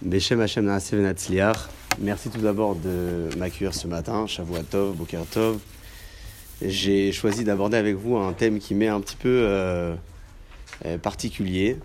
Beshem 0.00 0.40
Hashem 0.40 0.72
Merci 2.00 2.30
tout 2.30 2.40
d'abord 2.40 2.76
de 2.76 3.36
m'accueillir 3.36 3.74
ce 3.74 3.88
matin, 3.88 4.26
Tov, 4.70 4.94
Boker 4.94 5.26
Tov. 5.26 5.58
J'ai 6.62 7.10
choisi 7.10 7.42
d'aborder 7.42 7.78
avec 7.78 7.96
vous 7.96 8.16
un 8.16 8.32
thème 8.32 8.60
qui 8.60 8.76
m'est 8.76 8.86
un 8.86 9.00
petit 9.00 9.16
peu 9.16 9.28
euh, 9.28 9.96
euh, 10.86 10.98
particulier 10.98 11.78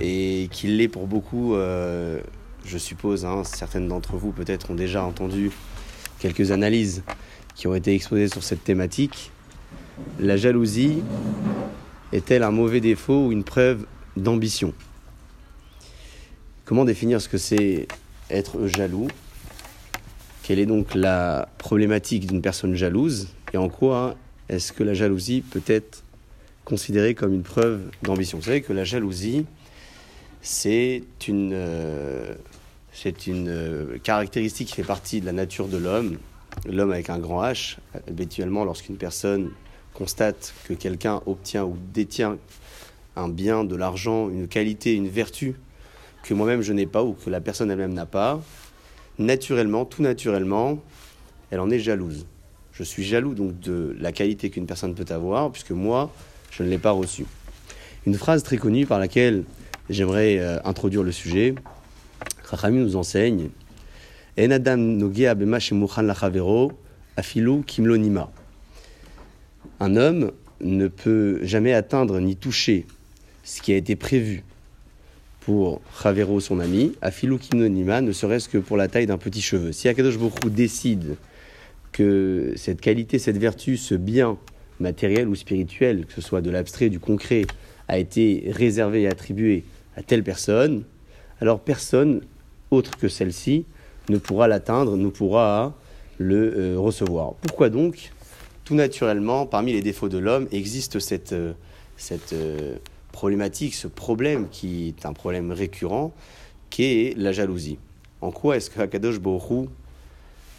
et 0.00 0.48
qui 0.52 0.68
l'est 0.68 0.88
pour 0.88 1.06
beaucoup, 1.06 1.54
euh, 1.54 2.18
je 2.64 2.78
suppose, 2.78 3.26
hein, 3.26 3.44
certaines 3.44 3.88
d'entre 3.88 4.16
vous 4.16 4.32
peut-être 4.32 4.70
ont 4.70 4.74
déjà 4.74 5.04
entendu 5.04 5.50
quelques 6.20 6.50
analyses 6.50 7.02
qui 7.54 7.66
ont 7.66 7.74
été 7.74 7.94
exposées 7.94 8.28
sur 8.28 8.42
cette 8.42 8.64
thématique. 8.64 9.32
La 10.18 10.38
jalousie 10.38 11.02
est-elle 12.10 12.42
un 12.42 12.52
mauvais 12.52 12.80
défaut 12.80 13.26
ou 13.26 13.32
une 13.32 13.44
preuve 13.44 13.84
d'ambition? 14.16 14.72
Comment 16.64 16.86
définir 16.86 17.20
ce 17.20 17.28
que 17.28 17.36
c'est 17.36 17.86
être 18.30 18.66
jaloux? 18.66 19.08
Quelle 20.42 20.58
est 20.58 20.64
donc 20.64 20.94
la 20.94 21.46
problématique 21.58 22.26
d'une 22.26 22.40
personne 22.40 22.74
jalouse? 22.74 23.28
Et 23.52 23.58
en 23.58 23.68
quoi 23.68 24.16
est-ce 24.48 24.72
que 24.72 24.82
la 24.82 24.94
jalousie 24.94 25.42
peut 25.42 25.62
être 25.66 26.04
considérée 26.64 27.14
comme 27.14 27.34
une 27.34 27.42
preuve 27.42 27.90
d'ambition? 28.02 28.38
Vous 28.38 28.44
savez 28.44 28.62
que 28.62 28.72
la 28.72 28.84
jalousie, 28.84 29.44
c'est 30.40 31.02
une, 31.28 31.52
euh, 31.52 32.34
euh, 33.06 33.98
caractéristique 34.02 34.68
qui 34.68 34.74
fait 34.74 34.84
partie 34.84 35.20
de 35.20 35.26
la 35.26 35.32
nature 35.32 35.68
de 35.68 35.76
l'homme. 35.76 36.16
L'homme 36.66 36.92
avec 36.92 37.10
un 37.10 37.18
grand 37.18 37.42
H, 37.42 37.76
habituellement 38.08 38.64
lorsqu'une 38.64 38.96
personne 38.96 39.50
constate 39.92 40.54
que 40.64 40.72
quelqu'un 40.72 41.20
obtient 41.26 41.64
ou 41.64 41.76
détient 41.92 42.38
un 43.16 43.28
bien, 43.28 43.64
de 43.64 43.76
l'argent, 43.76 44.30
une 44.30 44.48
qualité, 44.48 44.94
une 44.94 45.08
vertu 45.08 45.56
que 46.24 46.34
moi-même 46.34 46.62
je 46.62 46.72
n'ai 46.72 46.86
pas 46.86 47.04
ou 47.04 47.12
que 47.12 47.30
la 47.30 47.40
personne 47.40 47.70
elle-même 47.70 47.92
n'a 47.92 48.06
pas, 48.06 48.42
naturellement, 49.18 49.84
tout 49.84 50.02
naturellement, 50.02 50.78
elle 51.50 51.60
en 51.60 51.70
est 51.70 51.78
jalouse. 51.78 52.26
Je 52.72 52.82
suis 52.82 53.04
jaloux 53.04 53.34
donc 53.34 53.60
de 53.60 53.94
la 54.00 54.10
qualité 54.10 54.50
qu'une 54.50 54.66
personne 54.66 54.94
peut 54.94 55.04
avoir, 55.12 55.52
puisque 55.52 55.70
moi, 55.70 56.10
je 56.50 56.62
ne 56.62 56.68
l'ai 56.68 56.78
pas 56.78 56.90
reçue. 56.90 57.26
Une 58.06 58.14
phrase 58.14 58.42
très 58.42 58.56
connue 58.56 58.86
par 58.86 58.98
laquelle 58.98 59.44
j'aimerais 59.90 60.38
euh, 60.38 60.58
introduire 60.64 61.02
le 61.02 61.12
sujet, 61.12 61.54
Rachami 62.42 62.78
nous 62.78 62.96
enseigne 62.96 63.50
En 64.38 64.50
adam 64.50 64.98
kimlonima. 67.66 68.30
Un 69.80 69.96
homme 69.96 70.32
ne 70.60 70.88
peut 70.88 71.40
jamais 71.42 71.74
atteindre 71.74 72.18
ni 72.18 72.34
toucher 72.34 72.86
ce 73.44 73.60
qui 73.60 73.72
a 73.72 73.76
été 73.76 73.94
prévu 73.94 74.42
pour 75.44 75.80
Javero, 76.02 76.40
son 76.40 76.58
ami, 76.58 76.94
à 77.02 77.10
Kinonima, 77.10 78.00
ne 78.00 78.12
serait-ce 78.12 78.48
que 78.48 78.58
pour 78.58 78.76
la 78.76 78.88
taille 78.88 79.06
d'un 79.06 79.18
petit 79.18 79.42
cheveu. 79.42 79.72
Si 79.72 79.88
Akadosh 79.88 80.18
Bokhu 80.18 80.48
décide 80.50 81.16
que 81.92 82.52
cette 82.56 82.80
qualité, 82.80 83.18
cette 83.18 83.36
vertu, 83.36 83.76
ce 83.76 83.94
bien 83.94 84.38
matériel 84.80 85.28
ou 85.28 85.34
spirituel, 85.34 86.06
que 86.06 86.14
ce 86.14 86.20
soit 86.20 86.40
de 86.40 86.50
l'abstrait, 86.50 86.88
du 86.88 86.98
concret, 86.98 87.42
a 87.88 87.98
été 87.98 88.50
réservé 88.50 89.02
et 89.02 89.08
attribué 89.08 89.64
à 89.96 90.02
telle 90.02 90.24
personne, 90.24 90.84
alors 91.40 91.60
personne 91.60 92.22
autre 92.70 92.96
que 92.96 93.08
celle-ci 93.08 93.66
ne 94.08 94.18
pourra 94.18 94.48
l'atteindre, 94.48 94.96
ne 94.96 95.08
pourra 95.08 95.74
le 96.18 96.54
euh, 96.56 96.78
recevoir. 96.78 97.34
Pourquoi 97.34 97.68
donc 97.68 98.10
Tout 98.64 98.74
naturellement, 98.74 99.46
parmi 99.46 99.72
les 99.72 99.82
défauts 99.82 100.08
de 100.08 100.18
l'homme, 100.18 100.48
existe 100.52 100.98
cette, 100.98 101.32
euh, 101.32 101.52
euh, 102.32 102.76
problématique, 103.14 103.74
ce 103.74 103.86
problème 103.86 104.48
qui 104.50 104.88
est 104.88 105.06
un 105.06 105.12
problème 105.12 105.52
récurrent, 105.52 106.12
qui 106.68 106.82
est 106.82 107.16
la 107.16 107.30
jalousie. 107.30 107.78
En 108.20 108.32
quoi 108.32 108.56
est-ce 108.56 108.70
que 108.70 108.80
Hakadosh 108.80 109.20
Borou 109.20 109.68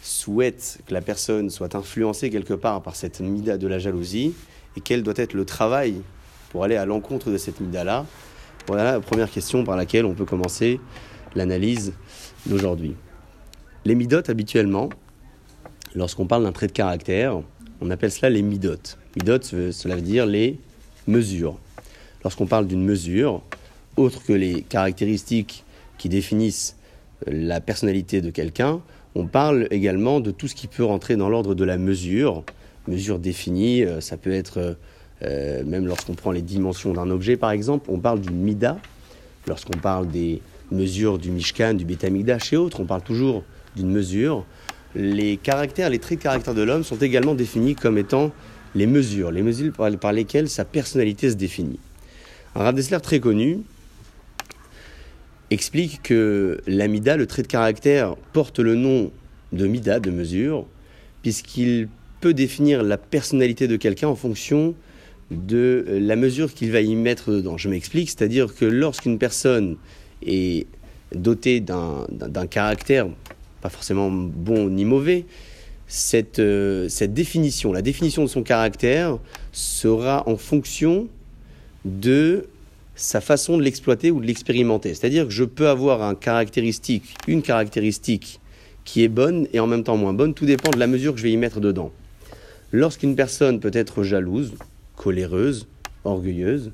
souhaite 0.02 0.78
que 0.86 0.94
la 0.94 1.02
personne 1.02 1.50
soit 1.50 1.74
influencée 1.74 2.30
quelque 2.30 2.54
part 2.54 2.80
par 2.80 2.96
cette 2.96 3.20
mida 3.20 3.58
de 3.58 3.66
la 3.66 3.78
jalousie 3.78 4.32
et 4.74 4.80
quel 4.80 5.02
doit 5.02 5.14
être 5.18 5.34
le 5.34 5.44
travail 5.44 6.00
pour 6.48 6.64
aller 6.64 6.76
à 6.76 6.86
l'encontre 6.86 7.30
de 7.30 7.36
cette 7.36 7.60
mida-là? 7.60 8.06
Voilà 8.66 8.92
la 8.92 9.00
première 9.00 9.30
question 9.30 9.62
par 9.62 9.76
laquelle 9.76 10.06
on 10.06 10.14
peut 10.14 10.24
commencer 10.24 10.80
l'analyse 11.34 11.92
d'aujourd'hui. 12.46 12.96
Les 13.84 13.94
midotes, 13.94 14.30
habituellement, 14.30 14.88
lorsqu'on 15.94 16.26
parle 16.26 16.44
d'un 16.44 16.52
trait 16.52 16.68
de 16.68 16.72
caractère, 16.72 17.38
on 17.82 17.90
appelle 17.90 18.10
cela 18.10 18.30
les 18.30 18.42
midotes. 18.42 18.96
Midotes, 19.14 19.44
cela 19.72 19.96
veut 19.96 20.00
dire 20.00 20.24
les 20.24 20.58
mesures 21.06 21.58
lorsqu'on 22.26 22.46
parle 22.46 22.66
d'une 22.66 22.84
mesure, 22.84 23.40
autre 23.96 24.20
que 24.24 24.32
les 24.32 24.62
caractéristiques 24.62 25.62
qui 25.96 26.08
définissent 26.08 26.76
euh, 27.28 27.30
la 27.32 27.60
personnalité 27.60 28.20
de 28.20 28.30
quelqu'un, 28.30 28.80
on 29.14 29.28
parle 29.28 29.68
également 29.70 30.18
de 30.18 30.32
tout 30.32 30.48
ce 30.48 30.56
qui 30.56 30.66
peut 30.66 30.82
rentrer 30.82 31.14
dans 31.14 31.28
l'ordre 31.28 31.54
de 31.54 31.62
la 31.62 31.78
mesure. 31.78 32.42
Mesure 32.88 33.20
définie, 33.20 33.84
euh, 33.84 34.00
ça 34.00 34.16
peut 34.16 34.32
être, 34.32 34.76
euh, 35.22 35.62
même 35.62 35.86
lorsqu'on 35.86 36.14
prend 36.14 36.32
les 36.32 36.42
dimensions 36.42 36.92
d'un 36.94 37.10
objet 37.10 37.36
par 37.36 37.52
exemple, 37.52 37.88
on 37.92 38.00
parle 38.00 38.20
du 38.20 38.30
mida. 38.30 38.76
Lorsqu'on 39.46 39.78
parle 39.78 40.08
des 40.08 40.42
mesures 40.72 41.18
du 41.18 41.30
Mishkan, 41.30 41.74
du 41.74 41.84
Betamigdash 41.84 42.52
et 42.52 42.56
autres, 42.56 42.80
on 42.80 42.86
parle 42.86 43.02
toujours 43.02 43.44
d'une 43.76 43.92
mesure. 43.92 44.44
Les 44.96 45.36
caractères, 45.36 45.90
les 45.90 46.00
traits 46.00 46.18
de 46.18 46.24
caractère 46.24 46.54
de 46.54 46.62
l'homme 46.62 46.82
sont 46.82 46.96
également 46.96 47.36
définis 47.36 47.76
comme 47.76 47.98
étant 47.98 48.32
les 48.74 48.88
mesures, 48.88 49.30
les 49.30 49.42
mesures 49.42 49.72
par 50.00 50.12
lesquelles 50.12 50.48
sa 50.48 50.64
personnalité 50.64 51.30
se 51.30 51.36
définit. 51.36 51.78
Rav 52.56 53.00
très 53.02 53.20
connu 53.20 53.60
explique 55.50 56.02
que 56.02 56.62
l'amida, 56.66 57.18
le 57.18 57.26
trait 57.26 57.42
de 57.42 57.48
caractère, 57.48 58.16
porte 58.32 58.58
le 58.60 58.74
nom 58.74 59.12
de 59.52 59.66
mida, 59.66 60.00
de 60.00 60.10
mesure, 60.10 60.66
puisqu'il 61.20 61.88
peut 62.20 62.32
définir 62.32 62.82
la 62.82 62.96
personnalité 62.96 63.68
de 63.68 63.76
quelqu'un 63.76 64.08
en 64.08 64.16
fonction 64.16 64.74
de 65.30 65.84
la 66.00 66.16
mesure 66.16 66.54
qu'il 66.54 66.72
va 66.72 66.80
y 66.80 66.94
mettre 66.94 67.30
dedans. 67.30 67.58
Je 67.58 67.68
m'explique, 67.68 68.08
c'est-à-dire 68.08 68.54
que 68.54 68.64
lorsqu'une 68.64 69.18
personne 69.18 69.76
est 70.24 70.66
dotée 71.14 71.60
d'un 71.60 72.46
caractère, 72.48 73.06
pas 73.60 73.68
forcément 73.68 74.10
bon 74.10 74.70
ni 74.70 74.86
mauvais, 74.86 75.26
euh, 76.38 76.88
cette 76.88 77.14
définition, 77.14 77.72
la 77.72 77.82
définition 77.82 78.22
de 78.22 78.28
son 78.28 78.42
caractère 78.42 79.18
sera 79.52 80.26
en 80.26 80.36
fonction 80.36 81.08
de 81.86 82.48
sa 82.96 83.20
façon 83.20 83.56
de 83.56 83.62
l'exploiter 83.62 84.10
ou 84.10 84.20
de 84.20 84.26
l'expérimenter. 84.26 84.92
C'est-à-dire 84.94 85.26
que 85.26 85.32
je 85.32 85.44
peux 85.44 85.68
avoir 85.68 86.02
un 86.02 86.14
caractéristique, 86.14 87.14
une 87.28 87.42
caractéristique 87.42 88.40
qui 88.84 89.04
est 89.04 89.08
bonne 89.08 89.46
et 89.52 89.60
en 89.60 89.66
même 89.66 89.84
temps 89.84 89.96
moins 89.96 90.12
bonne, 90.12 90.34
tout 90.34 90.46
dépend 90.46 90.70
de 90.70 90.78
la 90.78 90.86
mesure 90.86 91.12
que 91.12 91.18
je 91.18 91.22
vais 91.22 91.32
y 91.32 91.36
mettre 91.36 91.60
dedans. 91.60 91.92
Lorsqu'une 92.72 93.14
personne 93.14 93.60
peut 93.60 93.70
être 93.72 94.02
jalouse, 94.02 94.54
coléreuse, 94.96 95.68
orgueilleuse, 96.04 96.72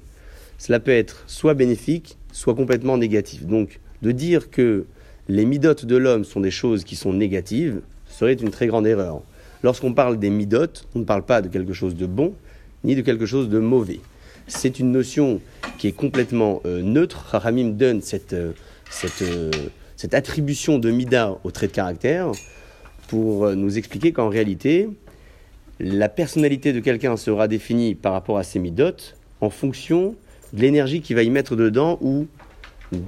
cela 0.59 0.81
peut 0.81 0.93
être 0.93 1.25
soit 1.27 1.55
bénéfique, 1.55 2.17
soit 2.33 2.55
complètement 2.55 2.97
négatif. 2.97 3.45
Donc, 3.45 3.81
de 4.01 4.13
dire 4.13 4.51
que 4.51 4.87
les 5.29 5.45
midotes 5.45 5.85
de 5.85 5.97
l'homme 5.97 6.25
sont 6.25 6.41
des 6.41 6.51
choses 6.51 6.85
qui 6.85 6.97
sont 6.97 7.13
négatives 7.13 7.81
serait 8.07 8.35
une 8.35 8.51
très 8.51 8.67
grande 8.67 8.87
erreur. 8.87 9.23
Lorsqu'on 9.63 9.93
parle 9.93 10.19
des 10.19 10.31
midotes, 10.31 10.87
on 10.95 11.01
ne 11.01 11.05
parle 11.05 11.25
pas 11.25 11.43
de 11.43 11.49
quelque 11.49 11.73
chose 11.73 11.97
de 11.97 12.07
bon, 12.07 12.35
ni 12.85 12.95
de 12.95 13.03
quelque 13.03 13.27
chose 13.27 13.49
de 13.49 13.59
mauvais 13.59 14.01
c'est 14.47 14.79
une 14.79 14.93
notion 14.93 15.41
qui 15.79 15.89
est 15.89 15.93
complètement 15.93 16.61
euh, 16.65 16.83
neutre. 16.83 17.27
Rahamim 17.31 17.71
donne 17.71 18.03
cette, 18.03 18.33
euh, 18.33 18.53
euh, 19.23 19.51
cette, 19.97 20.15
attribution 20.15 20.79
de 20.79 20.91
Mida 20.91 21.37
au 21.45 21.51
trait 21.51 21.67
de 21.67 21.73
caractère 21.73 22.31
pour 23.09 23.51
nous 23.51 23.77
expliquer 23.77 24.13
qu'en 24.13 24.29
réalité, 24.29 24.89
la 25.81 26.09
personnalité 26.09 26.73
de 26.73 26.81
quelqu'un 26.81 27.17
sera 27.17 27.47
définie 27.47 27.95
par 27.95 28.13
rapport 28.13 28.39
à 28.39 28.43
ses 28.43 28.59
midotes 28.59 29.17
en 29.41 29.51
fonction 29.51 30.15
de 30.53 30.61
l'énergie 30.61 31.03
qu'il 31.03 31.17
va 31.17 31.23
y 31.23 31.31
mettre 31.31 31.57
dedans 31.57 31.99
ou 32.01 32.27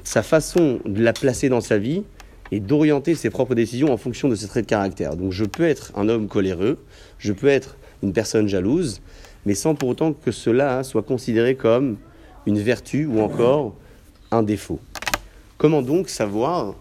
sa 0.03 0.23
façon 0.23 0.81
de 0.85 1.03
la 1.03 1.13
placer 1.13 1.49
dans 1.49 1.61
sa 1.61 1.79
vie 1.79 2.03
et 2.51 2.61
d'orienter 2.61 3.15
ses 3.15 3.31
propres 3.31 3.55
décisions 3.55 3.93
en 3.93 3.97
fonction 3.97 4.29
de 4.29 4.35
ce 4.35 4.47
trait 4.47 4.63
de 4.63 4.67
caractère. 4.67 5.17
Donc 5.17 5.33
je 5.33 5.45
peux 5.45 5.65
être 5.65 5.93
un 5.97 6.09
homme 6.09 6.29
coléreux, 6.29 6.79
je 7.19 7.33
peux 7.33 7.49
être 7.49 7.77
une 8.03 8.13
personne 8.13 8.49
jalouse, 8.49 9.01
mais 9.47 9.55
sans 9.55 9.75
pour 9.75 9.89
autant 9.89 10.13
que 10.13 10.31
cela 10.31 10.83
soit 10.85 11.03
considéré 11.03 11.55
comme 11.55 11.97
une 12.47 12.59
vertu 12.59 13.07
ou 13.07 13.21
encore 13.21 13.75
un 14.31 14.43
défaut. 14.43 14.81
Comment 15.59 15.83
donc 15.83 16.09
savoir 16.09 16.75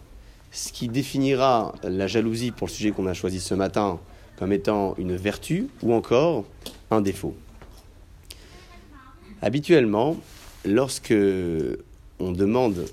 ce 0.52 0.72
qui 0.72 0.88
définira 0.88 1.74
la 1.84 2.08
jalousie 2.08 2.52
pour 2.52 2.68
le 2.68 2.72
sujet 2.72 2.92
qu'on 2.92 3.08
a 3.08 3.14
choisi 3.14 3.40
ce 3.40 3.54
matin 3.54 4.00
comme 4.38 4.52
étant 4.52 4.96
une 4.98 5.16
vertu 5.16 5.68
ou 5.82 5.94
encore 5.94 6.46
un 6.92 7.02
défaut? 7.02 7.36
Habituellement, 9.42 10.18
lorsque 10.66 11.14
on 12.20 12.32
demande, 12.32 12.86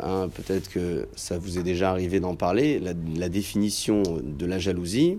hein, 0.00 0.28
peut-être 0.34 0.70
que 0.70 1.06
ça 1.14 1.38
vous 1.38 1.58
est 1.58 1.62
déjà 1.62 1.90
arrivé 1.90 2.18
d'en 2.18 2.34
parler, 2.34 2.80
la 2.80 3.28
définition 3.28 4.02
de 4.22 4.46
la 4.46 4.58
jalousie, 4.58 5.18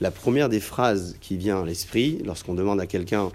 la 0.00 0.10
première 0.10 0.48
des 0.48 0.60
phrases 0.60 1.16
qui 1.20 1.36
vient 1.36 1.62
à 1.62 1.64
l'esprit 1.64 2.20
lorsqu'on 2.24 2.54
demande 2.54 2.80
à 2.80 2.86
quelqu'un 2.86 3.30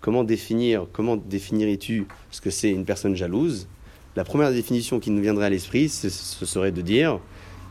comment 0.00 0.24
définir, 0.24 0.86
comment 0.92 1.16
définirais-tu 1.16 2.06
ce 2.30 2.40
que 2.40 2.50
c'est 2.50 2.70
une 2.70 2.84
personne 2.84 3.14
jalouse, 3.14 3.68
la 4.16 4.24
première 4.24 4.50
définition 4.50 4.98
qui 4.98 5.10
nous 5.10 5.20
viendrait 5.20 5.46
à 5.46 5.50
l'esprit, 5.50 5.88
ce 5.88 6.08
serait 6.08 6.72
de 6.72 6.80
dire 6.80 7.20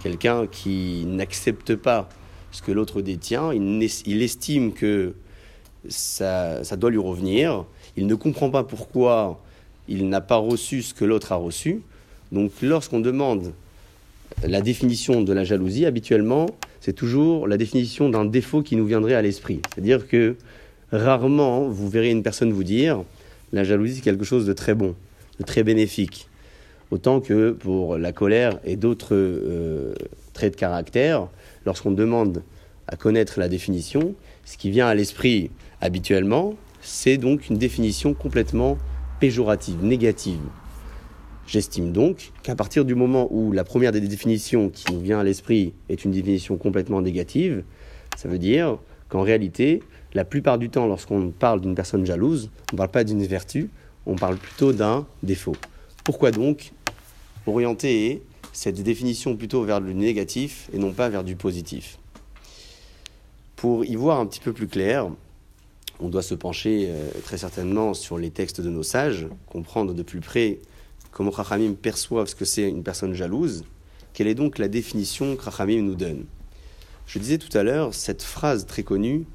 quelqu'un 0.01 0.47
qui 0.47 1.05
n'accepte 1.05 1.75
pas 1.75 2.07
ce 2.51 2.61
que 2.61 2.71
l'autre 2.71 3.01
détient, 3.01 3.51
il, 3.53 4.23
estime 4.23 4.73
que 4.73 5.13
ça, 5.87 6.63
ça, 6.63 6.77
doit 6.77 6.89
lui 6.89 6.97
revenir, 6.97 7.65
il 7.97 8.07
ne 8.07 8.15
comprend 8.15 8.49
pas 8.49 8.63
pourquoi 8.63 9.41
il 9.87 10.07
n'a 10.07 10.21
pas 10.21 10.37
reçu 10.37 10.81
ce 10.81 10.93
que 10.93 11.05
l'autre 11.05 11.31
a 11.31 11.35
reçu. 11.35 11.81
Donc 12.31 12.51
lorsqu'on 12.61 12.99
demande 12.99 13.53
la 14.43 14.61
définition 14.61 15.21
de 15.21 15.33
la 15.33 15.43
jalousie, 15.43 15.85
habituellement, 15.85 16.47
c'est 16.81 16.93
toujours 16.93 17.47
la 17.47 17.57
définition 17.57 18.09
d'un 18.09 18.25
défaut 18.25 18.61
qui 18.61 18.75
nous 18.75 18.85
viendrait 18.85 19.15
à 19.15 19.21
l'esprit. 19.21 19.61
C'est-à-dire 19.73 20.07
que 20.07 20.35
rarement 20.91 21.67
vous 21.67 21.89
verrez 21.89 22.09
une 22.09 22.23
personne 22.23 22.51
vous 22.51 22.63
dire 22.63 23.03
la 23.51 23.63
jalousie 23.63 23.95
c'est 23.95 24.01
quelque 24.01 24.25
chose 24.25 24.45
de 24.45 24.53
très 24.53 24.75
bon, 24.75 24.95
de 25.39 25.45
très 25.45 25.63
bénéfique. 25.63 26.27
Autant 26.91 27.19
que 27.19 27.51
pour 27.51 27.97
la 27.97 28.11
colère 28.11 28.59
et 28.65 28.75
d'autres 28.75 29.13
euh, 29.13 29.93
traits 30.33 30.53
de 30.53 30.59
caractère, 30.59 31.27
lorsqu'on 31.65 31.91
demande 31.91 32.41
à 32.87 32.95
connaître 32.95 33.39
la 33.39 33.47
définition, 33.47 34.15
ce 34.45 34.57
qui 34.57 34.71
vient 34.71 34.87
à 34.87 34.95
l'esprit 34.95 35.51
habituellement, 35.81 36.55
c'est 36.81 37.17
donc 37.17 37.49
une 37.49 37.57
définition 37.57 38.13
complètement 38.13 38.77
péjorative, 39.19 39.83
négative. 39.83 40.39
J'estime 41.49 41.91
donc 41.91 42.31
qu'à 42.43 42.55
partir 42.55 42.85
du 42.85 42.93
moment 42.93 43.27
où 43.31 43.51
la 43.51 43.63
première 43.63 43.91
des 43.91 44.01
définitions 44.01 44.69
qui 44.69 44.93
nous 44.93 44.99
vient 44.99 45.19
à 45.19 45.23
l'esprit 45.23 45.73
est 45.89 46.05
une 46.05 46.11
définition 46.11 46.57
complètement 46.57 47.01
négative, 47.01 47.63
ça 48.15 48.29
veut 48.29 48.37
dire 48.37 48.77
qu'en 49.07 49.23
réalité, 49.23 49.81
la 50.13 50.25
plupart 50.25 50.59
du 50.59 50.69
temps, 50.69 50.85
lorsqu'on 50.85 51.31
parle 51.31 51.59
d'une 51.59 51.73
personne 51.73 52.05
jalouse, 52.05 52.51
on 52.71 52.75
ne 52.75 52.77
parle 52.77 52.91
pas 52.91 53.03
d'une 53.03 53.25
vertu, 53.25 53.71
on 54.05 54.15
parle 54.15 54.37
plutôt 54.37 54.73
d'un 54.73 55.07
défaut. 55.23 55.55
Pourquoi 56.03 56.29
donc 56.29 56.71
orienter 57.47 58.21
cette 58.53 58.83
définition 58.83 59.35
plutôt 59.35 59.63
vers 59.63 59.79
le 59.79 59.93
négatif 59.93 60.69
et 60.71 60.77
non 60.77 60.91
pas 60.91 61.09
vers 61.09 61.23
du 61.23 61.35
positif? 61.35 61.97
Pour 63.55 63.85
y 63.85 63.95
voir 63.95 64.19
un 64.19 64.27
petit 64.27 64.39
peu 64.39 64.53
plus 64.53 64.67
clair, 64.67 65.09
on 65.99 66.09
doit 66.09 66.21
se 66.21 66.35
pencher 66.35 66.89
euh, 66.89 67.09
très 67.23 67.39
certainement 67.39 67.95
sur 67.95 68.19
les 68.19 68.29
textes 68.29 68.61
de 68.61 68.69
nos 68.69 68.83
sages, 68.83 69.27
comprendre 69.47 69.95
de 69.95 70.03
plus 70.03 70.21
près 70.21 70.59
comment 71.11 71.31
Chachamim 71.31 71.73
perçoivent 71.73 72.27
ce 72.27 72.35
que 72.35 72.45
c'est 72.45 72.69
une 72.69 72.83
personne 72.83 73.13
jalouse, 73.13 73.63
quelle 74.13 74.27
est 74.27 74.35
donc 74.35 74.57
la 74.57 74.67
définition 74.67 75.35
que 75.35 75.79
nous 75.79 75.95
donne? 75.95 76.25
Je 77.06 77.19
disais 77.19 77.38
tout 77.38 77.56
à 77.57 77.63
l'heure 77.63 77.94
cette 77.94 78.21
phrase 78.21 78.65
très 78.65 78.83
connue 78.83 79.25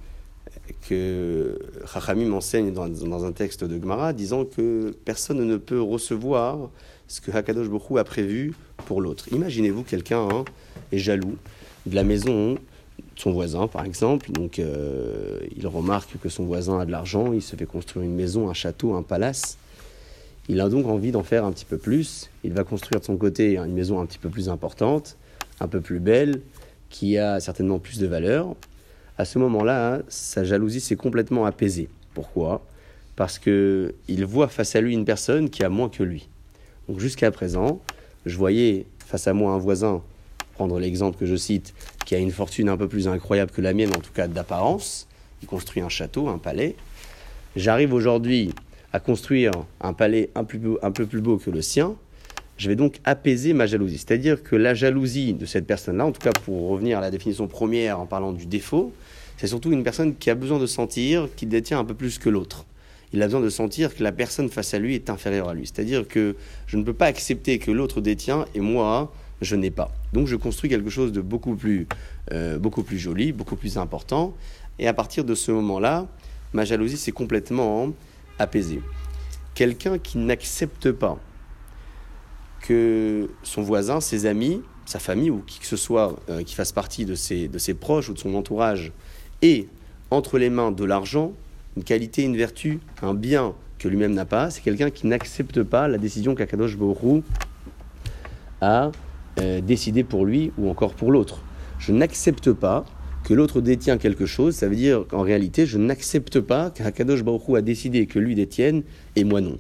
que 0.89 1.59
Chachamim 1.93 2.33
enseigne 2.33 2.73
dans, 2.73 3.25
un 3.25 3.33
texte 3.33 3.65
de 3.65 3.81
Gemara, 3.81 4.13
disant 4.13 4.45
que 4.45 4.95
personne 5.05 5.45
ne 5.45 5.57
peut 5.57 5.81
recevoir 5.81 6.71
ce 7.09 7.21
que 7.21 7.31
Hakadosh 7.31 7.69
Bokhu 7.69 7.99
a 7.99 8.05
prévu 8.05 8.55
pour 8.87 9.01
l'autre. 9.01 9.29
Imaginez-vous 9.33 9.83
quelqu'un 9.83 10.29
hein, 10.31 10.45
est 10.93 10.99
jaloux 10.99 11.37
de 11.87 11.95
la 11.95 12.05
maison 12.05 12.55
de 12.55 12.59
son 13.17 13.33
voisin, 13.33 13.67
par 13.67 13.85
exemple. 13.85 14.31
Donc, 14.33 14.59
euh, 14.59 15.41
il 15.57 15.67
remarque 15.67 16.19
que 16.19 16.29
son 16.29 16.45
voisin 16.45 16.79
a 16.79 16.87
de 16.87 16.91
l'argent, 16.91 17.33
il 17.33 17.43
se 17.43 17.57
fait 17.57 17.67
construire 17.67 18.05
une 18.05 18.15
maison, 18.15 18.49
un 18.49 18.55
château, 18.55 18.95
un 18.95 19.03
palace. 19.03 19.59
Il 20.49 20.61
a 20.61 20.69
donc 20.69 20.87
envie 20.87 21.11
d'en 21.11 21.23
faire 21.23 21.45
un 21.45 21.53
petit 21.53 21.65
peu 21.65 21.79
plus. 21.79 22.29
Il 22.45 22.53
va 22.53 22.65
construire 22.65 23.01
de 23.01 23.05
son 23.05 23.17
côté 23.17 23.57
une 23.57 23.73
maison 23.73 24.01
un 24.01 24.07
petit 24.07 24.19
peu 24.19 24.29
plus 24.29 24.49
importante, 24.49 25.17
un 25.61 25.69
peu 25.69 25.81
plus 25.81 26.01
belle, 26.01 26.43
qui 26.91 27.17
a 27.17 27.41
certainement 27.41 27.79
plus 27.79 27.99
de 27.99 28.07
valeur. 28.07 28.55
À 29.17 29.25
ce 29.25 29.39
moment-là, 29.39 30.01
sa 30.09 30.45
jalousie 30.45 30.81
s'est 30.81 30.97
complètement 30.97 31.47
apaisée. 31.47 31.89
Pourquoi? 32.13 32.65
Parce 33.17 33.39
que 33.39 33.95
il 34.09 34.27
voit 34.27 34.49
face 34.49 34.77
à 34.77 34.81
lui 34.81 34.93
une 34.93 35.05
personne 35.05 35.49
qui 35.49 35.65
a 35.65 35.69
moins 35.69 35.89
que 35.89 36.03
lui. 36.03 36.29
Donc 36.89 36.99
jusqu'à 36.99 37.31
présent, 37.31 37.81
je 38.27 38.37
voyais 38.37 38.87
face 38.99 39.27
à 39.27 39.33
moi 39.33 39.53
un 39.53 39.59
voisin, 39.59 40.03
prendre 40.55 40.79
l'exemple 40.79 41.19
que 41.19 41.27
je 41.27 41.37
cite, 41.37 41.75
qui 42.05 42.15
a 42.15 42.19
une 42.19 42.33
fortune 42.33 42.69
un 42.69 42.77
peu 42.77 42.89
plus 42.89 43.09
incroyable 43.09 43.51
que 43.51 43.63
la 43.63 43.73
mienne, 43.73 43.91
en 43.97 44.01
tout 44.01 44.13
cas 44.13 44.29
d'apparence. 44.29 45.09
Il 45.43 45.49
construit 45.49 45.83
un 45.83 45.89
château, 45.89 46.29
un 46.29 46.39
palais. 46.39 46.77
J'arrive 47.57 47.95
aujourd'hui 47.95 48.53
à 48.95 49.01
construire 49.01 49.51
un 49.81 49.93
palais 49.93 50.31
un, 50.37 50.45
peu 50.45 51.07
plus 51.07 51.21
beau 51.21 51.37
que 51.37 51.51
le 51.51 51.63
sien, 51.63 51.97
je 52.57 52.69
vais 52.69 52.77
donc 52.77 53.01
apaiser 53.05 53.53
ma 53.53 53.67
jalousie. 53.67 53.99
C'est-à-dire 53.99 54.41
que 54.45 54.55
la 54.55 54.73
jalousie 54.73 55.35
de 55.35 55.47
cette 55.47 55.67
personne-là, 55.67 56.07
en 56.07 56.13
tout 56.13 56.21
cas 56.21 56.31
pour 56.45 56.69
revenir 56.69 56.99
à 56.99 57.01
la 57.01 57.11
définition 57.11 57.49
première 57.49 57.99
en 57.99 58.07
parlant 58.07 58.33
du 58.33 58.47
défaut, 58.47 58.93
c'est 59.37 59.49
surtout 59.49 59.73
une 59.73 59.83
personne 59.83 60.15
qui 60.15 60.31
a 60.31 60.37
besoin 60.37 60.61
de 60.61 60.67
sentir 60.67 61.29
qu'il 61.35 61.49
détient 61.49 61.81
un 61.81 61.85
peu 61.85 61.95
plus 61.95 62.21
que 62.21 62.29
l'autre. 62.29 62.67
Il 63.13 63.21
a 63.21 63.27
besoin 63.27 63.41
de 63.41 63.49
sentir 63.49 63.97
que 63.97 64.05
la 64.05 64.13
personne 64.13 64.49
face 64.49 64.75
à 64.75 64.79
lui 64.79 64.95
est 64.95 65.11
inférieure 65.11 65.49
à 65.49 65.55
lui. 65.55 65.67
C'est-à-dire 65.67 66.07
que 66.07 66.37
je 66.69 66.77
ne 66.77 66.85
peux 66.85 66.93
pas 66.93 67.07
accepter 67.07 67.59
que 67.59 67.73
l'autre 67.73 68.01
détient 68.01 68.45
et 68.55 68.61
moi, 68.61 69.13
je 69.41 69.57
n'ai 69.57 69.73
pas. 69.73 69.91
Donc 70.13 70.29
je 70.29 70.37
construis 70.37 70.71
quelque 70.71 70.91
chose 70.91 71.11
de 71.11 71.21
beaucoup 71.21 71.57
plus, 71.57 71.89
euh, 72.31 72.61
beaucoup 72.61 72.85
plus 72.85 72.99
joli, 72.99 73.33
beaucoup 73.33 73.57
plus 73.57 73.77
important. 73.77 74.35
Et 74.79 74.87
à 74.87 74.95
partir 74.95 75.25
de 75.25 75.35
ce 75.35 75.51
moment-là, 75.51 76.07
ma 76.53 76.65
jalousie 76.65 76.97
s'est 76.97 77.11
complètement 77.11 77.93
apaisé. 78.39 78.83
Quelqu'un 79.55 79.99
qui 79.99 80.19
n'accepte 80.19 80.91
pas 80.91 81.19
que 82.61 83.31
son 83.43 83.63
voisin, 83.63 84.01
ses 84.01 84.27
amis, 84.27 84.63
sa 84.87 84.99
famille 84.99 85.31
ou 85.31 85.43
qui 85.47 85.61
que 85.61 85.67
ce 85.67 85.77
soit 85.77 86.17
euh, 86.29 86.43
qui 86.43 86.55
fasse 86.55 86.73
partie 86.73 87.05
de 87.05 87.15
ses, 87.15 87.49
de 87.49 87.59
ses 87.59 87.75
proches 87.75 88.09
ou 88.09 88.15
de 88.15 88.19
son 88.19 88.35
entourage 88.35 88.93
ait 89.43 89.67
entre 90.11 90.39
les 90.39 90.51
mains 90.51 90.73
de 90.73 90.85
l'argent, 90.85 91.33
une 91.77 91.85
qualité, 91.85 92.23
une 92.23 92.37
vertu, 92.37 92.81
un 93.03 93.15
bien 93.15 93.55
que 93.79 93.89
lui-même 93.89 94.15
n'a 94.15 94.25
pas, 94.25 94.51
c'est 94.51 94.63
quelqu'un 94.63 94.91
qui 94.91 95.07
n'accepte 95.07 95.63
pas 95.63 95.89
la 95.89 95.99
décision 95.99 96.35
qu'Akadosh 96.35 96.77
Borou 96.77 97.23
a 98.61 98.93
euh, 99.41 99.61
décidé 99.61 100.05
pour 100.05 100.25
lui 100.25 100.53
ou 100.57 100.71
encore 100.71 100.95
pour 100.95 101.11
l'autre. 101.11 101.43
Je 101.79 101.93
n'accepte 101.93 102.53
pas 102.53 102.85
que 103.25 103.33
l'autre 103.33 103.63
détient 103.63 103.97
quelque 103.97 104.27
chose, 104.27 104.55
ça 104.55 104.69
veut 104.69 104.77
dire 104.77 105.07
qu'en 105.09 105.23
réalité, 105.23 105.65
je 105.65 105.79
n'accepte 105.79 106.41
pas 106.41 106.71
qu'Akadosh 106.71 107.25
Baruch 107.25 107.57
a 107.57 107.63
décidé 107.63 108.07
que 108.07 108.19
lui 108.19 108.35
détienne 108.35 108.83
et 109.17 109.25
moi 109.25 109.41
non. 109.41 109.59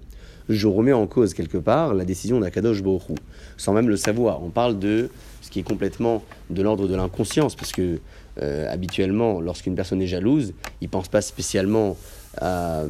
Je 0.50 0.66
remets 0.66 0.93
en 0.93 1.06
cause 1.06 1.32
quelque 1.32 1.56
part 1.56 1.94
la 1.94 2.05
décision 2.05 2.38
d'Akadosh 2.40 2.82
Baruch 2.82 3.16
sans 3.56 3.72
même 3.72 3.88
le 3.88 3.96
savoir. 3.96 4.43
On 4.44 4.50
parle 4.50 4.78
de 4.78 5.08
ce 5.40 5.50
qui 5.50 5.61
est 5.61 5.62
complètement 5.62 6.22
de 6.50 6.62
l'ordre 6.62 6.87
de 6.87 6.94
l'inconscience, 6.94 7.56
parce 7.56 7.72
que 7.72 7.99
euh, 8.43 8.70
habituellement, 8.70 9.40
lorsqu'une 9.40 9.75
personne 9.75 10.02
est 10.02 10.06
jalouse, 10.06 10.52
il 10.82 10.84
ne 10.84 10.90
pense 10.90 11.08
pas 11.08 11.22
spécialement 11.22 11.96
à, 12.38 12.84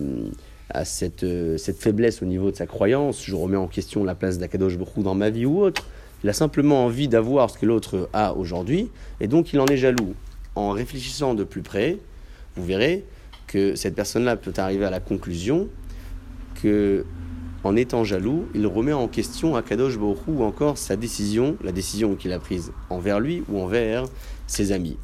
cette, 0.84 1.22
euh, 1.22 1.56
cette, 1.56 1.78
faiblesse 1.78 2.22
au 2.22 2.26
niveau 2.26 2.50
de 2.50 2.56
sa 2.56 2.66
croyance. 2.66 3.22
Je 3.24 3.36
remets 3.36 3.56
en 3.56 3.68
question 3.68 4.02
la 4.02 4.16
place 4.16 4.38
d'Akadosh 4.38 4.76
Baruch 4.76 5.04
dans 5.04 5.14
ma 5.14 5.30
vie 5.30 5.46
ou 5.46 5.60
autre. 5.60 5.86
Il 6.24 6.30
a 6.30 6.32
simplement 6.32 6.84
envie 6.84 7.06
d'avoir 7.06 7.50
ce 7.50 7.58
que 7.58 7.66
l'autre 7.66 8.08
a 8.12 8.34
aujourd'hui, 8.34 8.88
et 9.20 9.28
donc 9.28 9.52
il 9.52 9.60
en 9.60 9.66
est 9.66 9.76
jaloux 9.76 10.14
en 10.54 10.70
réfléchissant 10.70 11.34
de 11.34 11.44
plus 11.44 11.62
près, 11.62 11.98
vous 12.56 12.64
verrez 12.64 13.04
que 13.46 13.74
cette 13.74 13.94
personne-là 13.94 14.36
peut 14.36 14.52
arriver 14.56 14.84
à 14.84 14.90
la 14.90 15.00
conclusion 15.00 15.68
que, 16.62 17.04
en 17.62 17.76
étant 17.76 18.04
jaloux, 18.04 18.46
il 18.54 18.66
remet 18.66 18.92
en 18.92 19.08
question 19.08 19.56
Akadosh 19.56 19.98
Baruch 19.98 20.18
ou 20.26 20.42
encore 20.42 20.78
sa 20.78 20.96
décision, 20.96 21.56
la 21.62 21.72
décision 21.72 22.14
qu'il 22.14 22.32
a 22.32 22.38
prise 22.38 22.72
envers 22.90 23.20
lui 23.20 23.42
ou 23.48 23.60
envers 23.60 24.04
ses 24.46 24.72
amis. 24.72 24.96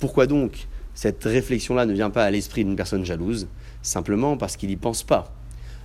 Pourquoi 0.00 0.26
donc 0.26 0.66
cette 0.94 1.24
réflexion-là 1.24 1.86
ne 1.86 1.92
vient 1.92 2.10
pas 2.10 2.24
à 2.24 2.30
l'esprit 2.30 2.64
d'une 2.64 2.76
personne 2.76 3.04
jalouse? 3.04 3.46
Simplement 3.82 4.36
parce 4.36 4.56
qu'il 4.56 4.68
n'y 4.68 4.76
pense 4.76 5.02
pas. 5.02 5.34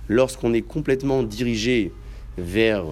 Lorsqu'on 0.08 0.54
est 0.54 0.62
complètement 0.62 1.22
dirigé 1.22 1.92
vers 2.36 2.84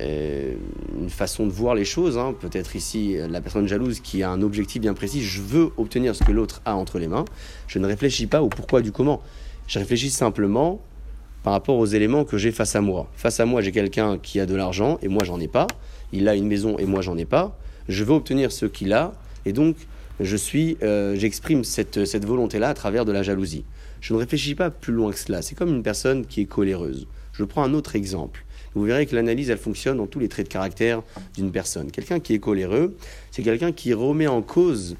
une 0.00 1.10
façon 1.10 1.46
de 1.46 1.52
voir 1.52 1.74
les 1.74 1.84
choses. 1.84 2.18
Hein. 2.18 2.34
Peut-être 2.38 2.76
ici, 2.76 3.16
la 3.28 3.40
personne 3.40 3.66
jalouse 3.66 4.00
qui 4.00 4.22
a 4.22 4.30
un 4.30 4.42
objectif 4.42 4.82
bien 4.82 4.94
précis, 4.94 5.22
je 5.22 5.40
veux 5.40 5.70
obtenir 5.76 6.14
ce 6.14 6.24
que 6.24 6.32
l'autre 6.32 6.60
a 6.64 6.74
entre 6.74 6.98
les 6.98 7.08
mains. 7.08 7.24
Je 7.66 7.78
ne 7.78 7.86
réfléchis 7.86 8.26
pas 8.26 8.42
au 8.42 8.48
pourquoi 8.48 8.82
du 8.82 8.92
comment. 8.92 9.22
Je 9.66 9.78
réfléchis 9.78 10.10
simplement 10.10 10.80
par 11.42 11.52
rapport 11.52 11.76
aux 11.76 11.86
éléments 11.86 12.24
que 12.24 12.38
j'ai 12.38 12.50
face 12.50 12.74
à 12.74 12.80
moi. 12.80 13.08
Face 13.14 13.38
à 13.40 13.46
moi, 13.46 13.60
j'ai 13.60 13.72
quelqu'un 13.72 14.18
qui 14.18 14.40
a 14.40 14.46
de 14.46 14.54
l'argent 14.54 14.98
et 15.02 15.08
moi, 15.08 15.24
j'en 15.24 15.38
ai 15.38 15.48
pas. 15.48 15.66
Il 16.12 16.28
a 16.28 16.34
une 16.34 16.46
maison 16.46 16.76
et 16.78 16.86
moi, 16.86 17.02
j'en 17.02 17.16
ai 17.16 17.24
pas. 17.24 17.56
Je 17.88 18.02
veux 18.02 18.14
obtenir 18.14 18.50
ce 18.50 18.66
qu'il 18.66 18.92
a 18.92 19.12
et 19.44 19.52
donc 19.52 19.76
je 20.18 20.36
suis, 20.36 20.76
euh, 20.82 21.14
j'exprime 21.14 21.62
cette, 21.62 22.04
cette 22.04 22.24
volonté-là 22.24 22.70
à 22.70 22.74
travers 22.74 23.04
de 23.04 23.12
la 23.12 23.22
jalousie. 23.22 23.64
Je 24.00 24.14
ne 24.14 24.18
réfléchis 24.18 24.54
pas 24.54 24.70
plus 24.70 24.92
loin 24.92 25.12
que 25.12 25.18
cela. 25.18 25.42
C'est 25.42 25.54
comme 25.54 25.68
une 25.68 25.82
personne 25.82 26.26
qui 26.26 26.40
est 26.40 26.46
coléreuse. 26.46 27.06
Je 27.32 27.44
prends 27.44 27.62
un 27.62 27.74
autre 27.74 27.96
exemple 27.96 28.44
vous 28.76 28.84
verrez 28.84 29.06
que 29.06 29.16
l'analyse, 29.16 29.48
elle 29.48 29.56
fonctionne 29.56 29.96
dans 29.96 30.06
tous 30.06 30.18
les 30.18 30.28
traits 30.28 30.48
de 30.48 30.52
caractère 30.52 31.02
d'une 31.34 31.50
personne. 31.50 31.90
Quelqu'un 31.90 32.20
qui 32.20 32.34
est 32.34 32.38
coléreux, 32.38 32.94
c'est 33.30 33.42
quelqu'un 33.42 33.72
qui 33.72 33.94
remet 33.94 34.26
en 34.26 34.42
cause 34.42 34.96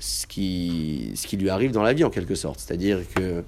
ce 0.00 0.26
qui, 0.26 1.12
lui 1.38 1.50
arrive 1.50 1.70
dans 1.70 1.82
la 1.82 1.92
vie, 1.92 2.04
en 2.04 2.10
quelque 2.10 2.34
sorte. 2.34 2.60
C'est-à-dire 2.60 3.00
que, 3.14 3.44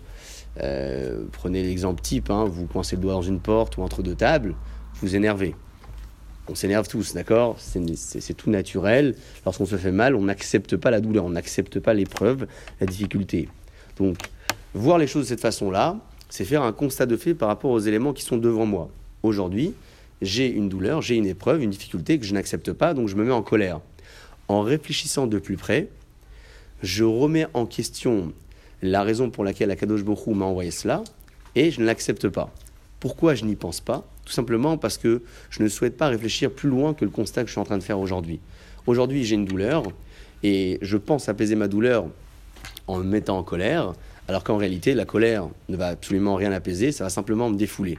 euh, 0.63 1.25
prenez 1.33 1.63
l'exemple 1.63 2.03
type, 2.03 2.29
hein, 2.29 2.45
vous 2.45 2.67
coincez 2.67 2.97
le 2.97 3.03
doigt 3.03 3.15
dans 3.15 3.23
une 3.23 3.41
porte 3.41 3.79
ou 3.79 3.83
entre 3.83 4.03
deux 4.03 4.15
tables, 4.15 4.55
vous 5.01 5.17
énervez. 5.17 5.55
On 6.49 6.55
s'énerve 6.55 6.87
tous, 6.87 7.15
d'accord? 7.15 7.57
C'est 7.59 8.35
tout 8.35 8.51
naturel. 8.51 9.17
Lorsqu'on 9.47 9.67
se 9.67 9.77
fait 9.77 9.91
mal, 9.91 10.15
on 10.15 10.23
n'accepte 10.23 10.77
pas 10.77 10.91
la 10.91 11.01
douleur, 11.01 11.25
on 11.25 11.31
n'accepte 11.31 11.81
pas 11.81 11.95
l'épreuve, 11.95 12.47
la 12.79 12.87
difficulté. 12.87 13.49
Donc, 13.97 14.19
voir 14.75 14.99
les 14.99 15.07
choses 15.07 15.25
de 15.25 15.29
cette 15.29 15.41
façon-là, 15.41 15.97
c'est 16.29 16.45
faire 16.45 16.63
un 16.63 16.73
constat 16.73 17.07
de 17.07 17.17
fait 17.17 17.33
par 17.33 17.49
rapport 17.49 17.71
aux 17.71 17.81
éléments 17.81 18.13
qui 18.13 18.23
sont 18.23 18.37
devant 18.37 18.67
moi 18.67 18.91
aujourd'hui, 19.27 19.75
j'ai 20.23 20.49
une 20.49 20.69
douleur, 20.69 21.03
j'ai 21.03 21.17
une 21.17 21.27
épreuve, 21.27 21.63
une 21.63 21.71
difficulté 21.71 22.19
que 22.19 22.25
je 22.25 22.33
n'accepte 22.33 22.73
pas, 22.73 22.95
donc 22.95 23.09
je 23.09 23.17
me 23.17 23.25
mets 23.25 23.33
en 23.33 23.43
colère. 23.43 23.81
En 24.49 24.63
réfléchissant 24.63 25.27
de 25.27 25.39
plus 25.39 25.57
près, 25.57 25.89
je 26.83 27.05
remets 27.05 27.47
en 27.55 27.67
question 27.67 28.33
la 28.83 29.03
raison 29.03 29.31
pour 29.31 29.45
laquelle 29.45 29.71
Akadosh 29.71 30.05
Bokhu 30.05 30.35
m'a 30.35 30.45
envoyé 30.45 30.71
cela, 30.71 31.03
et 31.55 31.71
je 31.71 31.81
ne 31.81 31.87
l'accepte 31.87 32.29
pas. 32.29 32.53
Pourquoi 33.01 33.35
je 33.35 33.45
n'y 33.45 33.57
pense 33.57 33.81
pas? 33.81 34.07
Tout 34.25 34.33
simplement 34.33 34.79
parce 34.79 34.99
que 34.99 35.23
je 35.51 35.63
ne 35.63 35.69
souhaite 35.69 35.97
pas 35.97 36.09
réfléchir 36.09 36.51
plus 36.51 36.69
loin 36.69 36.95
que 36.95 37.05
le 37.05 37.11
constat 37.11 37.43
que 37.43 37.49
je 37.49 37.53
suis 37.53 37.61
en 37.61 37.65
train 37.65 37.79
de 37.79 37.83
faire 37.83 37.99
aujourd'hui. 37.99 38.41
Aujourd'hui, 38.87 39.25
j'ai 39.25 39.35
une 39.35 39.45
douleur, 39.45 39.85
et 40.43 40.79
je 40.83 40.97
pense 40.97 41.29
apaiser 41.29 41.57
ma 41.57 41.69
douleur 41.69 42.07
en 42.87 42.99
me 42.99 43.05
mettant 43.05 43.39
en 43.39 43.43
colère, 43.43 43.93
alors 44.29 44.45
qu'en 44.45 44.57
réalité, 44.57 44.95
la 44.95 45.05
colère 45.05 45.49
ne 45.69 45.77
va 45.77 45.89
absolument 45.89 46.35
rien 46.35 46.53
apaiser, 46.53 46.93
ça 46.93 47.05
va 47.05 47.11
simplement 47.11 47.51
me 47.51 47.57
défouler. 47.57 47.99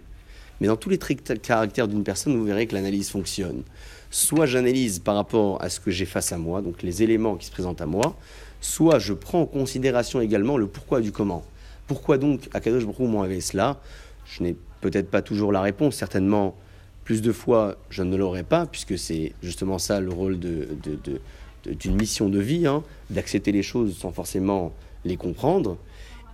Mais 0.60 0.68
dans 0.68 0.76
tous 0.76 0.90
les 0.90 0.98
traits 0.98 1.32
de 1.32 1.36
caractère 1.36 1.88
d'une 1.88 2.04
personne, 2.04 2.36
vous 2.36 2.46
verrez 2.46 2.68
que 2.68 2.76
l'analyse 2.76 3.10
fonctionne. 3.10 3.64
Soit 4.10 4.46
j'analyse 4.46 5.00
par 5.00 5.16
rapport 5.16 5.62
à 5.62 5.70
ce 5.70 5.80
que 5.80 5.92
j'ai 5.92 6.06
face 6.06 6.32
à 6.32 6.38
moi, 6.38 6.62
donc 6.62 6.82
les 6.82 7.04
éléments 7.04 7.36
qui 7.36 7.46
se 7.46 7.52
présentent 7.52 7.82
à 7.82 7.86
moi, 7.86 8.16
soit 8.62 9.00
je 9.00 9.14
prends 9.14 9.42
en 9.42 9.46
considération 9.46 10.22
également 10.22 10.58
le 10.58 10.68
pourquoi 10.68 11.02
du 11.02 11.12
comment. 11.12 11.44
Pourquoi 11.88 12.18
donc 12.18 12.50
Akadosh 12.54 12.86
Baruch 12.86 13.00
m'en 13.00 13.22
avait 13.22 13.42
cela? 13.42 13.80
Je 14.26 14.44
n'ai 14.44 14.56
peut-être 14.82 15.10
pas 15.10 15.22
toujours 15.22 15.52
la 15.52 15.62
réponse, 15.62 15.96
certainement 15.96 16.56
plus 17.04 17.22
de 17.22 17.32
fois 17.32 17.78
je 17.90 18.04
ne 18.04 18.18
l'aurai 18.18 18.44
pas, 18.44 18.66
puisque 18.66 18.98
c'est 18.98 19.34
justement 19.42 19.80
ça 19.80 20.02
le 20.02 20.12
rôle 20.12 20.38
d'une 20.40 21.96
mission 21.96 22.28
de 22.28 22.40
vie, 22.40 22.68
hein, 22.68 22.84
d'accepter 23.10 23.52
les 23.52 23.64
choses 23.64 23.98
sans 23.98 24.12
forcément 24.12 24.74
les 25.06 25.16
comprendre. 25.16 25.78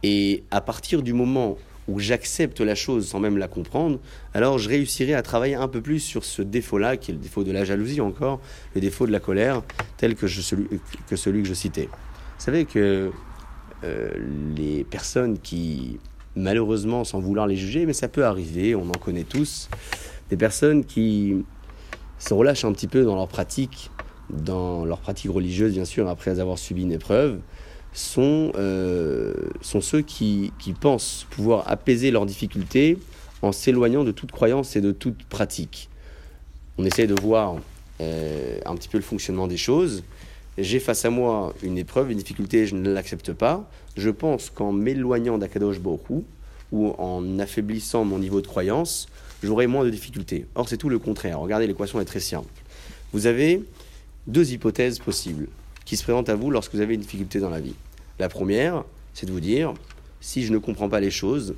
Et 0.01 0.43
à 0.49 0.61
partir 0.61 1.03
du 1.03 1.13
moment 1.13 1.57
où 1.87 1.99
j'accepte 1.99 2.61
la 2.61 2.75
chose 2.75 3.07
sans 3.07 3.19
même 3.19 3.37
la 3.37 3.47
comprendre, 3.47 3.99
alors 4.33 4.57
je 4.57 4.69
réussirai 4.69 5.13
à 5.13 5.21
travailler 5.21 5.55
un 5.55 5.67
peu 5.67 5.81
plus 5.81 5.99
sur 5.99 6.23
ce 6.23 6.41
défaut-là, 6.41 6.97
qui 6.97 7.11
est 7.11 7.13
le 7.13 7.19
défaut 7.19 7.43
de 7.43 7.51
la 7.51 7.65
jalousie 7.65 8.01
encore, 8.01 8.39
le 8.75 8.81
défaut 8.81 9.05
de 9.05 9.11
la 9.11 9.19
colère, 9.19 9.63
tel 9.97 10.15
que, 10.15 10.27
celui, 10.27 10.79
que 11.09 11.15
celui 11.15 11.43
que 11.43 11.47
je 11.47 11.53
citais. 11.53 11.89
Vous 11.91 12.45
savez 12.45 12.65
que 12.65 13.11
euh, 13.83 14.11
les 14.55 14.83
personnes 14.83 15.37
qui, 15.39 15.99
malheureusement, 16.35 17.03
sans 17.03 17.19
vouloir 17.19 17.47
les 17.47 17.57
juger, 17.57 17.85
mais 17.85 17.93
ça 17.93 18.07
peut 18.07 18.25
arriver, 18.25 18.75
on 18.75 18.89
en 18.89 18.99
connaît 18.99 19.23
tous, 19.23 19.69
des 20.29 20.37
personnes 20.37 20.85
qui 20.85 21.43
se 22.17 22.33
relâchent 22.33 22.65
un 22.65 22.71
petit 22.71 22.87
peu 22.87 23.03
dans 23.03 23.15
leur 23.15 23.27
pratique, 23.27 23.91
dans 24.29 24.85
leur 24.85 24.99
pratique 24.99 25.31
religieuse, 25.31 25.73
bien 25.73 25.85
sûr, 25.85 26.07
après 26.07 26.39
avoir 26.39 26.57
subi 26.57 26.83
une 26.83 26.93
épreuve, 26.93 27.39
sont, 27.93 28.51
euh, 28.55 29.33
sont 29.61 29.81
ceux 29.81 30.01
qui, 30.01 30.51
qui, 30.59 30.73
pensent 30.73 31.27
pouvoir 31.29 31.69
apaiser 31.69 32.11
leurs 32.11 32.25
difficultés 32.25 32.97
en 33.41 33.51
s'éloignant 33.51 34.03
de 34.03 34.11
toute 34.11 34.31
croyance 34.31 34.75
et 34.75 34.81
de 34.81 34.91
toute 34.91 35.23
pratique. 35.25 35.89
On 36.77 36.85
essaie 36.85 37.07
de 37.07 37.19
voir 37.19 37.57
euh, 38.01 38.59
un 38.65 38.75
petit 38.75 38.89
peu 38.89 38.97
le 38.97 39.03
fonctionnement 39.03 39.47
des 39.47 39.57
choses. 39.57 40.03
J'ai 40.57 40.79
face 40.79 41.05
à 41.05 41.09
moi 41.09 41.53
une 41.61 41.77
épreuve, 41.77 42.11
une 42.11 42.17
difficulté, 42.17 42.65
je 42.65 42.75
ne 42.75 42.91
l'accepte 42.91 43.33
pas. 43.33 43.69
Je 43.95 44.09
pense 44.09 44.49
qu'en 44.49 44.71
m'éloignant 44.71 45.37
d'Akadosh 45.37 45.79
Baruch 45.79 46.23
ou 46.71 46.89
en 46.97 47.39
affaiblissant 47.39 48.03
mon 48.03 48.17
niveau 48.17 48.41
de 48.41 48.47
croyance, 48.47 49.07
j'aurai 49.43 49.67
moins 49.67 49.83
de 49.83 49.89
difficultés. 49.89 50.45
Or, 50.55 50.67
c'est 50.67 50.77
tout 50.77 50.89
le 50.89 50.99
contraire. 50.99 51.39
Regardez, 51.39 51.67
l'équation 51.67 51.99
est 52.01 52.05
très 52.05 52.19
simple. 52.19 52.49
Vous 53.13 53.27
avez 53.27 53.63
deux 54.25 54.51
hypothèses 54.51 54.99
possibles 54.99 55.47
qui 55.85 55.97
se 55.97 56.03
présentent 56.03 56.29
à 56.29 56.35
vous 56.35 56.51
lorsque 56.51 56.73
vous 56.73 56.81
avez 56.81 56.95
une 56.95 57.01
difficulté 57.01 57.39
dans 57.39 57.49
la 57.49 57.59
vie. 57.59 57.75
La 58.19 58.29
première, 58.29 58.83
c'est 59.13 59.25
de 59.25 59.31
vous 59.31 59.39
dire, 59.39 59.73
si 60.21 60.43
je 60.43 60.53
ne 60.53 60.57
comprends 60.57 60.89
pas 60.89 60.99
les 60.99 61.11
choses, 61.11 61.55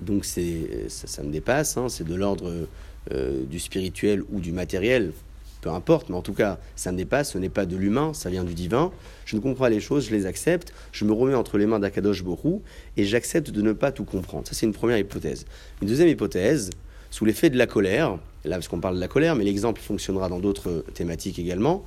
donc 0.00 0.24
ça, 0.24 0.40
me 0.40 1.30
dépasse, 1.30 1.76
hein, 1.76 1.88
c'est 1.88 2.04
de 2.04 2.14
l'ordre 2.14 2.66
euh, 3.12 3.44
du 3.44 3.58
spirituel 3.58 4.22
ou 4.30 4.40
du 4.40 4.52
matériel, 4.52 5.12
peu 5.60 5.70
importe, 5.70 6.08
mais 6.08 6.16
en 6.16 6.22
tout 6.22 6.32
cas, 6.32 6.58
ça 6.74 6.90
me 6.90 6.96
dépasse, 6.96 7.32
ce 7.32 7.38
n'est 7.38 7.50
pas 7.50 7.66
de 7.66 7.76
l'humain, 7.76 8.14
ça 8.14 8.30
vient 8.30 8.44
du 8.44 8.54
divin. 8.54 8.90
Je 9.26 9.36
ne 9.36 9.40
comprends 9.40 9.64
pas 9.64 9.70
les 9.70 9.80
choses, 9.80 10.06
je 10.06 10.14
les 10.14 10.26
accepte, 10.26 10.72
je 10.92 11.04
me 11.04 11.12
remets 11.12 11.34
entre 11.34 11.58
les 11.58 11.66
mains 11.66 11.78
d'Akadosh 11.78 12.24
Borou 12.24 12.62
et 12.96 13.04
j'accepte 13.04 13.50
de 13.50 13.62
ne 13.62 13.72
pas 13.72 13.92
tout 13.92 14.04
comprendre. 14.04 14.48
Ça, 14.48 14.54
c'est 14.54 14.66
une 14.66 14.72
première 14.72 14.98
hypothèse. 14.98 15.44
Une 15.82 15.88
deuxième 15.88 16.08
hypothèse, 16.08 16.70
sous 17.10 17.24
l'effet 17.24 17.50
de 17.50 17.58
la 17.58 17.66
colère, 17.66 18.18
là 18.44 18.56
parce 18.56 18.68
qu'on 18.68 18.80
parle 18.80 18.96
de 18.96 19.00
la 19.00 19.08
colère, 19.08 19.36
mais 19.36 19.44
l'exemple 19.44 19.80
fonctionnera 19.80 20.28
dans 20.28 20.40
d'autres 20.40 20.84
thématiques 20.94 21.38
également, 21.38 21.84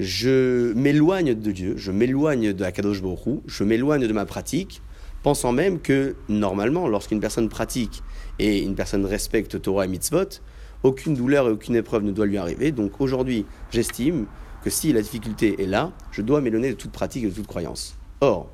je 0.00 0.72
m'éloigne 0.72 1.34
de 1.34 1.52
Dieu, 1.52 1.74
je 1.76 1.92
m'éloigne 1.92 2.52
de 2.52 2.64
Akadosh 2.64 3.02
Borou, 3.02 3.42
je 3.46 3.64
m'éloigne 3.64 4.06
de 4.06 4.12
ma 4.12 4.24
pratique, 4.24 4.80
pensant 5.22 5.52
même 5.52 5.78
que 5.78 6.16
normalement, 6.28 6.88
lorsqu'une 6.88 7.20
personne 7.20 7.48
pratique 7.48 8.02
et 8.38 8.62
une 8.62 8.74
personne 8.74 9.04
respecte 9.04 9.60
Torah 9.60 9.84
et 9.84 9.88
mitzvot, 9.88 10.40
aucune 10.82 11.14
douleur 11.14 11.48
et 11.48 11.50
aucune 11.50 11.76
épreuve 11.76 12.02
ne 12.02 12.12
doit 12.12 12.24
lui 12.24 12.38
arriver. 12.38 12.72
Donc 12.72 13.00
aujourd'hui, 13.00 13.44
j'estime 13.70 14.24
que 14.64 14.70
si 14.70 14.92
la 14.92 15.02
difficulté 15.02 15.62
est 15.62 15.66
là, 15.66 15.92
je 16.12 16.22
dois 16.22 16.40
m'éloigner 16.40 16.70
de 16.70 16.76
toute 16.76 16.92
pratique 16.92 17.24
et 17.24 17.28
de 17.28 17.34
toute 17.34 17.46
croyance. 17.46 17.96
Or, 18.22 18.48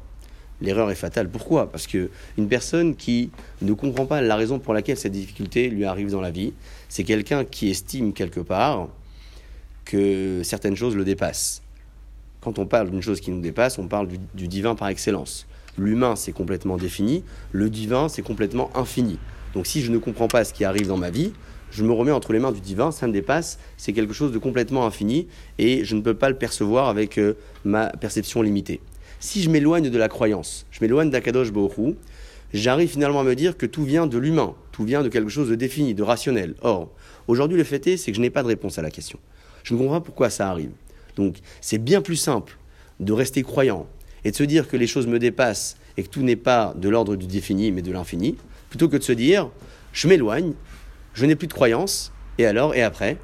l'erreur 0.61 0.91
est 0.91 0.97
fatale. 0.97 1.29
Pourquoi? 1.31 1.71
Parce 1.71 1.87
que 1.87 2.11
une 2.37 2.49
personne 2.49 2.97
qui 2.97 3.31
ne 3.63 3.73
comprend 3.73 4.07
pas 4.07 4.21
la 4.21 4.35
raison 4.35 4.59
pour 4.59 4.75
laquelle 4.75 4.97
cette 4.97 5.13
difficulté 5.13 5.69
lui 5.69 5.85
arrive 5.85 6.11
dans 6.11 6.21
la 6.21 6.33
vie, 6.33 6.53
c'est 6.89 7.05
quelqu'un 7.05 7.45
qui 7.45 7.71
estime 7.71 8.13
quelque 8.13 8.41
part 8.41 8.89
que 9.87 10.43
certaines 10.43 10.77
choses 10.77 10.95
le 10.95 11.05
dépassent. 11.05 11.63
Quand 12.43 12.59
on 12.59 12.67
parle 12.67 12.91
d'une 12.91 13.03
chose 13.03 13.21
qui 13.21 13.31
nous 13.31 13.41
dépasse, 13.41 13.79
on 13.79 13.89
parle 13.89 14.09
du, 14.35 14.49
divin 14.49 14.75
par 14.75 14.89
excellence. 14.89 15.47
L'humain, 15.79 16.17
c'est 16.17 16.33
complètement 16.33 16.77
défini, 16.77 17.25
le 17.53 17.71
divin, 17.71 18.09
c'est 18.09 18.23
complètement 18.23 18.71
infini. 18.77 19.19
Donc 19.55 19.67
si 19.67 19.81
je 19.81 19.91
ne 19.91 19.99
comprends 19.99 20.29
pas 20.29 20.45
ce 20.45 20.53
qui 20.53 20.65
arrive 20.65 20.87
dans 20.87 20.99
ma 20.99 21.11
vie, 21.11 21.33
je 21.71 21.83
me 21.83 21.93
remets 21.93 22.13
entre 22.13 22.33
les 22.33 22.39
mains 22.39 22.53
du 22.53 22.61
divin, 22.61 22.91
ça 22.93 23.07
me 23.07 23.13
dépasse, 23.13 23.59
c'est 23.77 23.93
quelque 23.93 24.13
chose 24.13 24.33
de 24.33 24.39
complètement 24.39 24.87
infini 24.87 25.27
et 25.59 25.85
je 25.85 25.97
ne 25.97 26.01
peux 26.01 26.15
pas 26.15 26.29
le 26.29 26.37
percevoir 26.37 26.89
avec 26.89 27.19
euh, 27.19 27.35
ma 27.65 27.89
perception 27.89 28.43
limitée. 28.43 28.81
Si 29.19 29.43
je 29.43 29.51
m'éloigne 29.51 29.91
de 29.91 29.99
la 29.99 30.09
croyance, 30.09 30.67
je 30.71 30.79
m'éloigne 30.83 31.11
d'Akadosh 31.11 31.53
Bohu, 31.53 31.95
j'arrive 32.55 32.91
finalement 32.91 33.21
à 33.21 33.25
me 33.25 33.35
dire 33.35 33.57
que 33.57 33.67
tout 33.67 33.85
vient 33.85 34.07
de 34.07 34.19
l'humain, 34.19 34.55
tout 34.73 34.85
vient 34.85 35.03
de 35.03 35.09
quelque 35.09 35.31
chose 35.31 35.49
de 35.49 35.55
défini, 35.55 35.95
de 35.95 36.03
rationnel. 36.03 36.55
Or, 36.63 36.91
aujourd'hui, 37.29 37.59
le 37.59 37.65
fait 37.65 37.87
est, 37.87 37.97
c'est 37.97 38.13
que 38.13 38.17
je 38.17 38.23
n'ai 38.23 38.31
pas 38.31 38.43
de 38.43 38.49
réponse 38.49 38.79
à 38.79 38.83
la 38.83 38.91
question. 38.91 39.19
Je 39.67 39.75
ne 39.75 39.79
comprends 39.81 39.95
pas 39.95 40.05
pourquoi 40.05 40.31
ça 40.31 40.49
arrive. 40.49 40.71
Donc 41.17 41.39
c'est 41.61 41.79
bien 41.79 42.01
plus 42.01 42.15
simple 42.15 42.57
de 43.01 43.13
rester 43.13 43.43
croyant 43.43 43.89
et 44.25 44.31
de 44.31 44.37
se 44.37 44.45
dire 44.45 44.69
que 44.69 44.77
les 44.77 44.87
choses 44.87 45.09
me 45.09 45.19
dépassent 45.19 45.77
et 45.97 46.05
que 46.05 46.09
tout 46.09 46.23
n'est 46.23 46.37
pas 46.37 46.73
de 46.77 46.89
l'ordre 46.89 47.17
du 47.17 47.27
défini 47.27 47.73
mais 47.73 47.83
de 47.83 47.91
l'infini, 47.91 48.37
plutôt 48.71 48.89
que 48.89 48.97
de 48.97 49.03
se 49.03 49.13
dire 49.13 49.51
je 49.93 50.07
m'éloigne, 50.07 50.53
je 51.15 51.27
n'ai 51.27 51.35
plus 51.35 51.49
de 51.49 51.53
croyance, 51.53 52.13
et 52.39 52.47
alors, 52.47 52.75
et 52.75 52.83
après 52.83 53.19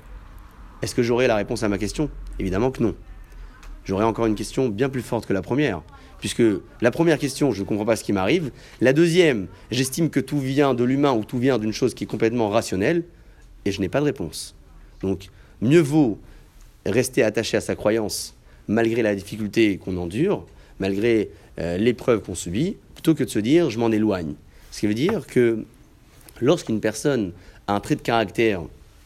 Est-ce 0.80 0.96
que 0.96 1.02
j'aurai 1.02 1.28
la 1.28 1.36
réponse 1.36 1.62
à 1.62 1.68
ma 1.68 1.78
question? 1.78 2.10
Évidemment 2.40 2.72
que 2.72 2.82
non. 2.82 2.96
J'aurai 3.84 4.04
encore 4.04 4.26
une 4.26 4.34
question 4.34 4.68
bien 4.68 4.88
plus 4.88 5.02
forte 5.02 5.26
que 5.26 5.32
la 5.32 5.42
première. 5.42 5.82
Puisque 6.18 6.42
la 6.80 6.90
première 6.90 7.18
question, 7.18 7.52
je 7.52 7.60
ne 7.60 7.66
comprends 7.66 7.84
pas 7.84 7.94
ce 7.94 8.02
qui 8.02 8.12
m'arrive. 8.12 8.50
La 8.80 8.92
deuxième, 8.92 9.46
j'estime 9.70 10.10
que 10.10 10.18
tout 10.18 10.40
vient 10.40 10.74
de 10.74 10.82
l'humain 10.82 11.12
ou 11.12 11.24
tout 11.24 11.38
vient 11.38 11.58
d'une 11.58 11.72
chose 11.72 11.94
qui 11.94 12.04
est 12.04 12.06
complètement 12.08 12.48
rationnelle, 12.48 13.04
et 13.64 13.70
je 13.70 13.80
n'ai 13.80 13.88
pas 13.88 14.00
de 14.00 14.06
réponse. 14.06 14.56
Donc, 15.02 15.28
mieux 15.60 15.80
vaut 15.80 16.18
rester 16.86 17.22
attaché 17.22 17.56
à 17.56 17.60
sa 17.60 17.74
croyance 17.74 18.34
malgré 18.68 19.02
la 19.02 19.14
difficulté 19.14 19.78
qu'on 19.78 19.96
endure, 19.96 20.46
malgré 20.78 21.30
euh, 21.58 21.76
l'épreuve 21.78 22.22
qu'on 22.22 22.34
subit, 22.34 22.76
plutôt 22.94 23.14
que 23.14 23.24
de 23.24 23.28
se 23.28 23.38
dire 23.38 23.70
je 23.70 23.78
m'en 23.78 23.90
éloigne. 23.90 24.34
Ce 24.70 24.80
qui 24.80 24.86
veut 24.86 24.94
dire 24.94 25.26
que 25.26 25.64
lorsqu'une 26.40 26.80
personne 26.80 27.32
a 27.66 27.74
un 27.74 27.80
trait 27.80 27.96
de 27.96 28.02
caractère 28.02 28.62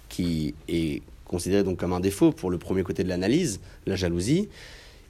qui 0.09 0.55
est 0.69 1.03
considéré 1.25 1.65
donc 1.65 1.79
comme 1.79 1.93
un 1.93 2.01
défaut 2.01 2.31
pour 2.33 2.51
le 2.51 2.59
premier 2.59 2.83
côté 2.83 3.03
de 3.03 3.09
l'analyse, 3.09 3.61
la 3.87 3.97
jalousie, 3.97 4.49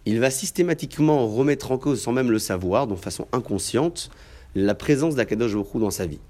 il 0.06 0.20
va 0.20 0.30
systématiquement 0.30 1.26
remettre 1.26 1.72
en 1.72 1.78
cause, 1.78 2.00
sans 2.00 2.12
même 2.12 2.30
le 2.30 2.38
savoir, 2.38 2.86
de 2.86 2.94
façon 2.94 3.26
inconsciente, 3.32 4.10
la 4.54 4.74
présence 4.74 5.16
d'Akadosh 5.16 5.52
Baruch 5.52 5.76
dans 5.80 5.90
sa 5.90 6.06
vie. 6.06 6.20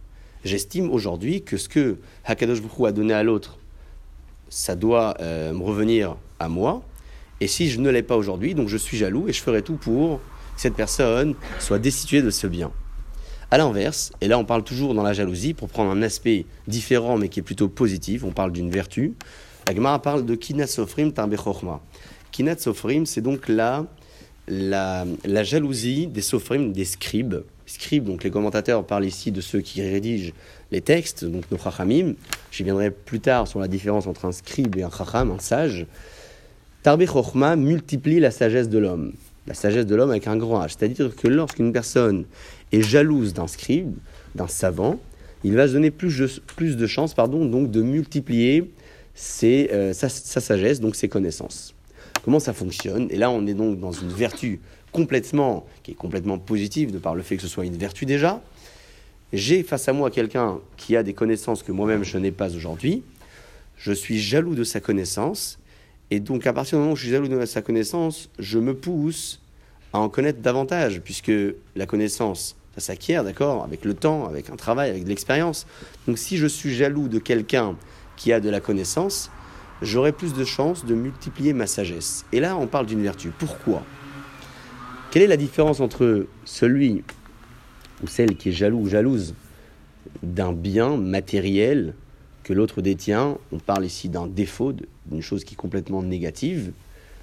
J'estime 0.44 0.90
aujourd'hui 0.90 1.42
que 1.42 1.56
ce 1.56 1.68
que 1.68 1.96
Hakadosh 2.24 2.62
Baruch 2.62 2.88
a 2.88 2.92
donné 2.92 3.12
à 3.12 3.22
l'autre, 3.22 3.58
ça 4.48 4.76
doit 4.76 5.14
euh, 5.20 5.52
me 5.52 5.62
revenir 5.62 6.16
à 6.38 6.48
moi. 6.48 6.82
Et 7.40 7.48
si 7.48 7.70
je 7.70 7.80
ne 7.80 7.90
l'ai 7.90 8.02
pas 8.02 8.16
aujourd'hui, 8.16 8.54
donc 8.54 8.68
je 8.68 8.76
suis 8.76 8.96
jaloux 8.96 9.28
et 9.28 9.32
je 9.32 9.42
ferai 9.42 9.62
tout 9.62 9.76
pour 9.76 10.18
que 10.54 10.60
cette 10.60 10.74
personne 10.74 11.34
soit 11.58 11.78
destituée 11.78 12.22
de 12.22 12.30
ce 12.30 12.46
bien. 12.46 12.70
À 13.50 13.58
l'inverse, 13.58 14.12
et 14.20 14.28
là 14.28 14.38
on 14.38 14.44
parle 14.44 14.64
toujours 14.64 14.94
dans 14.94 15.02
la 15.02 15.12
jalousie 15.12 15.54
pour 15.54 15.68
prendre 15.68 15.90
un 15.90 16.02
aspect 16.02 16.46
différent 16.66 17.16
mais 17.16 17.28
qui 17.28 17.40
est 17.40 17.44
plutôt 17.44 17.68
positif, 17.68 18.24
on 18.24 18.32
parle 18.32 18.52
d'une 18.52 18.70
vertu. 18.70 19.14
La 19.68 19.98
parle 19.98 20.24
de 20.24 20.34
kinat 20.34 20.66
sofrim 20.66 21.12
tarbechochma. 21.12 21.80
Kinat 22.32 22.58
sofrim, 22.58 23.04
c'est 23.04 23.20
donc 23.20 23.48
la, 23.48 23.84
la, 24.48 25.04
la, 25.24 25.44
jalousie 25.44 26.06
des 26.06 26.22
sofrim, 26.22 26.72
des 26.72 26.84
scribes. 26.84 27.42
Scribes, 27.66 28.04
donc 28.04 28.22
les 28.22 28.30
commentateurs 28.30 28.84
parlent 28.84 29.04
ici 29.04 29.32
de 29.32 29.40
ceux 29.40 29.60
qui 29.60 29.82
rédigent 29.82 30.32
les 30.70 30.80
textes, 30.80 31.24
donc 31.24 31.50
nos 31.50 31.58
chachamim. 31.58 32.14
J'y 32.52 32.62
viendrai 32.62 32.90
plus 32.90 33.20
tard 33.20 33.48
sur 33.48 33.58
la 33.58 33.68
différence 33.68 34.06
entre 34.06 34.24
un 34.24 34.32
scribe 34.32 34.76
et 34.76 34.82
un 34.82 34.90
chacham, 34.90 35.30
un 35.30 35.38
sage. 35.38 35.86
Tarbe 36.82 37.04
multiplie 37.56 38.20
la 38.20 38.30
sagesse 38.30 38.68
de 38.68 38.78
l'homme. 38.78 39.12
La 39.48 39.54
sagesse 39.54 39.86
de 39.86 39.94
l'homme 39.94 40.10
avec 40.10 40.28
un 40.28 40.36
grand 40.36 40.64
H. 40.64 40.76
C'est-à-dire 40.78 41.14
que 41.14 41.26
lorsqu'une 41.26 41.72
personne 41.72 42.24
est 42.72 42.82
jalouse 42.82 43.34
d'un 43.34 43.48
scribe, 43.48 43.94
d'un 44.34 44.48
savant, 44.48 44.98
il 45.42 45.54
va 45.54 45.68
se 45.68 45.72
donner 45.72 45.90
plus 45.90 46.16
de, 46.76 46.86
chances 46.86 47.14
donc 47.14 47.70
de 47.70 47.82
multiplier 47.82 48.72
ses, 49.14 49.70
sa, 49.92 50.08
sa, 50.08 50.40
sagesse, 50.40 50.80
donc 50.80 50.96
ses 50.96 51.08
connaissances. 51.08 51.74
Comment 52.24 52.40
ça 52.40 52.52
fonctionne? 52.52 53.06
Et 53.10 53.16
là, 53.16 53.30
on 53.30 53.46
est 53.46 53.54
donc 53.54 53.78
dans 53.78 53.92
une 53.92 54.08
vertu 54.08 54.60
complètement, 54.96 55.66
qui 55.82 55.90
est 55.90 55.94
complètement 55.94 56.38
positive 56.38 56.90
de 56.90 56.98
par 56.98 57.14
le 57.14 57.22
fait 57.22 57.36
que 57.36 57.42
ce 57.42 57.48
soit 57.48 57.66
une 57.66 57.76
vertu 57.76 58.06
déjà. 58.06 58.40
J'ai 59.34 59.62
face 59.62 59.86
à 59.88 59.92
moi 59.92 60.10
quelqu'un 60.10 60.58
qui 60.78 60.96
a 60.96 61.02
des 61.02 61.12
connaissances 61.12 61.62
que 61.62 61.70
moi-même 61.70 62.02
je 62.02 62.16
n'ai 62.16 62.30
pas 62.30 62.54
aujourd'hui. 62.56 63.02
Je 63.76 63.92
suis 63.92 64.18
jaloux 64.18 64.54
de 64.54 64.64
sa 64.64 64.80
connaissance. 64.80 65.58
Et 66.10 66.18
donc, 66.18 66.46
à 66.46 66.54
partir 66.54 66.78
du 66.78 66.80
moment 66.80 66.92
où 66.92 66.96
je 66.96 67.02
suis 67.02 67.10
jaloux 67.10 67.28
de 67.28 67.44
sa 67.44 67.60
connaissance, 67.60 68.30
je 68.38 68.58
me 68.58 68.74
pousse 68.74 69.42
à 69.92 69.98
en 69.98 70.08
connaître 70.08 70.40
davantage, 70.40 71.02
puisque 71.02 71.32
la 71.74 71.84
connaissance, 71.84 72.56
ça 72.74 72.80
s'acquiert, 72.80 73.22
d'accord, 73.22 73.64
avec 73.64 73.84
le 73.84 73.92
temps, 73.92 74.26
avec 74.26 74.48
un 74.48 74.56
travail, 74.56 74.88
avec 74.88 75.04
de 75.04 75.08
l'expérience. 75.10 75.66
Donc, 76.06 76.16
si 76.16 76.38
je 76.38 76.46
suis 76.46 76.74
jaloux 76.74 77.08
de 77.08 77.18
quelqu'un 77.18 77.76
qui 78.16 78.32
a 78.32 78.40
de 78.40 78.48
la 78.48 78.60
connaissance, 78.60 79.30
j'aurai 79.82 80.12
plus 80.12 80.32
de 80.32 80.44
chances 80.44 80.86
de 80.86 80.94
multiplier 80.94 81.52
ma 81.52 81.66
sagesse. 81.66 82.24
Et 82.32 82.40
là, 82.40 82.56
on 82.56 82.66
parle 82.66 82.86
d'une 82.86 83.02
vertu. 83.02 83.30
Pourquoi? 83.36 83.82
Quelle 85.16 85.22
est 85.22 85.28
la 85.28 85.38
différence 85.38 85.80
entre 85.80 86.26
celui 86.44 87.02
ou 88.02 88.06
celle 88.06 88.36
qui 88.36 88.50
est 88.50 88.52
jaloux 88.52 88.80
ou 88.80 88.86
jalouse 88.86 89.34
d'un 90.22 90.52
bien 90.52 90.98
matériel 90.98 91.94
que 92.42 92.52
l'autre 92.52 92.82
détient? 92.82 93.38
On 93.50 93.58
parle 93.58 93.86
ici 93.86 94.10
d'un 94.10 94.26
défaut, 94.26 94.74
d'une 95.06 95.22
chose 95.22 95.44
qui 95.44 95.54
est 95.54 95.56
complètement 95.56 96.02
négative, 96.02 96.72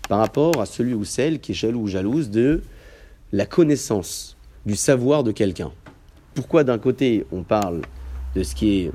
par 0.10 0.18
rapport 0.18 0.60
à 0.60 0.66
celui 0.66 0.96
ou 0.96 1.06
celle 1.06 1.40
qui 1.40 1.52
est 1.52 1.54
jaloux 1.54 1.82
ou 1.82 1.88
jalouse 1.88 2.32
de 2.32 2.64
la 3.32 3.46
connaissance, 3.46 4.38
du 4.66 4.76
savoir 4.76 5.24
de 5.24 5.32
quelqu'un. 5.32 5.72
Pourquoi 6.34 6.64
d'un 6.64 6.80
côté 6.80 7.28
on 7.32 7.44
parle 7.44 7.84
de 8.36 8.42
ce 8.42 8.56
qui 8.56 8.80
est 8.80 8.92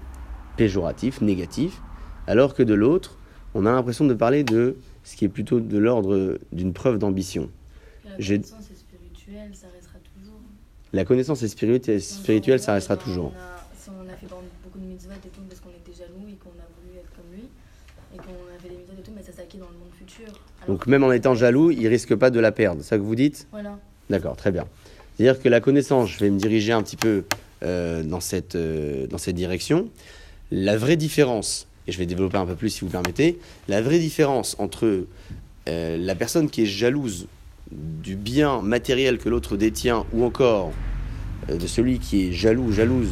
péjoratif, 0.57 1.21
négatif, 1.21 1.81
alors 2.27 2.53
que 2.53 2.65
de 2.65 2.75
l'autre, 2.75 3.17
on 3.55 3.65
a 3.65 3.71
l'impression 3.71 4.07
de 4.07 4.15
parler 4.15 4.43
de 4.43 4.75
ce 5.05 5.15
qui 5.15 5.25
est 5.25 5.29
plutôt 5.29 5.61
de 5.61 5.79
l'ordre 5.79 6.41
d'une 6.51 6.73
preuve 6.73 6.99
d'ambition? 6.99 7.49
La 8.05 8.17
connaissance 8.17 8.71
est 8.73 8.88
spirituelle, 9.29 9.51
ça 9.55 9.67
restera 9.75 9.99
toujours. 10.15 10.41
La 10.93 11.05
connaissance 11.05 11.43
est 11.43 11.49
spirituelle, 11.49 12.03
spirituelle 12.03 12.61
ça 12.61 12.75
restera 12.75 12.97
toujours. 12.97 13.33
Si 13.79 13.91
on 13.91 14.09
a 14.09 14.17
fait 14.17 14.27
beaucoup 14.65 14.79
de 14.79 14.85
mitzvot 14.85 15.13
et 15.13 15.29
tout 15.29 15.43
parce 15.49 15.61
qu'on 15.61 15.71
était 15.71 15.97
jaloux 15.97 16.29
et 16.29 16.37
qu'on 16.37 16.51
a 16.51 16.67
voulu 16.81 16.99
être 16.99 17.11
comme 17.15 17.33
lui, 17.33 17.49
et 18.15 18.17
qu'on 18.17 18.23
a 18.23 18.59
fait 18.61 18.69
des 18.69 18.77
mitzvot 18.77 18.95
et 18.99 19.03
tout, 19.03 19.13
mais 19.15 19.23
ça 19.23 19.33
s'acquiert 19.33 19.61
dans 19.61 19.71
le 19.71 19.79
monde 19.79 19.91
futur. 19.97 20.29
Alors 20.63 20.77
Donc 20.77 20.87
même 20.87 21.05
en 21.05 21.13
étant 21.13 21.35
jaloux, 21.35 21.71
il 21.71 21.87
risque 21.89 22.15
pas 22.15 22.31
de 22.31 22.41
la 22.41 22.53
perdre, 22.53 22.83
c'est 22.83 22.89
ça 22.89 22.97
que 22.97 23.03
vous 23.03 23.15
dites? 23.15 23.47
Voilà. 23.51 23.79
D'accord, 24.09 24.37
très 24.37 24.51
bien. 24.51 24.67
C'est-à-dire 25.17 25.43
que 25.43 25.49
la 25.49 25.61
connaissance, 25.61 26.11
je 26.11 26.19
vais 26.21 26.31
me 26.31 26.39
diriger 26.39 26.73
un 26.73 26.83
petit 26.83 26.97
peu 26.97 27.25
euh, 27.63 28.03
dans, 28.03 28.21
cette, 28.21 28.55
euh, 28.55 29.07
dans 29.09 29.19
cette 29.19 29.37
direction. 29.37 29.91
La 30.51 30.77
vraie 30.79 30.97
différence 30.97 31.67
et 31.87 31.93
je 31.93 31.99
vais 31.99 32.07
développer 32.07 32.37
un 32.37 32.45
peu 32.47 32.55
plus 32.55 32.69
si 32.69 32.81
vous 32.83 32.91
permettez, 32.91 33.39
la 33.67 33.81
vraie 33.81 33.99
différence 33.99 34.57
entre 34.59 35.07
euh, 35.69 35.97
la 35.97 36.15
personne 36.15 36.51
qui 36.51 36.63
est 36.63 36.67
jalouse 36.67 37.27
du 37.71 38.17
bien 38.17 38.63
matériel 38.63 39.19
que 39.19 39.29
l'autre 39.29 39.57
détient 39.57 40.05
ou 40.13 40.25
encore 40.25 40.73
euh, 41.51 41.57
de 41.57 41.67
celui 41.67 41.99
qui 41.99 42.29
est 42.29 42.33
jaloux 42.33 42.65
ou 42.65 42.73
jalouse 42.73 43.11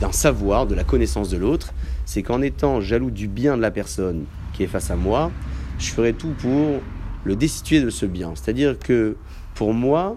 d'un 0.00 0.12
savoir, 0.12 0.66
de 0.66 0.74
la 0.74 0.84
connaissance 0.84 1.28
de 1.28 1.36
l'autre, 1.36 1.72
c'est 2.04 2.22
qu'en 2.22 2.40
étant 2.40 2.80
jaloux 2.80 3.10
du 3.10 3.28
bien 3.28 3.56
de 3.56 3.62
la 3.62 3.70
personne 3.70 4.24
qui 4.54 4.62
est 4.62 4.68
face 4.68 4.90
à 4.90 4.96
moi, 4.96 5.30
je 5.78 5.90
ferai 5.90 6.12
tout 6.12 6.32
pour 6.38 6.80
le 7.24 7.36
destituer 7.36 7.80
de 7.80 7.90
ce 7.90 8.06
bien. 8.06 8.32
C'est-à-dire 8.34 8.78
que 8.78 9.16
pour 9.54 9.74
moi, 9.74 10.16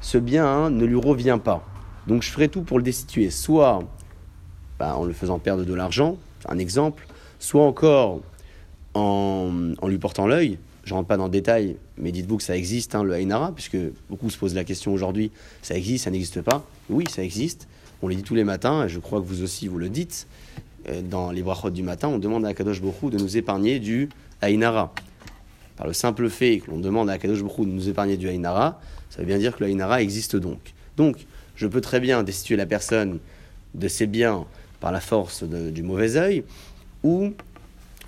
ce 0.00 0.18
bien 0.18 0.46
hein, 0.46 0.70
ne 0.70 0.84
lui 0.84 0.96
revient 0.96 1.38
pas. 1.42 1.64
Donc 2.06 2.22
je 2.22 2.30
ferai 2.30 2.48
tout 2.48 2.62
pour 2.62 2.78
le 2.78 2.84
destituer, 2.84 3.30
soit 3.30 3.80
bah, 4.78 4.96
en 4.96 5.04
le 5.04 5.12
faisant 5.12 5.38
perdre 5.38 5.64
de 5.64 5.74
l'argent, 5.74 6.18
un 6.48 6.58
exemple, 6.58 7.06
soit 7.38 7.64
encore 7.64 8.20
en, 8.94 9.72
en 9.78 9.88
lui 9.88 9.98
portant 9.98 10.26
l'œil. 10.26 10.58
Je 10.86 10.92
ne 10.92 10.98
rentre 10.98 11.08
pas 11.08 11.16
dans 11.16 11.24
le 11.24 11.30
détail, 11.30 11.76
mais 11.98 12.12
dites-vous 12.12 12.36
que 12.36 12.44
ça 12.44 12.56
existe, 12.56 12.94
hein, 12.94 13.02
le 13.02 13.12
Haïnara, 13.12 13.50
puisque 13.52 13.76
beaucoup 14.08 14.30
se 14.30 14.38
posent 14.38 14.54
la 14.54 14.62
question 14.62 14.94
aujourd'hui, 14.94 15.32
ça 15.60 15.76
existe, 15.76 16.04
ça 16.04 16.12
n'existe 16.12 16.42
pas. 16.42 16.64
Oui, 16.88 17.04
ça 17.10 17.24
existe. 17.24 17.66
On 18.02 18.08
le 18.08 18.14
dit 18.14 18.22
tous 18.22 18.36
les 18.36 18.44
matins, 18.44 18.84
et 18.84 18.88
je 18.88 19.00
crois 19.00 19.20
que 19.20 19.26
vous 19.26 19.42
aussi 19.42 19.66
vous 19.66 19.78
le 19.78 19.88
dites. 19.88 20.28
Euh, 20.88 21.02
Dans 21.02 21.32
les 21.32 21.42
brachot 21.42 21.70
du 21.70 21.82
matin, 21.82 22.06
on 22.06 22.18
demande 22.18 22.46
à 22.46 22.54
Kadosh 22.54 22.80
Bokhu 22.80 23.10
de 23.10 23.18
nous 23.18 23.36
épargner 23.36 23.80
du 23.80 24.08
Haïnara. 24.40 24.94
Par 25.76 25.88
le 25.88 25.92
simple 25.92 26.30
fait 26.30 26.60
que 26.60 26.70
l'on 26.70 26.78
demande 26.78 27.10
à 27.10 27.18
Kadosh 27.18 27.42
Bokhu 27.42 27.62
de 27.62 27.72
nous 27.72 27.88
épargner 27.88 28.16
du 28.16 28.28
Haïnara, 28.28 28.80
ça 29.10 29.18
veut 29.18 29.26
bien 29.26 29.38
dire 29.38 29.56
que 29.56 29.64
le 29.64 29.70
Haïnara 29.70 30.02
existe 30.02 30.36
donc. 30.36 30.72
Donc, 30.96 31.26
je 31.56 31.66
peux 31.66 31.80
très 31.80 31.98
bien 31.98 32.22
destituer 32.22 32.54
la 32.54 32.66
personne 32.66 33.18
de 33.74 33.88
ses 33.88 34.06
biens 34.06 34.44
par 34.78 34.92
la 34.92 35.00
force 35.00 35.42
du 35.42 35.82
mauvais 35.82 36.16
œil, 36.16 36.44
ou 37.02 37.32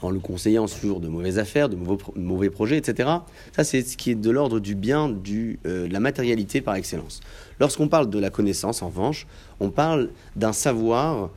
en 0.01 0.11
le 0.11 0.21
conseillant 0.21 0.67
sur 0.67 1.01
de 1.01 1.09
mauvaises 1.09 1.39
affaires, 1.39 1.69
de 1.69 1.77
mauvais, 1.77 1.97
pro- 1.97 2.13
mauvais 2.17 2.51
projets, 2.51 2.77
etc. 2.77 3.09
Ça, 3.53 3.65
c'est 3.65 3.83
ce 3.83 3.97
qui 3.97 4.11
est 4.13 4.15
de 4.15 4.31
l'ordre 4.31 4.61
du 4.61 4.75
bien, 4.75 5.09
du, 5.09 5.59
euh, 5.67 5.89
de 5.89 5.93
la 5.93 6.01
matérialité 6.01 6.61
par 6.61 6.77
excellence. 6.77 7.21
Lorsqu'on 7.59 7.89
parle 7.89 8.09
de 8.09 8.19
la 8.19 8.31
connaissance, 8.31 8.83
en 8.83 8.89
revanche, 8.89 9.27
on 9.61 9.71
parle 9.71 10.11
d'un 10.37 10.53
savoir 10.53 11.31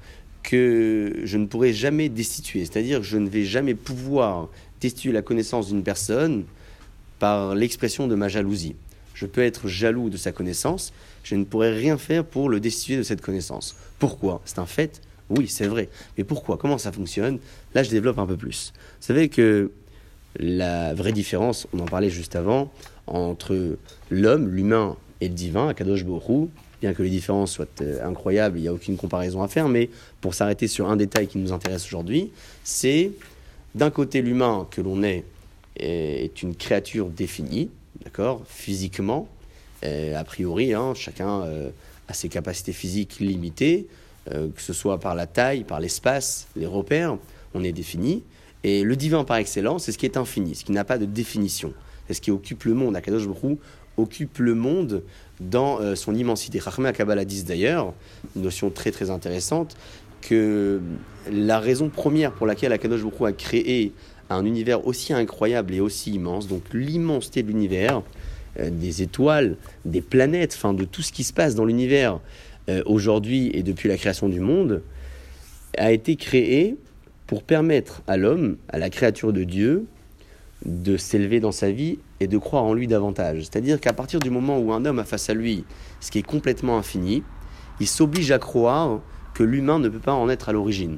que 0.44 1.22
je 1.24 1.38
ne 1.38 1.46
pourrai 1.46 1.74
jamais 1.74 2.10
destituer. 2.10 2.62
C'est-à-dire 2.66 3.00
que 3.00 3.06
je 3.06 3.18
ne 3.18 3.30
vais 3.30 3.44
jamais 3.46 3.74
pouvoir 3.76 4.50
destituer 4.80 5.12
la 5.12 5.22
connaissance 5.22 5.68
d'une 5.70 5.84
personne 5.84 6.44
par 7.20 7.54
l'expression 7.56 8.08
de 8.08 8.16
ma 8.16 8.28
jalousie. 8.28 8.76
Je 9.14 9.26
peux 9.28 9.42
être 9.42 9.68
jaloux 9.68 10.10
de 10.10 10.18
sa 10.18 10.32
connaissance, 10.32 10.94
je 11.24 11.36
ne 11.36 11.44
pourrai 11.44 11.72
rien 11.74 11.98
faire 11.98 12.26
pour 12.26 12.50
le 12.50 12.60
destituer 12.60 12.98
de 12.98 13.04
cette 13.04 13.22
connaissance. 13.22 13.76
Pourquoi? 14.00 14.42
C'est 14.46 14.58
un 14.58 14.66
fait? 14.66 15.02
Oui, 15.30 15.48
c'est 15.48 15.68
vrai. 15.68 15.90
Mais 16.18 16.24
pourquoi? 16.24 16.58
Comment 16.58 16.80
ça 16.80 16.92
fonctionne? 16.92 17.38
Là, 17.74 17.84
je 17.84 17.90
développe 17.90 18.20
un 18.20 18.26
peu 18.26 18.38
plus. 18.38 18.74
Vous 18.76 19.06
savez 19.06 19.30
que 19.30 19.72
la 20.38 20.94
vraie 20.94 21.12
différence, 21.12 21.68
on 21.74 21.80
en 21.80 21.86
parlait 21.86 22.10
juste 22.10 22.36
avant, 22.36 22.72
entre 23.08 23.78
l'homme, 24.10 24.50
l'humain 24.50 24.96
et 25.20 25.28
le 25.28 25.34
divin, 25.34 25.70
Akadosh 25.70 26.06
Borou, 26.06 26.50
bien 26.82 26.94
que 26.94 27.04
les 27.04 27.10
différences 27.10 27.52
soient 27.52 27.66
euh, 27.82 28.06
incroyables, 28.06 28.58
il 28.58 28.64
n'y 28.64 28.68
a 28.68 28.74
aucune 28.74 28.98
comparaison 28.98 29.44
à 29.44 29.48
faire, 29.48 29.68
mais 29.68 29.90
pour 30.20 30.34
s'arrêter 30.34 30.68
sur 30.68 30.90
un 30.90 30.96
détail 30.96 31.28
qui 31.28 31.38
nous 31.38 31.52
intéresse 31.52 31.86
aujourd'hui, 31.86 32.32
c'est 32.64 33.12
d'un 33.76 33.92
côté 33.92 34.22
l'humain 34.22 34.68
que 34.70 34.82
l'on 34.82 35.04
est 35.04 35.26
est 35.78 36.44
une 36.44 36.56
créature 36.56 37.08
définie, 37.08 37.70
d'accord, 38.04 38.44
physiquement, 38.46 39.28
euh, 39.86 40.16
a 40.16 40.24
priori, 40.24 40.74
hein, 40.74 40.94
chacun 40.96 41.44
euh, 41.44 41.70
a 42.08 42.14
ses 42.14 42.30
capacités 42.30 42.74
physiques 42.74 43.20
limitées, 43.20 43.88
que 44.28 44.62
ce 44.62 44.72
soit 44.72 45.00
par 45.00 45.16
la 45.16 45.26
taille, 45.26 45.64
par 45.64 45.80
l'espace, 45.80 46.48
les 46.56 46.68
repères, 46.68 47.18
on 47.54 47.64
est 47.64 47.72
défini. 47.72 48.24
Et 48.64 48.84
le 48.84 48.96
divin 48.96 49.24
par 49.24 49.38
excellence, 49.38 49.86
c'est 49.86 49.92
ce 49.92 49.98
qui 49.98 50.06
est 50.06 50.18
infini, 50.18 50.56
ce 50.56 50.64
qui 50.64 50.72
n'a 50.72 50.84
pas 50.84 50.98
de 50.98 51.06
définition. 51.06 51.74
C'est 52.08 52.14
ce 52.14 52.22
qui 52.22 52.32
occupe 52.32 52.64
le 52.66 52.74
monde. 52.74 52.96
Akadosh 52.96 53.26
Hu 53.26 53.58
occupe 53.98 54.38
le 54.38 54.56
monde 54.56 55.04
dans 55.40 55.80
euh, 55.80 55.96
son 55.96 56.14
immensité. 56.14 56.60
Chachmé 56.60 56.92
Kabbalah 56.94 57.26
disent 57.26 57.46
d'ailleurs, 57.46 57.94
une 58.36 58.44
notion 58.44 58.70
très 58.70 58.92
très 58.92 59.10
intéressante, 59.10 59.76
que 60.22 60.80
la 61.32 61.60
raison 61.60 61.90
première 61.90 62.32
pour 62.32 62.46
laquelle 62.46 62.72
Akadosh 62.72 63.02
Hu 63.02 63.26
a 63.26 63.32
créé 63.32 63.94
un 64.30 64.46
univers 64.46 64.86
aussi 64.88 65.14
incroyable 65.14 65.74
et 65.74 65.80
aussi 65.80 66.12
immense, 66.12 66.48
donc 66.48 66.64
l'immensité 66.74 67.44
de 67.44 67.48
l'univers, 67.48 68.02
euh, 68.60 68.70
des 68.70 69.02
étoiles, 69.02 69.58
des 69.86 70.02
planètes, 70.02 70.54
enfin 70.56 70.74
de 70.74 70.86
tout 70.86 71.02
ce 71.02 71.12
qui 71.12 71.24
se 71.24 71.34
passe 71.34 71.56
dans 71.56 71.66
l'univers 71.66 72.20
euh, 72.70 72.84
aujourd'hui 72.86 73.50
et 73.54 73.64
depuis 73.64 73.90
la 73.90 73.98
création 73.98 74.30
du 74.30 74.40
monde, 74.40 74.82
a 75.78 75.92
été 75.92 76.16
créé 76.16 76.76
pour 77.32 77.44
permettre 77.44 78.02
à 78.08 78.18
l'homme, 78.18 78.58
à 78.68 78.78
la 78.78 78.90
créature 78.90 79.32
de 79.32 79.46
Dieu, 79.46 79.86
de 80.66 80.98
s'élever 80.98 81.40
dans 81.40 81.54
sa 81.54 81.72
vie 81.72 81.98
et 82.20 82.28
de 82.28 82.38
croire 82.38 82.66
en 82.66 82.74
lui 82.74 82.88
davantage. 82.88 83.44
C'est-à-dire 83.44 83.80
qu'à 83.80 83.94
partir 83.94 84.20
du 84.20 84.30
moment 84.30 84.60
où 84.60 84.74
un 84.74 84.84
homme 84.84 85.00
a 85.00 85.06
face 85.06 85.30
à 85.30 85.34
lui 85.34 85.64
ce 86.02 86.12
qui 86.12 86.20
est 86.20 86.24
complètement 86.24 86.78
infini, 86.78 87.24
il 87.80 87.88
s'oblige 87.88 88.32
à 88.32 88.38
croire 88.38 89.00
que 89.34 89.44
l'humain 89.44 89.80
ne 89.80 89.88
peut 89.88 90.00
pas 90.00 90.12
en 90.12 90.28
être 90.28 90.50
à 90.50 90.52
l'origine. 90.52 90.98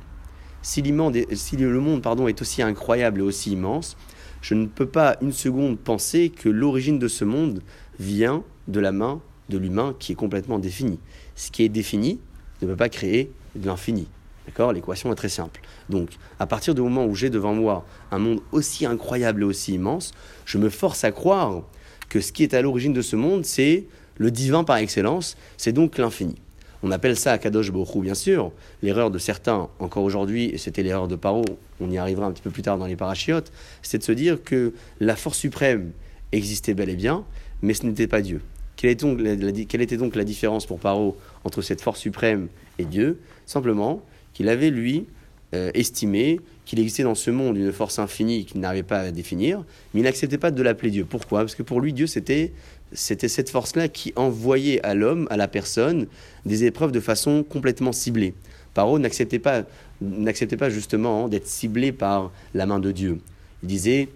Si, 0.63 0.82
le 0.82 1.80
monde 1.80 2.02
pardon, 2.02 2.28
est 2.28 2.41
aussi 2.41 2.63
incroyable 2.63 3.19
et 3.19 3.24
aussi 3.24 3.52
immense, 3.52 3.96
je 4.41 4.56
ne 4.56 4.65
peux 4.65 4.88
pas 4.88 5.17
une 5.22 5.34
seconde 5.34 5.78
penser 5.78 6.30
que 6.30 6.50
l'origine 6.50 6.98
de 6.98 7.08
ce 7.08 7.26
monde 7.26 7.62
vient 8.00 8.43
de 8.67 8.80
la 8.80 8.91
main 8.91 9.22
de 9.50 9.60
l'humain 9.60 9.93
qui 10.00 10.13
est 10.13 10.15
complètement 10.15 10.58
défini. 10.58 10.98
Ce 11.36 11.52
qui 11.52 11.62
est 11.62 11.69
défini 11.69 12.19
ne 12.63 12.67
peut 12.69 12.76
pas 12.76 12.89
créer 12.89 13.32
de 13.56 13.67
l'infini. 13.67 14.08
D'accord? 14.45 14.73
L'équation 14.73 15.12
est 15.12 15.15
très 15.15 15.29
simple. 15.29 15.62
Donc, 15.89 16.10
à 16.39 16.45
partir 16.45 16.75
du 16.75 16.82
moment 16.82 17.06
où 17.06 17.15
j'ai 17.15 17.29
devant 17.29 17.53
moi 17.53 17.86
un 18.12 18.19
monde 18.19 18.41
aussi 18.51 18.86
incroyable 18.86 19.41
et 19.41 19.45
aussi 19.45 19.73
immense, 19.73 20.12
je 20.45 20.58
me 20.58 20.69
force 20.69 21.03
à 21.03 21.12
croire 21.12 21.63
que 22.10 22.19
ce 22.19 22.32
qui 22.32 22.43
est 22.43 22.53
à 22.53 22.62
l'origine 22.62 22.93
de 22.93 23.01
ce 23.01 23.15
monde, 23.15 23.45
c'est 23.45 23.86
le 24.17 24.32
divin 24.32 24.63
par 24.63 24.77
excellence, 24.77 25.38
c'est 25.58 25.71
donc 25.71 25.97
l'infini. 25.97 26.36
On 26.84 26.91
appelle 26.91 27.15
ça 27.15 27.38
Kadosh 27.38 27.71
Borou, 27.71 28.01
bien 28.01 28.13
sûr. 28.13 28.51
L'erreur 28.82 29.10
de 29.10 29.17
certains, 29.17 29.69
encore 29.79 30.03
aujourd'hui, 30.03 30.49
et 30.49 30.58
c'était 30.58 30.84
l'erreur 30.84 31.08
de 31.08 31.15
Paro, 31.15 31.45
on 31.79 31.89
y 31.89 31.97
arrivera 31.97 32.25
un 32.25 32.32
petit 32.34 32.41
peu 32.43 32.49
plus 32.51 32.62
tard 32.62 32.77
dans 32.77 32.86
les 32.86 32.97
parachiotes, 32.97 33.51
c'est 33.82 33.99
de 33.99 34.03
se 34.03 34.12
dire 34.12 34.43
que 34.43 34.73
la 34.99 35.15
force 35.15 35.38
suprême 35.38 35.93
existait 36.34 36.73
bel 36.73 36.89
et 36.89 36.97
bien, 36.97 37.23
mais 37.62 37.73
ce 37.73 37.86
n'était 37.86 38.08
pas 38.08 38.21
Dieu. 38.21 38.41
Quelle 38.75 38.89
était, 38.91 39.06
donc 39.06 39.21
la, 39.21 39.36
la- 39.36 39.51
quelle 39.63 39.82
était 39.82 39.95
donc 39.97 40.15
la 40.15 40.25
différence 40.25 40.65
pour 40.65 40.79
Paro 40.79 41.15
entre 41.45 41.62
cette 41.62 41.82
force 41.82 42.01
suprême 42.01 42.49
et 42.77 42.86
Dieu? 42.86 43.19
Simplement 43.45 44.01
qu'il 44.34 44.50
avait, 44.50 44.69
lui, 44.69 45.06
euh, 45.54 45.72
estimé 45.74 46.39
qu'il 46.65 46.80
existait 46.80 47.04
dans 47.04 47.15
ce 47.15 47.30
monde 47.30 47.58
une 47.58 47.72
force 47.72 48.00
infinie 48.00 48.46
qu'il 48.46 48.62
n'arrivait 48.62 48.84
pas 48.84 49.00
à 49.00 49.12
définir, 49.12 49.63
mais 49.93 50.00
il 50.00 50.04
n'acceptait 50.04 50.38
pas 50.38 50.50
de 50.50 50.63
l'appeler 50.63 50.91
Dieu. 50.91 51.06
Pourquoi? 51.06 51.41
Parce 51.41 51.56
que 51.56 51.63
pour 51.63 51.82
lui, 51.82 51.93
Dieu, 51.93 52.08
c'était 52.08 52.54
c'était 52.93 53.28
cette 53.28 53.50
force-là 53.50 53.88
qui 53.88 54.13
envoyait 54.15 54.84
à 54.86 54.93
l'homme, 54.93 55.28
à 55.32 55.38
la 55.38 55.48
personne, 55.48 56.08
des 56.46 56.65
épreuves 56.65 56.91
de 56.91 57.00
façon 57.00 57.43
complètement 57.43 57.91
ciblée. 57.91 58.34
Paro 58.74 59.00
n'acceptait 59.00 59.39
pas, 59.39 59.63
n'acceptait 60.02 60.58
pas 60.58 60.69
justement 60.69 61.28
d'être 61.28 61.48
ciblé 61.48 61.91
par 61.91 62.32
la 62.54 62.65
main 62.65 62.80
de 62.80 62.91
Dieu. 62.91 63.19
Il 63.63 63.67
disait, 63.67 64.10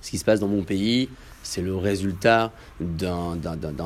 ce 0.00 0.10
qui 0.10 0.18
se 0.18 0.24
passe 0.24 0.40
dans 0.40 0.48
mon 0.48 0.62
pays, 0.62 1.08
c'est 1.42 1.62
le 1.62 1.76
résultat 1.76 2.52
d'un, 2.80 3.36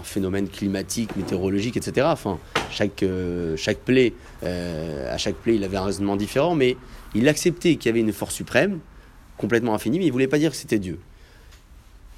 phénomène 0.02 0.48
climatique, 0.48 1.16
météorologique, 1.16 1.76
etc. 1.76 2.06
Enfin, 2.10 2.38
chaque, 2.70 3.02
euh, 3.02 3.56
plaie, 3.84 4.12
euh, 4.42 5.12
à 5.12 5.18
chaque 5.18 5.36
plaie, 5.36 5.56
il 5.56 5.64
avait 5.64 5.76
un 5.76 5.84
raisonnement 5.84 6.16
différent, 6.16 6.54
mais 6.54 6.76
il 7.14 7.28
acceptait 7.28 7.76
qu'il 7.76 7.86
y 7.86 7.88
avait 7.90 8.00
une 8.00 8.12
force 8.12 8.34
suprême, 8.34 8.80
complètement 9.36 9.74
infinie, 9.74 9.98
mais 9.98 10.04
il 10.04 10.08
ne 10.08 10.12
voulait 10.12 10.28
pas 10.28 10.38
dire 10.38 10.50
que 10.50 10.56
c'était 10.56 10.78
Dieu. 10.78 10.98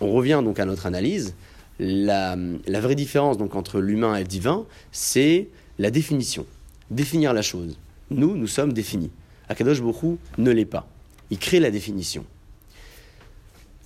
On 0.00 0.12
revient 0.12 0.42
donc 0.44 0.58
à 0.58 0.64
notre 0.64 0.86
analyse 0.86 1.34
la, 1.78 2.36
vraie 2.80 2.94
différence 2.94 3.38
donc 3.38 3.54
entre 3.54 3.80
l'humain 3.80 4.16
et 4.16 4.20
le 4.20 4.26
divin, 4.26 4.64
c'est 4.92 5.48
la 5.78 5.90
définition. 5.90 6.46
Définir 6.90 7.32
la 7.32 7.42
chose. 7.42 7.78
Nous, 8.10 8.36
nous 8.36 8.46
sommes 8.46 8.72
définis. 8.72 9.10
Akadosh 9.48 9.80
Bokhu 9.80 10.16
ne 10.38 10.50
l'est 10.50 10.64
pas. 10.64 10.88
Il 11.30 11.38
crée 11.38 11.60
la 11.60 11.70
définition. 11.70 12.24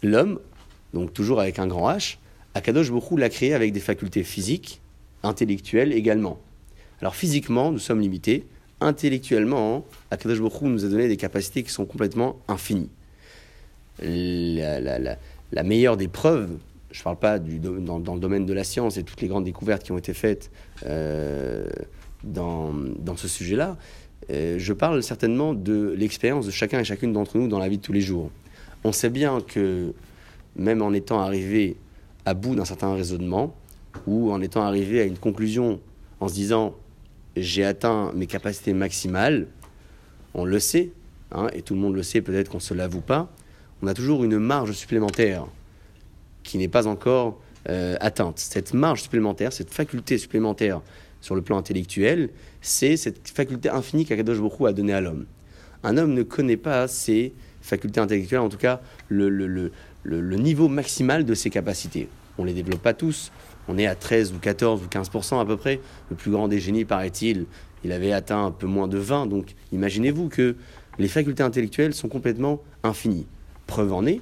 L'homme, 0.03 0.41
donc 0.95 1.13
toujours 1.13 1.41
avec 1.41 1.59
un 1.59 1.67
grand 1.67 1.91
H, 1.91 2.17
Akadosh 2.55 2.91
Bokhu 2.91 3.17
l'a 3.19 3.29
créé 3.29 3.55
avec 3.55 3.73
des 3.73 3.81
facultés 3.81 4.25
physiques, 4.25 4.81
intellectuelles 5.23 5.93
également. 5.93 6.39
Alors 7.01 7.15
physiquement, 7.15 7.71
nous 7.71 7.79
sommes 7.79 8.01
limités. 8.01 8.45
Intellectuellement, 8.81 9.85
Akadosh 10.11 10.41
Bokhu 10.41 10.67
nous 10.67 10.85
a 10.85 10.89
donné 10.89 11.09
des 11.09 11.17
capacités 11.17 11.63
qui 11.63 11.71
sont 11.71 11.87
complètement 11.87 12.41
infinies. 12.49 12.91
la 14.03 15.63
meilleure 15.63 15.97
des 15.97 16.09
preuves 16.09 16.57
je 16.91 17.01
ne 17.01 17.05
parle 17.05 17.17
pas 17.17 17.39
dans, 17.39 18.15
le 18.15 18.21
domaine 18.21 18.47
de 18.47 18.53
la 18.53 18.65
science 18.65 18.97
et 18.97 19.05
toutes 19.05 19.21
les 19.21 19.29
grandes 19.29 19.45
découvertes 19.45 19.83
qui 19.83 19.93
ont 19.93 19.99
été 19.99 20.13
faites 20.13 20.51
euh, 20.87 21.69
dans, 22.25 22.73
dans, 22.73 23.17
ce 23.17 23.29
sujet-là, 23.29 23.77
euh, 24.31 24.57
je 24.59 24.73
parle 24.73 25.03
certainement 25.03 25.55
de 25.55 25.95
l'expérience 25.97 26.47
de 26.47 26.51
chacun 26.51 26.81
et 26.81 26.85
chacune 26.85 27.13
d'entre 27.13 27.39
nous 27.39 27.49
dans 27.49 27.59
la 27.59 27.69
vie 27.69 27.79
de 27.79 27.83
tous 27.83 27.93
les 27.93 28.01
jours. 28.01 28.31
On 28.85 28.93
sait 28.93 29.11
bien 29.11 29.41
que 29.41 29.93
même 30.57 30.83
en 30.83 30.93
étant 30.93 31.21
arrivé 31.21 31.77
à 32.25 32.35
bout 32.35 32.55
d'un 32.55 32.65
certain 32.65 32.95
raisonnement, 32.95 33.55
ou 34.07 34.31
en 34.31 34.41
étant 34.41 34.63
arrivé 34.63 35.01
à 35.01 35.05
une 35.05 35.19
conclusion 35.19 35.81
en 36.21 36.29
se 36.29 36.35
disant 36.35 36.75
j'ai 37.37 37.65
atteint 37.65 38.13
mes 38.15 38.27
capacités 38.27 38.73
maximales, 38.73 39.47
on 40.35 40.45
le 40.45 40.59
sait, 40.59 40.91
hein, 41.33 41.49
et 41.53 41.63
tout 41.63 41.75
le 41.75 41.81
monde 41.81 41.95
le 41.95 42.03
sait, 42.03 42.21
peut-être 42.21 42.49
qu'on 42.49 42.59
ne 42.59 42.63
se 42.63 42.75
l'avoue 42.75 43.01
pas, 43.01 43.33
on 43.83 43.87
a 43.87 43.95
toujours 43.95 44.25
une 44.25 44.39
marge 44.39 44.73
supplémentaire 44.73 45.47
qui 46.43 46.59
n'est 46.59 46.69
pas 46.69 46.87
encore 46.87 47.41
euh, 47.69 47.97
atteinte. 48.01 48.39
Cette 48.39 48.75
marge 48.75 49.03
supplémentaire, 49.03 49.53
cette 49.53 49.73
faculté 49.73 50.19
supplémentaire 50.19 50.81
sur 51.21 51.35
le 51.35 51.43
plan 51.43 51.59
intellectuel, 51.59 52.31
c'est 52.61 52.97
cette 52.97 53.29
faculté 53.29 53.69
infinie 53.69 54.05
qu'Akadosh 54.05 54.39
Baruch 54.39 54.69
a 54.69 54.73
donnée 54.73 54.93
à 54.93 55.01
l'homme. 55.01 55.27
Un 55.83 55.97
homme 55.97 56.15
ne 56.15 56.23
connaît 56.23 56.57
pas 56.57 56.89
ses 56.89 57.33
facultés 57.71 58.01
intellectuelles, 58.01 58.41
en 58.41 58.49
tout 58.49 58.59
cas 58.59 58.81
le, 59.09 59.71
niveau 60.05 60.69
maximal 60.69 61.25
de 61.25 61.35
ses 61.35 61.51
capacités. 61.51 62.09
On 62.39 62.43
ne 62.43 62.49
les 62.49 62.55
développe 62.55 62.83
pas 62.83 62.95
tous. 62.95 63.33
On 63.69 63.79
est 63.79 63.87
à 63.87 63.95
13 63.95 64.33
ou 64.33 64.39
14 64.39 64.83
ou 64.83 64.87
15% 64.87 65.41
à 65.41 65.45
peu 65.45 65.57
près. 65.57 65.81
Le 66.11 66.17
plus 66.17 66.31
grand 66.31 66.49
des 66.49 66.59
génies, 66.61 66.85
paraît-il, 66.85 67.47
il 67.85 67.93
avait 67.93 68.13
atteint 68.13 68.47
un 68.47 68.51
peu 68.51 68.67
moins 68.67 68.89
de 68.89 68.99
20. 68.99 69.27
Donc 69.27 69.55
imaginez-vous 69.73 70.29
que 70.29 70.57
les 70.99 71.09
facultés 71.09 71.43
intellectuelles 71.43 71.95
sont 71.95 72.09
complètement 72.09 72.61
infinies. 72.83 73.27
Preuve 73.67 73.93
en 73.93 74.05
est, 74.05 74.21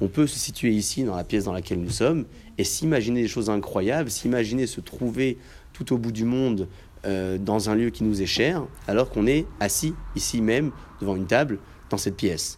on 0.00 0.08
peut 0.08 0.26
se 0.26 0.38
situer 0.38 0.70
ici, 0.70 1.04
dans 1.04 1.16
la 1.16 1.24
pièce 1.24 1.44
dans 1.44 1.52
laquelle 1.52 1.80
nous 1.80 1.90
sommes, 1.90 2.24
et 2.56 2.64
s'imaginer 2.64 3.22
des 3.22 3.28
choses 3.28 3.50
incroyables, 3.50 4.10
s'imaginer 4.10 4.66
se 4.66 4.80
trouver 4.80 5.38
tout 5.72 5.92
au 5.92 5.98
bout 5.98 6.12
du 6.12 6.24
monde 6.24 6.68
euh, 7.06 7.38
dans 7.38 7.70
un 7.70 7.74
lieu 7.74 7.90
qui 7.90 8.04
nous 8.04 8.22
est 8.22 8.26
cher, 8.26 8.64
alors 8.86 9.10
qu'on 9.10 9.26
est 9.26 9.46
assis 9.60 9.94
ici 10.16 10.40
même, 10.40 10.72
devant 11.00 11.16
une 11.16 11.26
table, 11.26 11.58
dans 11.90 11.96
cette 11.96 12.16
pièce. 12.16 12.57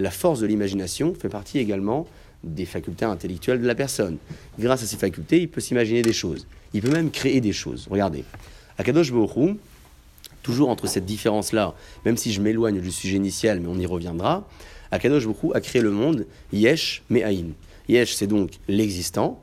La 0.00 0.10
force 0.10 0.40
de 0.40 0.46
l'imagination 0.46 1.14
fait 1.14 1.28
partie 1.28 1.58
également 1.58 2.06
des 2.42 2.64
facultés 2.64 3.04
intellectuelles 3.04 3.60
de 3.60 3.66
la 3.66 3.74
personne. 3.74 4.16
Grâce 4.58 4.82
à 4.82 4.86
ces 4.86 4.96
facultés, 4.96 5.42
il 5.42 5.48
peut 5.48 5.60
s'imaginer 5.60 6.00
des 6.00 6.14
choses. 6.14 6.46
Il 6.72 6.80
peut 6.80 6.90
même 6.90 7.10
créer 7.10 7.42
des 7.42 7.52
choses. 7.52 7.86
Regardez. 7.90 8.24
Akadosh 8.78 9.12
Borou, 9.12 9.58
toujours 10.42 10.70
entre 10.70 10.86
cette 10.86 11.04
différence-là, 11.04 11.74
même 12.06 12.16
si 12.16 12.32
je 12.32 12.40
m'éloigne 12.40 12.80
du 12.80 12.90
sujet 12.90 13.18
initial, 13.18 13.60
mais 13.60 13.68
on 13.68 13.78
y 13.78 13.84
reviendra, 13.84 14.48
Akadosh 14.90 15.26
Baruch 15.26 15.54
a 15.54 15.60
créé 15.60 15.82
le 15.82 15.90
monde 15.90 16.26
Yesh 16.50 17.02
Me'ayin. 17.10 17.48
Yesh, 17.86 18.14
c'est 18.14 18.26
donc 18.26 18.52
l'existant. 18.68 19.38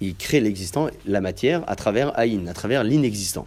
Il 0.00 0.16
crée 0.16 0.40
l'existant, 0.40 0.88
la 1.06 1.20
matière, 1.20 1.62
à 1.70 1.76
travers 1.76 2.18
Aïn, 2.18 2.48
à 2.48 2.54
travers 2.54 2.82
l'inexistant. 2.82 3.46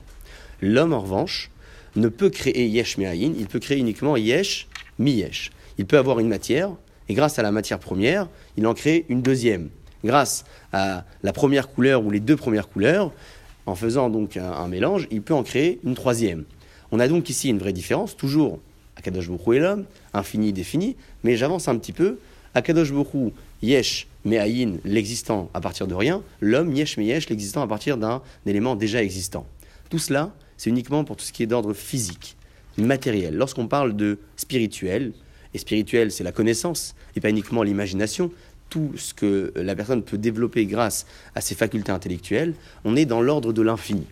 L'homme, 0.62 0.94
en 0.94 1.02
revanche, 1.02 1.52
ne 1.98 2.08
peut 2.08 2.30
créer 2.30 2.66
Yesh 2.68 2.98
Me'ayin, 2.98 3.34
il 3.38 3.48
peut 3.48 3.60
créer 3.60 3.78
uniquement 3.78 4.16
Yesh 4.16 4.70
Mi-Yesh. 5.00 5.52
Il 5.78 5.86
peut 5.86 5.98
avoir 5.98 6.20
une 6.20 6.28
matière, 6.28 6.72
et 7.10 7.14
grâce 7.14 7.40
à 7.40 7.44
la 7.44 7.52
matière 7.52 7.80
première, 7.80 8.28
il 8.58 8.66
en 8.68 8.74
crée 8.74 9.06
une 9.10 9.22
deuxième. 9.22 9.70
Grâce 10.04 10.46
à 10.72 11.04
la 11.24 11.34
première 11.34 11.70
couleur 11.70 12.04
ou 12.06 12.12
les 12.12 12.20
deux 12.20 12.36
premières 12.36 12.70
couleurs, 12.70 13.12
en 13.66 13.76
faisant 13.76 14.10
donc 14.10 14.38
un, 14.38 14.68
mélange, 14.68 15.08
il 15.12 15.22
peut 15.22 15.34
en 15.34 15.44
créer 15.44 15.80
une 15.84 15.96
troisième. 15.96 16.46
On 16.92 17.00
a 17.00 17.08
donc 17.08 17.30
ici 17.30 17.50
une 17.50 17.58
vraie 17.58 17.74
différence, 17.74 18.16
toujours 18.16 18.60
Akadosh 18.96 19.30
Baruch 19.30 19.58
est 19.58 19.60
l'homme, 19.60 19.86
infini, 20.14 20.54
défini, 20.54 20.96
mais 21.24 21.36
j'avance 21.36 21.68
un 21.68 21.78
petit 21.78 21.92
peu. 21.92 22.18
Akadosh 22.54 22.94
Baruch 22.94 23.34
Yesh, 23.62 24.08
Me'ayin, 24.24 24.78
l'existant 24.86 25.50
à 25.54 25.62
partir 25.62 25.88
de 25.88 25.94
rien, 25.94 26.22
l'homme, 26.40 26.74
Yesh, 26.74 26.98
Me'yesh, 26.98 27.30
l'existant 27.30 27.62
à 27.62 27.68
partir 27.68 27.98
d'un 27.98 28.22
élément 28.46 28.76
déjà 28.76 29.04
existant. 29.04 29.46
Tout 29.90 30.00
cela, 30.00 30.34
c'est 30.58 30.70
uniquement 30.70 31.04
pour 31.04 31.18
tout 31.18 31.26
ce 31.26 31.34
qui 31.34 31.44
est 31.44 31.48
d'ordre 31.48 31.74
physique, 31.74 32.38
matériel. 32.78 33.36
Lorsqu'on 33.36 33.68
parle 33.68 33.96
de 33.96 34.20
spirituel, 34.38 35.14
et 35.56 35.58
spirituel, 35.58 36.12
c'est 36.12 36.26
la 36.26 36.34
connaissance, 36.34 36.96
et 37.16 37.22
pas 37.22 37.30
uniquement 37.30 37.64
l'imagination, 37.64 38.30
tout 38.70 38.92
ce 38.98 39.14
que 39.14 39.54
la 39.56 39.74
personne 39.74 40.04
peut 40.04 40.18
développer 40.18 40.66
grâce 40.66 41.06
à 41.34 41.40
ses 41.40 41.56
facultés 41.56 41.94
intellectuelles, 41.94 42.56
on 42.84 42.98
est 42.98 43.06
dans 43.06 43.22
l'ordre 43.22 43.54
de 43.54 43.62
l'infini. 43.62 44.06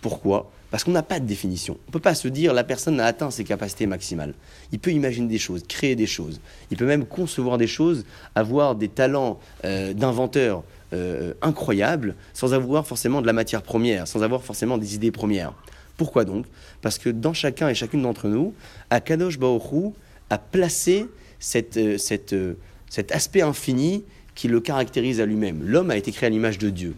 Pourquoi? 0.00 0.50
Parce 0.72 0.82
qu'on 0.82 0.90
n'a 0.90 1.04
pas 1.04 1.20
de 1.20 1.24
définition. 1.24 1.78
On 1.86 1.90
ne 1.90 1.92
peut 1.92 2.00
pas 2.00 2.16
se 2.16 2.26
dire 2.26 2.52
la 2.52 2.64
personne 2.64 2.98
a 2.98 3.06
atteint 3.06 3.30
ses 3.30 3.44
capacités 3.44 3.86
maximales. 3.86 4.34
Il 4.72 4.80
peut 4.80 4.90
imaginer 4.90 5.28
des 5.28 5.38
choses, 5.38 5.62
créer 5.68 5.94
des 5.94 6.06
choses. 6.06 6.40
Il 6.72 6.76
peut 6.76 6.84
même 6.84 7.06
concevoir 7.06 7.58
des 7.58 7.68
choses, 7.68 8.04
avoir 8.34 8.74
des 8.74 8.88
talents 8.88 9.38
euh, 9.64 9.94
d'inventeur 9.94 10.64
euh, 10.92 11.32
incroyables, 11.42 12.16
sans 12.34 12.54
avoir 12.54 12.86
forcément 12.88 13.22
de 13.22 13.26
la 13.26 13.32
matière 13.32 13.62
première, 13.62 14.08
sans 14.08 14.24
avoir 14.24 14.42
forcément 14.42 14.78
des 14.78 14.96
idées 14.96 15.12
premières. 15.12 15.52
Pourquoi 15.96 16.24
donc? 16.24 16.46
Parce 16.82 16.98
que 16.98 17.08
dans 17.08 17.34
chacun 17.34 17.68
et 17.68 17.74
chacune 17.74 18.02
d'entre 18.02 18.26
nous, 18.26 18.52
Akadosh 18.90 19.38
Baoru 19.38 19.92
a 20.30 20.38
placé 20.38 21.06
euh, 21.54 21.98
cet 21.98 23.12
aspect 23.12 23.42
infini 23.42 24.04
qui 24.34 24.48
le 24.48 24.60
caractérise 24.60 25.20
à 25.20 25.26
lui-même. 25.26 25.62
L'homme 25.64 25.90
a 25.90 25.96
été 25.96 26.12
créé 26.12 26.28
à 26.28 26.30
l'image 26.30 26.58
de 26.58 26.70
Dieu. 26.70 26.94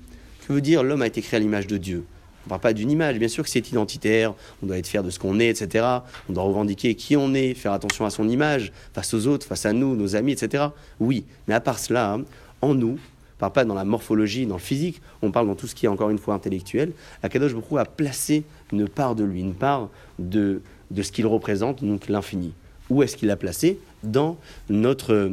Que 0.47 0.53
veut 0.53 0.61
dire 0.61 0.83
l'homme 0.83 1.03
a 1.03 1.07
été 1.07 1.23
créé 1.23 1.38
à 1.38 1.40
l'image 1.40 1.66
de 1.66 1.77
Dieu? 1.77 2.05
On 2.43 2.47
ne 2.47 2.49
parle 2.49 2.61
pas 2.61 2.73
d'une 2.73 2.90
image, 2.90 3.19
bien 3.19 3.29
sûr 3.29 3.45
que 3.45 3.51
c'est 3.51 3.71
identitaire, 3.71 4.35
on 4.62 4.66
doit 4.66 4.79
être 4.79 4.87
fier 4.87 5.03
de 5.03 5.11
ce 5.11 5.19
qu'on 5.19 5.38
est, 5.40 5.49
etc. 5.49 5.87
On 6.29 6.33
doit 6.33 6.43
revendiquer 6.43 6.95
qui 6.95 7.16
on 7.16 7.35
est, 7.35 7.55
faire 7.55 7.73
attention 7.73 8.07
à 8.07 8.11
son 8.11 8.29
image, 8.29 8.73
face 8.95 9.12
aux 9.12 9.27
autres, 9.27 9.47
face 9.47 9.66
à 9.66 9.73
nous, 9.73 9.95
nos 9.95 10.16
amis, 10.16 10.33
etc. 10.33 10.64
Oui, 11.01 11.25
mais 11.47 11.55
à 11.55 11.61
part 11.61 11.79
cela, 11.79 12.19
en 12.62 12.75
nous, 12.75 12.99
on 12.99 13.38
parle 13.38 13.53
pas 13.53 13.64
dans 13.64 13.75
la 13.75 13.85
morphologie, 13.85 14.47
dans 14.47 14.57
le 14.57 14.61
physique, 14.61 15.01
on 15.23 15.31
parle 15.31 15.47
dans 15.47 15.55
tout 15.55 15.66
ce 15.66 15.75
qui 15.75 15.87
est 15.87 15.88
encore 15.88 16.11
une 16.11 16.19
fois 16.19 16.35
intellectuel. 16.35 16.93
Akadosh 17.23 17.55
Baruch 17.55 17.79
a 17.79 17.85
placé 17.85 18.45
une 18.73 18.88
part 18.88 19.14
de 19.14 19.25
lui, 19.25 19.40
une 19.40 19.55
part 19.55 19.88
de, 20.19 20.62
de 20.90 21.03
ce 21.03 21.12
qu'il 21.12 21.27
représente, 21.27 21.85
donc 21.85 22.09
l'infini. 22.09 22.53
Où 22.90 23.03
est-ce 23.03 23.16
qu'il 23.16 23.29
l'a 23.29 23.37
placé 23.37 23.79
Dans 24.03 24.37
notre 24.68 25.33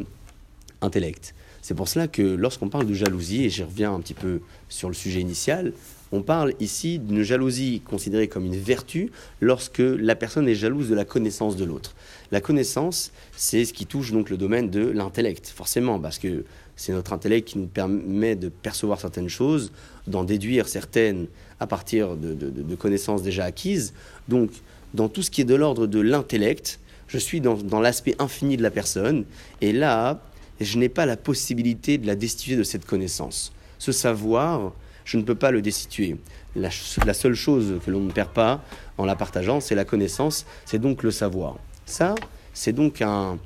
intellect. 0.81 1.33
C'est 1.61 1.73
pour 1.73 1.89
cela 1.89 2.07
que 2.07 2.21
lorsqu'on 2.21 2.69
parle 2.69 2.85
de 2.85 2.93
jalousie, 2.93 3.43
et 3.43 3.49
j'y 3.49 3.63
reviens 3.63 3.93
un 3.93 3.99
petit 3.99 4.13
peu 4.13 4.39
sur 4.69 4.87
le 4.87 4.93
sujet 4.93 5.19
initial, 5.19 5.73
on 6.11 6.21
parle 6.21 6.53
ici 6.61 6.99
d'une 6.99 7.23
jalousie 7.23 7.81
considérée 7.81 8.29
comme 8.29 8.45
une 8.45 8.55
vertu 8.55 9.11
lorsque 9.41 9.79
la 9.79 10.15
personne 10.15 10.47
est 10.47 10.55
jalouse 10.55 10.89
de 10.89 10.95
la 10.95 11.03
connaissance 11.03 11.57
de 11.57 11.65
l'autre. 11.65 11.95
La 12.31 12.39
connaissance, 12.39 13.11
c'est 13.35 13.65
ce 13.65 13.73
qui 13.73 13.85
touche 13.85 14.13
donc 14.13 14.29
le 14.29 14.37
domaine 14.37 14.69
de 14.69 14.87
l'intellect, 14.87 15.47
forcément, 15.47 15.99
parce 15.99 16.19
que 16.19 16.45
c'est 16.77 16.93
notre 16.93 17.11
intellect 17.11 17.49
qui 17.49 17.57
nous 17.57 17.67
permet 17.67 18.35
de 18.35 18.49
percevoir 18.49 19.01
certaines 19.01 19.27
choses, 19.27 19.71
d'en 20.05 20.23
déduire 20.23 20.69
certaines 20.69 21.27
à 21.59 21.67
partir 21.67 22.15
de, 22.15 22.75
connaissances 22.75 23.23
déjà 23.23 23.43
acquises. 23.43 23.93
Donc, 24.29 24.51
dans 24.93 25.09
tout 25.09 25.23
ce 25.23 25.31
qui 25.31 25.41
est 25.41 25.45
de 25.45 25.55
l'ordre 25.55 25.87
de 25.87 25.99
l'intellect, 25.99 26.79
je 27.07 27.17
suis 27.17 27.41
dans, 27.41 27.55
dans 27.55 27.79
l'aspect 27.79 28.15
infini 28.19 28.57
de 28.57 28.63
la 28.63 28.71
personne, 28.71 29.25
et 29.61 29.71
là, 29.71 30.21
je 30.59 30.77
n'ai 30.77 30.89
pas 30.89 31.05
la 31.05 31.17
possibilité 31.17 31.97
de 31.97 32.07
la 32.07 32.15
destituer 32.15 32.55
de 32.55 32.63
cette 32.63 32.85
connaissance. 32.85 33.53
Ce 33.77 33.91
savoir, 33.91 34.73
je 35.05 35.17
ne 35.17 35.23
peux 35.23 35.35
pas 35.35 35.51
le 35.51 35.61
destituer. 35.61 36.17
la, 36.55 36.69
seule 36.69 37.35
chose 37.35 37.79
que 37.85 37.91
l'on 37.91 38.01
ne 38.01 38.11
perd 38.11 38.31
pas 38.31 38.61
en 38.97 39.05
la 39.05 39.15
partageant, 39.15 39.59
c'est 39.59 39.75
la 39.75 39.85
connaissance, 39.85 40.45
c'est 40.65 40.79
donc 40.79 41.03
le 41.03 41.11
savoir. 41.11 41.57
Ça, 41.85 42.15
c'est 42.53 42.73
donc 42.73 43.01
un, 43.01 43.37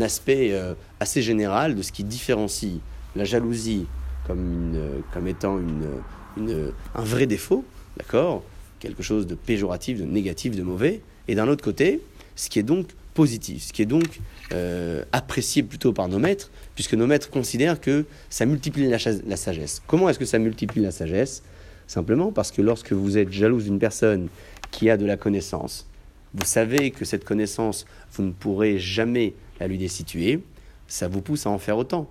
aspect 0.00 0.52
euh, 0.52 0.74
assez 1.00 1.20
général 1.20 1.74
de 1.74 1.82
ce 1.82 1.90
qui 1.90 2.04
différencie 2.04 2.80
la 3.16 3.24
jalousie 3.24 3.86
comme, 4.26 5.02
comme 5.12 5.26
étant 5.26 5.58
une, 5.58 6.72
un 6.94 7.02
vrai 7.02 7.26
défaut, 7.26 7.64
d'accord? 7.96 8.42
Quelque 8.78 9.02
chose 9.02 9.26
de 9.26 9.34
péjoratif, 9.34 9.98
de 9.98 10.04
négatif, 10.04 10.54
de 10.54 10.62
mauvais. 10.62 11.00
Et 11.26 11.34
d'un 11.34 11.48
autre 11.48 11.64
côté, 11.64 12.00
ce 12.38 12.48
qui 12.48 12.60
est 12.60 12.62
donc 12.62 12.86
positif, 13.14 13.64
ce 13.64 13.72
qui 13.72 13.82
est 13.82 13.86
donc 13.86 14.20
euh, 14.52 15.02
apprécié 15.10 15.64
plutôt 15.64 15.92
par 15.92 16.08
nos 16.08 16.20
maîtres, 16.20 16.52
puisque 16.76 16.94
nos 16.94 17.08
maîtres 17.08 17.30
considèrent 17.30 17.80
que 17.80 18.04
ça 18.30 18.46
multiplie 18.46 18.88
la, 18.88 18.98
sagesse. 19.36 19.82
Comment 19.88 20.08
est-ce 20.08 20.20
que 20.20 20.24
ça 20.24 20.38
multiplie 20.38 20.80
la 20.80 20.92
sagesse? 20.92 21.42
Simplement 21.88 22.30
parce 22.30 22.52
que 22.52 22.62
lorsque 22.62 22.92
vous 22.92 23.18
êtes 23.18 23.32
jalouse 23.32 23.64
d'une 23.64 23.80
personne 23.80 24.28
qui 24.70 24.88
a 24.88 24.96
de 24.96 25.04
la 25.04 25.16
connaissance, 25.16 25.88
vous 26.32 26.44
savez 26.44 26.92
que 26.92 27.04
cette 27.04 27.24
connaissance, 27.24 27.86
vous 28.12 28.22
ne 28.22 28.30
pourrez 28.30 28.78
jamais 28.78 29.34
la 29.58 29.66
lui 29.66 29.78
destituer, 29.78 30.40
ça 30.86 31.08
vous 31.08 31.20
pousse 31.20 31.44
à 31.46 31.50
en 31.50 31.58
faire 31.58 31.76
autant. 31.76 32.08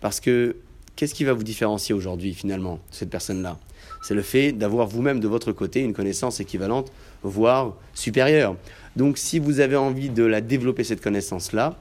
Parce 0.00 0.18
que 0.18 0.56
qu'est-ce 0.96 1.12
qui 1.12 1.24
va 1.24 1.34
vous 1.34 1.42
différencier 1.42 1.94
aujourd'hui 1.94 2.32
finalement 2.32 2.78
cette 2.90 3.10
personne-là? 3.10 3.58
C'est 4.02 4.14
le 4.14 4.22
fait 4.22 4.52
d'avoir 4.52 4.86
vous-même 4.86 5.20
de 5.20 5.28
votre 5.28 5.52
côté 5.52 5.80
une 5.80 5.92
connaissance 5.92 6.40
équivalente, 6.40 6.92
voire 7.22 7.74
supérieure. 7.94 8.56
Donc 8.96 9.18
si 9.18 9.38
vous 9.38 9.60
avez 9.60 9.76
envie 9.76 10.10
de 10.10 10.24
la 10.24 10.40
développer, 10.40 10.84
cette 10.84 11.02
connaissance-là, 11.02 11.76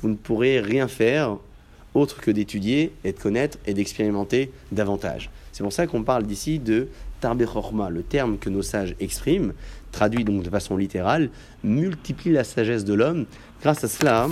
vous 0.00 0.08
ne 0.08 0.14
pourrez 0.14 0.60
rien 0.60 0.88
faire 0.88 1.36
autre 1.94 2.20
que 2.20 2.30
d'étudier 2.30 2.92
et 3.04 3.12
de 3.12 3.18
connaître 3.18 3.58
et 3.66 3.74
d'expérimenter 3.74 4.50
davantage. 4.72 5.30
C'est 5.52 5.62
pour 5.62 5.72
ça 5.72 5.86
qu'on 5.86 6.02
parle 6.02 6.24
d'ici 6.24 6.58
de 6.58 6.88
Tarbe 7.20 7.44
le 7.90 8.02
terme 8.02 8.36
que 8.36 8.50
nos 8.50 8.62
sages 8.62 8.96
expriment, 8.98 9.52
traduit 9.92 10.24
donc 10.24 10.42
de 10.42 10.50
façon 10.50 10.76
littérale, 10.76 11.30
multiplie 11.62 12.32
la 12.32 12.42
sagesse 12.42 12.84
de 12.84 12.94
l'homme. 12.94 13.26
Grâce 13.62 13.84
à 13.84 13.88
cela, 13.88 14.28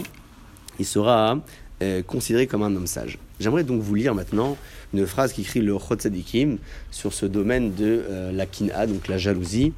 il 0.81 0.85
sera 0.85 1.39
euh, 1.83 2.03
considéré 2.03 2.49
comme 2.49 2.65
un 2.65 2.75
homme 2.75 2.89
sage. 2.89 3.19
J'aimerais 3.39 3.63
donc 3.63 3.81
vous 3.81 3.95
lire 3.95 4.15
maintenant 4.15 4.57
une 4.93 5.07
phrase 5.07 5.33
qu'écrit 5.33 5.61
le 5.61 5.77
Chotzadikim 5.79 6.59
sur 6.91 7.13
ce 7.13 7.27
domaine 7.27 7.75
de 7.75 8.05
euh, 8.09 8.33
la 8.33 8.47
kina, 8.47 8.87
donc 8.87 9.09
la 9.09 9.19
jalousie, 9.19 9.73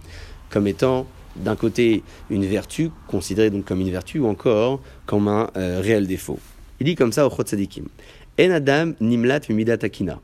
comme 0.51 0.67
étant 0.67 1.07
d'un 1.37 1.57
côté 1.57 2.03
une 2.31 2.45
vertu, 2.45 2.91
considérée 3.07 3.51
donc 3.51 3.65
comme 3.65 3.81
une 3.81 3.91
vertu, 3.91 4.19
ou 4.19 4.27
encore 4.27 4.81
comme 5.07 5.29
un 5.29 5.51
euh, 5.57 5.81
réel 5.83 6.07
défaut. 6.07 6.39
Il 6.81 6.87
dit 6.87 6.95
comme 6.95 7.13
ça 7.13 7.27
au 7.27 7.31
Chotzadikim 7.31 7.87
En 8.41 8.51
Adam 8.51 8.93
nimlat 9.01 9.41
akina. 9.83 10.21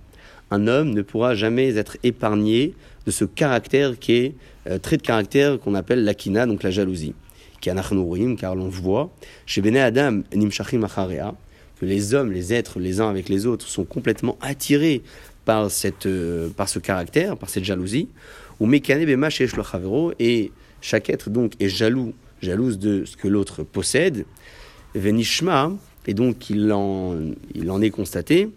Un 0.51 0.67
homme 0.67 0.91
ne 0.91 1.03
pourra 1.03 1.35
jamais 1.35 1.77
être 1.77 1.99
épargné 2.03 2.75
de 3.05 3.11
ce 3.11 3.25
caractère 3.25 3.99
qui 3.99 4.13
est 4.13 4.35
euh, 4.69 4.79
trait 4.79 4.97
de 4.97 5.03
caractère 5.03 5.59
qu'on 5.59 5.75
appelle 5.75 6.05
l'akina, 6.05 6.47
donc 6.47 6.63
la 6.63 6.71
jalousie. 6.71 7.15
Qui 7.61 7.71
car 8.39 8.55
l'on 8.55 8.69
voit, 8.69 9.11
chez 9.45 9.61
Bene 9.61 9.79
Adam 9.79 10.23
nimshachim 10.33 10.85
acharea, 10.85 11.35
que 11.81 11.87
les 11.87 12.15
hommes, 12.15 12.33
les 12.33 12.53
êtres, 12.53 12.81
les 12.81 13.01
uns 13.01 13.09
avec 13.09 13.29
les 13.29 13.47
autres, 13.47 13.67
sont 13.67 13.85
complètement 13.85 14.37
attirés 14.41 15.03
par, 15.45 15.71
cette, 15.71 16.07
euh, 16.07 16.49
par 16.51 16.69
ce 16.69 16.79
caractère, 16.79 17.37
par 17.37 17.49
cette 17.49 17.65
jalousie. 17.65 18.09
Ou 18.61 18.67
et 20.19 20.53
chaque 20.81 21.11
être 21.11 21.31
donc 21.31 21.53
est 21.61 21.69
jaloux, 21.69 22.13
jalouse 22.43 22.79
de 22.79 23.05
ce 23.05 23.17
que 23.17 23.29
l'autre 23.29 23.63
possède. 23.63 24.25
Venishma, 24.95 25.73
et 26.07 26.15
donc 26.15 26.51
il 26.51 26.73
en, 26.73 27.15
il 27.55 27.71
en 27.71 27.81
est 27.81 27.91
constaté, 27.91 28.51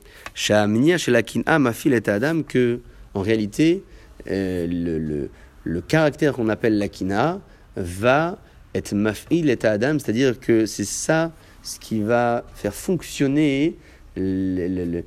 et 1.93 2.09
Adam, 2.09 2.41
que 2.43 2.79
en 3.13 3.21
réalité, 3.21 3.83
euh, 4.29 4.65
le, 4.67 4.97
le, 4.97 5.29
le, 5.63 5.81
caractère 5.81 6.33
qu'on 6.33 6.49
appelle 6.49 6.77
l'akina 6.77 7.41
va 7.75 8.37
être 8.73 8.93
mafil 8.93 9.49
et 9.49 9.65
Adam, 9.65 9.99
c'est-à-dire 9.99 10.39
que 10.39 10.65
c'est 10.65 10.85
ça 10.85 11.31
ce 11.63 11.79
qui 11.79 12.01
va 12.01 12.43
faire 12.55 12.73
fonctionner 12.73 13.75
le, 14.15 15.03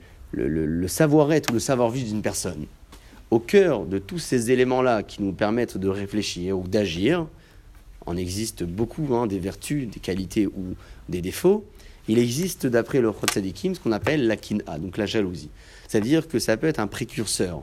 savoir-être 0.86 1.50
ou 1.50 1.54
le 1.54 1.60
savoir-vivre 1.60 2.08
d'une 2.08 2.22
personne 2.22 2.66
au 3.30 3.40
cœur 3.40 3.84
de 3.84 3.98
tous 3.98 4.18
ces 4.20 4.52
éléments-là 4.52 5.02
qui 5.02 5.20
nous 5.20 5.32
permettent 5.32 5.76
de 5.76 5.88
réfléchir 5.88 6.56
ou 6.56 6.68
d'agir, 6.68 7.26
en 8.06 8.16
existe 8.16 8.62
beaucoup, 8.62 9.14
hein, 9.14 9.26
des 9.26 9.40
vertus, 9.40 9.88
des 9.88 9.98
qualités 9.98 10.46
ou 10.46 10.76
des 11.08 11.20
défauts, 11.20 11.64
il 12.06 12.18
existe, 12.18 12.66
d'après 12.66 13.00
le 13.00 13.10
Khotsadikim, 13.10 13.74
ce 13.74 13.80
qu'on 13.80 13.90
appelle 13.90 14.26
la 14.26 14.36
kin'a, 14.36 14.78
donc 14.78 14.98
la 14.98 15.06
jalousie. 15.06 15.50
C'est-à-dire 15.88 16.28
que 16.28 16.38
ça 16.38 16.56
peut 16.56 16.66
être 16.66 16.78
un 16.78 16.86
précurseur. 16.86 17.62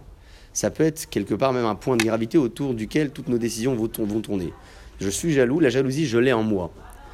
Ça 0.52 0.72
peut 0.72 0.84
être 0.84 1.10
quelque 1.10 1.36
part 1.36 1.54
même 1.54 1.66
un 1.66 1.76
point 1.76 1.96
de 1.96 2.04
gravité 2.04 2.38
autour 2.38 2.74
duquel 2.74 3.12
toutes 3.12 3.30
nos 3.30 3.38
décisions 3.38 3.76
vont 3.76 3.88
tourner. 3.88 4.52
Je 5.00 5.10
suis 5.10 5.32
jaloux, 5.32 5.60
la 5.60 5.70
jalousie, 5.70 6.06
je 6.06 6.18
l'ai 6.18 6.34
en 6.34 6.44
moi. 6.44 6.72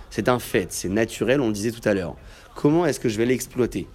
C'est 0.09 0.29
un 0.29 0.39
fait, 0.39 0.71
c'est 0.71 0.89
naturel, 0.89 1.41
on 1.41 1.47
le 1.47 1.53
disait 1.53 1.71
tout 1.71 1.87
à 1.87 1.93
l'heure. 1.93 2.15
Comment 2.55 2.85
est-ce 2.85 2.99
que 2.99 3.09
je 3.09 3.17
vais 3.17 3.25
l'exploiter? 3.25 3.87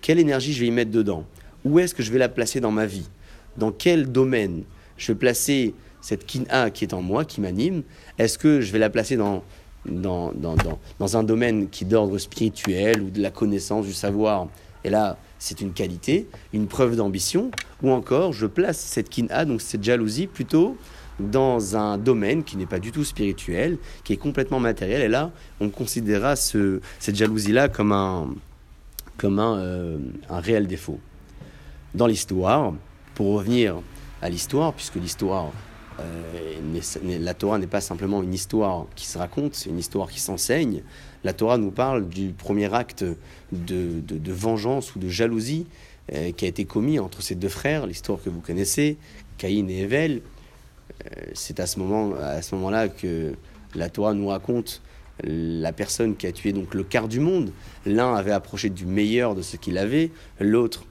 Quelle 0.00 0.18
énergie 0.18 0.52
je 0.52 0.60
vais 0.60 0.66
y 0.66 0.70
mettre 0.70 0.90
dedans? 0.90 1.24
Où 1.64 1.78
est-ce 1.78 1.94
que 1.94 2.02
je 2.02 2.10
vais 2.10 2.18
la 2.18 2.28
placer 2.28 2.60
dans 2.60 2.70
ma 2.70 2.86
vie? 2.86 3.08
Dans 3.56 3.70
quel 3.70 4.10
domaine? 4.10 4.62
Je 4.96 5.12
vais 5.12 5.18
placer 5.18 5.74
cette 6.00 6.26
kina 6.26 6.70
qui 6.70 6.84
est 6.84 6.94
en 6.94 7.02
moi, 7.02 7.24
qui 7.24 7.40
m'anime. 7.40 7.82
Est-ce 8.18 8.38
que 8.38 8.60
je 8.60 8.72
vais 8.72 8.78
la 8.78 8.90
placer 8.90 9.16
dans, 9.16 9.42
dans, 9.86 10.32
dans, 10.32 10.56
dans, 10.98 11.16
un 11.16 11.22
domaine 11.22 11.68
qui 11.68 11.84
est 11.84 11.86
d'ordre 11.86 12.16
spirituel 12.18 13.02
ou 13.02 13.10
de 13.10 13.20
la 13.20 13.30
connaissance, 13.30 13.86
du 13.86 13.92
savoir? 13.92 14.48
Et 14.82 14.90
là, 14.90 15.18
c'est 15.38 15.60
une 15.60 15.72
qualité, 15.72 16.26
une 16.52 16.66
preuve 16.66 16.96
d'ambition. 16.96 17.50
Ou 17.82 17.90
encore, 17.90 18.32
je 18.32 18.46
place 18.46 18.78
cette 18.78 19.10
kina, 19.10 19.44
donc 19.44 19.60
cette 19.60 19.84
jalousie, 19.84 20.26
plutôt 20.26 20.76
dans 21.20 21.76
un 21.76 21.98
domaine 21.98 22.44
qui 22.44 22.56
n'est 22.56 22.66
pas 22.66 22.78
du 22.78 22.92
tout 22.92 23.04
spirituel, 23.04 23.78
qui 24.04 24.12
est 24.12 24.16
complètement 24.16 24.60
matériel. 24.60 25.02
Et 25.02 25.08
là, 25.08 25.30
on 25.60 25.68
considérera 25.68 26.36
ce, 26.36 26.80
cette 26.98 27.16
jalousie-là 27.16 27.68
comme 27.68 27.92
euh, 27.92 29.98
un 30.28 30.40
réel 30.40 30.66
défaut. 30.66 30.98
Dans 31.94 32.06
l'histoire, 32.06 32.74
pour 33.14 33.34
revenir 33.34 33.80
à 34.22 34.28
l'histoire, 34.28 34.72
puisque 34.72 34.96
l'histoire, 34.96 35.50
euh, 36.00 36.80
la 37.04 37.34
Torah 37.34 37.58
n'est 37.58 37.66
pas 37.66 37.80
simplement 37.80 38.22
une 38.22 38.34
histoire 38.34 38.86
qui 38.96 39.06
se 39.06 39.18
raconte, 39.18 39.54
c'est 39.54 39.70
une 39.70 39.78
histoire 39.78 40.08
qui 40.08 40.20
s'enseigne. 40.20 40.82
La 41.24 41.32
Torah 41.32 41.58
nous 41.58 41.70
parle 41.70 42.08
du 42.08 42.30
premier 42.30 42.72
acte 42.72 43.04
de, 43.52 44.00
de, 44.00 44.32
vengeance 44.32 44.94
ou 44.94 44.98
de 44.98 45.08
jalousie 45.08 45.66
euh, 46.12 46.32
qui 46.32 46.44
a 46.44 46.48
été 46.48 46.64
commis 46.64 46.98
entre 46.98 47.22
ces 47.22 47.34
deux 47.34 47.48
frères, 47.48 47.86
l'histoire 47.86 48.20
que 48.22 48.30
vous 48.30 48.40
connaissez, 48.40 48.96
Caïn 49.36 49.68
et 49.68 49.80
Evel. 49.80 50.22
Euh, 51.06 51.30
c'est 51.34 51.60
à 51.60 51.66
ce 51.66 51.78
moment-là 51.78 52.88
que 52.88 53.32
la 53.74 53.88
Torah 53.88 54.14
nous 54.14 54.28
raconte 54.28 54.82
la 55.22 55.72
personne 55.72 56.16
qui 56.16 56.26
a 56.26 56.32
tué 56.32 56.52
donc 56.52 56.74
le 56.74 56.82
quart 56.82 57.08
du 57.08 57.20
monde. 57.20 57.52
L'un 57.86 58.14
avait 58.14 58.32
approché 58.32 58.70
du 58.70 58.86
meilleur 58.86 59.34
de 59.34 59.42
ce 59.42 59.56
qu'il 59.56 59.78
avait, 59.78 60.10
l'autre 60.40 60.84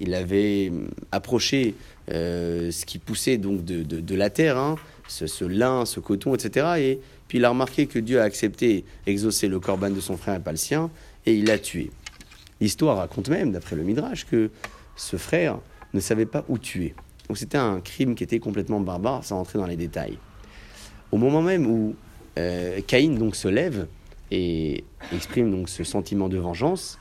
il 0.00 0.14
avait 0.14 0.72
approché 1.12 1.74
euh, 2.10 2.70
ce 2.70 2.86
qui 2.86 2.98
poussait 2.98 3.36
donc 3.36 3.64
de, 3.64 3.82
de, 3.82 4.14
la 4.14 4.30
terre, 4.30 4.58
hein, 4.58 4.76
ce, 5.06 5.44
lin, 5.44 5.84
ce 5.84 6.00
coton, 6.00 6.34
etc. 6.34 6.66
Et 6.78 7.00
puis 7.28 7.38
il 7.38 7.44
a 7.44 7.50
remarqué 7.50 7.86
que 7.86 7.98
Dieu 7.98 8.20
a 8.20 8.24
accepté 8.24 8.84
exaucer 9.06 9.46
le 9.46 9.60
corban 9.60 9.90
de 9.90 10.00
son 10.00 10.16
frère 10.16 10.36
et 10.36 10.40
pas 10.40 10.50
le 10.50 10.56
sien, 10.56 10.90
et 11.26 11.34
il 11.34 11.44
l'a 11.44 11.58
tué. 11.58 11.90
L'histoire 12.60 12.96
raconte 12.96 13.28
même, 13.28 13.52
d'après 13.52 13.76
le 13.76 13.82
Midrash, 13.82 14.26
que 14.26 14.50
ce 14.96 15.16
frère 15.16 15.60
ne 15.92 16.00
savait 16.00 16.26
pas 16.26 16.44
où 16.48 16.58
tuer. 16.58 16.94
Donc 17.30 17.38
c'était 17.38 17.58
un 17.58 17.80
crime 17.80 18.16
qui 18.16 18.24
était 18.24 18.40
complètement 18.40 18.80
barbare, 18.80 19.22
sans 19.22 19.38
entrer 19.38 19.60
dans 19.60 19.66
les 19.68 19.76
détails. 19.76 20.18
Au 21.12 21.16
moment 21.16 21.42
même 21.42 21.64
où 21.64 21.94
euh, 22.40 22.80
Caïn 22.84 23.14
donc 23.14 23.36
se 23.36 23.46
lève 23.46 23.86
et 24.32 24.82
exprime 25.12 25.48
donc 25.48 25.68
ce 25.68 25.84
sentiment 25.84 26.28
de 26.28 26.38
vengeance, 26.38 26.98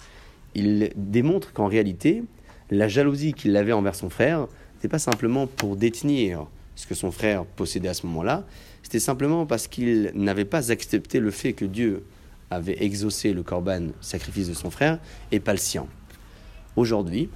il 0.53 0.91
démontre 0.95 1.51
qu'en 1.51 1.65
réalité, 1.65 2.21
la 2.69 2.87
jalousie 2.87 3.33
qu'il 3.33 3.57
avait 3.57 3.71
envers 3.71 3.95
son 3.95 4.11
frère 4.11 4.45
n'était 4.75 4.87
pas 4.87 4.99
simplement 4.99 5.47
pour 5.47 5.75
détenir 5.75 6.45
ce 6.75 6.85
que 6.85 6.93
son 6.93 7.09
frère 7.09 7.43
possédait 7.43 7.89
à 7.89 7.95
ce 7.95 8.05
moment-là, 8.05 8.45
c'était 8.83 8.99
simplement 8.99 9.47
parce 9.47 9.67
qu'il 9.67 10.11
n'avait 10.13 10.45
pas 10.45 10.71
accepté 10.71 11.19
le 11.19 11.31
fait 11.31 11.53
que 11.53 11.65
Dieu 11.65 12.03
avait 12.51 12.83
exaucé 12.83 13.33
le 13.33 13.41
korban, 13.41 13.87
sacrifice 13.99 14.47
de 14.47 14.53
son 14.53 14.69
frère, 14.69 14.99
et 15.31 15.39
pas 15.39 15.53
le 15.53 15.57
sien. 15.57 15.87
Aujourd'hui, 16.75 17.29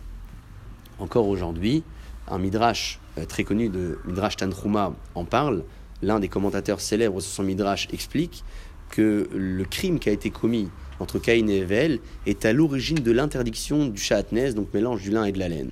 encore 1.00 1.28
aujourd'hui, 1.28 1.84
un 2.28 2.38
midrash 2.38 3.00
euh, 3.18 3.26
très 3.26 3.44
connu 3.44 3.70
de 3.70 4.00
Midrash 4.06 4.38
Tantruma 4.38 4.94
en 5.16 5.26
parle. 5.26 5.64
L'un 6.02 6.20
des 6.20 6.28
commentateurs 6.28 6.82
célèbres 6.82 7.22
sur 7.22 7.32
son 7.32 7.44
midrash 7.44 7.88
explique 7.94 8.44
que 8.90 9.30
le 9.34 9.64
crime 9.66 10.00
qui 10.00 10.10
a 10.10 10.12
été 10.12 10.30
commis 10.30 10.70
entre 11.00 11.20
Caïn 11.20 11.50
et 11.50 11.60
Evel 11.60 12.00
est 12.26 12.46
à 12.46 12.54
l'origine 12.54 12.98
de 12.98 13.12
l'interdiction 13.12 13.88
du 13.88 14.00
chatnez, 14.00 14.54
donc 14.54 14.74
mélange 14.74 15.02
du 15.02 15.12
lin 15.12 15.26
et 15.26 15.32
de 15.32 15.40
la 15.40 15.50
laine. 15.50 15.72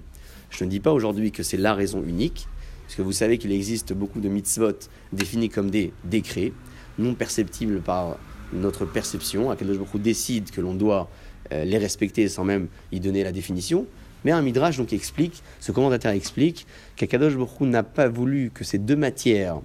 Je 0.49 0.63
ne 0.63 0.69
dis 0.69 0.79
pas 0.79 0.91
aujourd'hui 0.91 1.31
que 1.31 1.43
c'est 1.43 1.57
la 1.57 1.73
raison 1.73 2.03
unique, 2.03 2.47
parce 2.83 2.95
que 2.95 3.01
vous 3.01 3.11
savez 3.11 3.37
qu'il 3.37 3.51
existe 3.51 3.93
beaucoup 3.93 4.19
de 4.19 4.27
mitzvot 4.27 4.89
définis 5.13 5.49
comme 5.49 5.69
des 5.69 5.93
décrets, 6.03 6.51
non 6.97 7.13
perceptibles 7.13 7.81
par 7.81 8.17
notre 8.53 8.85
perception, 8.85 9.49
à 9.49 9.55
quel 9.55 9.67
moment 9.67 9.85
décide 9.95 10.51
que 10.51 10.59
l'on 10.59 10.73
doit 10.73 11.09
euh, 11.53 11.63
les 11.63 11.77
respecter 11.77 12.27
sans 12.27 12.43
même 12.43 12.67
y 12.91 12.99
donner 12.99 13.23
la 13.23 13.31
définition. 13.31 13.85
Mais 14.23 14.31
un 14.31 14.41
Midrash 14.41 14.77
donc 14.77 14.93
explique, 14.93 15.41
ce 15.59 15.71
commentateur 15.71 16.11
explique, 16.11 16.67
qu'Akadosh 16.95 17.35
Baruch 17.35 17.61
n'a 17.61 17.83
pas 17.83 18.07
voulu 18.07 18.51
que 18.53 18.63
ces 18.63 18.77
deux 18.77 18.95
matières 18.95 19.61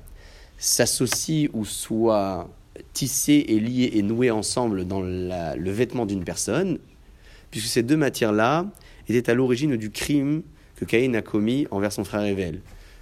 s'associent 0.59 1.49
ou 1.53 1.65
soient 1.65 2.49
tissées 2.93 3.45
et 3.49 3.61
liées 3.61 3.91
et 3.95 4.03
nouées 4.03 4.31
ensemble 4.31 4.87
dans 4.87 5.01
le 5.03 5.71
vêtement 5.71 6.07
d'une 6.07 6.25
personne, 6.25 6.79
puisque 7.51 7.67
ces 7.67 7.83
deux 7.83 7.97
matières-là 7.97 8.67
étaient 9.09 9.31
à 9.31 9.35
l'origine 9.35 9.77
du 9.77 9.91
crime 9.91 10.43
que 10.77 10.85
Caïn 10.85 11.15
a 11.15 11.23
commis 11.23 11.67
envers 11.71 11.93
son 11.93 12.05
frère 12.05 12.23
Evel. 12.23 12.61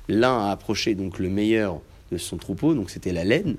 L'un 0.09 0.47
a 0.47 0.51
approché 0.51 0.95
donc 0.95 1.19
le 1.19 1.29
meilleur 1.29 1.81
de 2.13 2.19
son 2.19 2.37
troupeau, 2.37 2.75
donc 2.75 2.91
c'était 2.91 3.13
la 3.13 3.25
laine, 3.25 3.57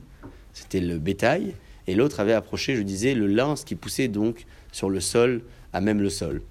c'était 0.53 0.79
le 0.79 0.99
bétail, 0.99 1.53
et 1.87 1.95
l'autre 1.95 2.19
avait 2.19 2.33
approché, 2.33 2.75
je 2.75 2.81
disais, 2.81 3.13
le 3.13 3.27
lin, 3.27 3.55
qui 3.65 3.75
poussait 3.75 4.07
donc 4.07 4.45
sur 4.71 4.89
le 4.89 4.99
sol, 4.99 5.41
à 5.73 5.81
même 5.81 6.01
le 6.01 6.09
sol. 6.09 6.41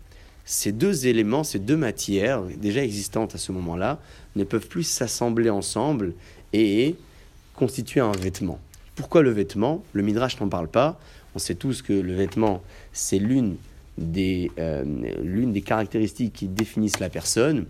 Ces 0.44 0.72
deux 0.72 1.07
éléments, 1.07 1.44
ces 1.44 1.59
deux 1.59 1.76
matières 1.76 2.42
déjà 2.42 2.85
existantes 2.85 3.35
à 3.35 3.38
ce 3.38 3.52
moment-là, 3.52 3.98
ne 4.37 4.44
peuvent 4.44 4.68
plus 4.68 4.83
s'assembler 4.83 5.50
ensemble 5.50 6.12
et 6.52 6.96
constituer 7.54 8.00
un 8.00 8.12
vêtement. 8.12 8.59
Pourquoi 8.94 9.22
le 9.22 9.30
vêtement? 9.30 9.83
Le 9.92 10.02
Midrash 10.02 10.40
n'en 10.40 10.48
parle 10.48 10.68
pas. 10.68 11.00
On 11.35 11.38
sait 11.38 11.54
tous 11.54 11.83
que 11.83 11.92
le 11.92 12.14
vêtement, 12.14 12.62
c'est 12.92 13.18
l'une 13.18 13.57
des, 13.98 14.50
euh, 14.59 15.61
caractéristiques 15.64 16.33
qui 16.33 16.48
définissent 16.48 17.00
la 17.00 17.11
personne. 17.11 17.66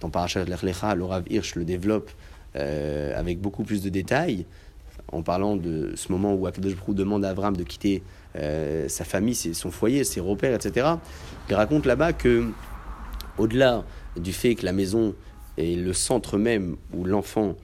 Dans 0.00 0.10
Parashat 0.10 0.44
Lechlecha, 0.44 0.94
Laurav 0.94 1.24
Hirsch 1.30 1.56
le 1.56 1.64
développe 1.64 2.10
euh, 2.56 3.18
avec 3.18 3.40
beaucoup 3.40 3.64
plus 3.64 3.82
de 3.82 3.88
détails 3.88 4.44
en 5.12 5.22
parlant 5.22 5.56
de 5.56 5.92
ce 5.96 6.12
moment 6.12 6.34
où 6.34 6.46
Akadosh 6.46 6.74
demande 6.88 7.24
à 7.24 7.30
Avram 7.30 7.56
de 7.56 7.64
quitter 7.64 8.02
euh, 8.36 8.88
sa 8.88 9.04
famille, 9.04 9.34
son 9.34 9.70
foyer, 9.70 10.04
ses 10.04 10.20
repères, 10.20 10.54
etc. 10.54 10.86
Il 11.48 11.54
raconte 11.54 11.86
là-bas 11.86 12.12
que, 12.12 12.46
au-delà 13.38 13.84
du 14.16 14.32
fait 14.32 14.54
que 14.54 14.64
la 14.64 14.72
maison 14.72 15.14
est 15.56 15.76
le 15.76 15.92
centre 15.92 16.38
même 16.38 16.76
où 16.92 17.04
l'enfant 17.04 17.56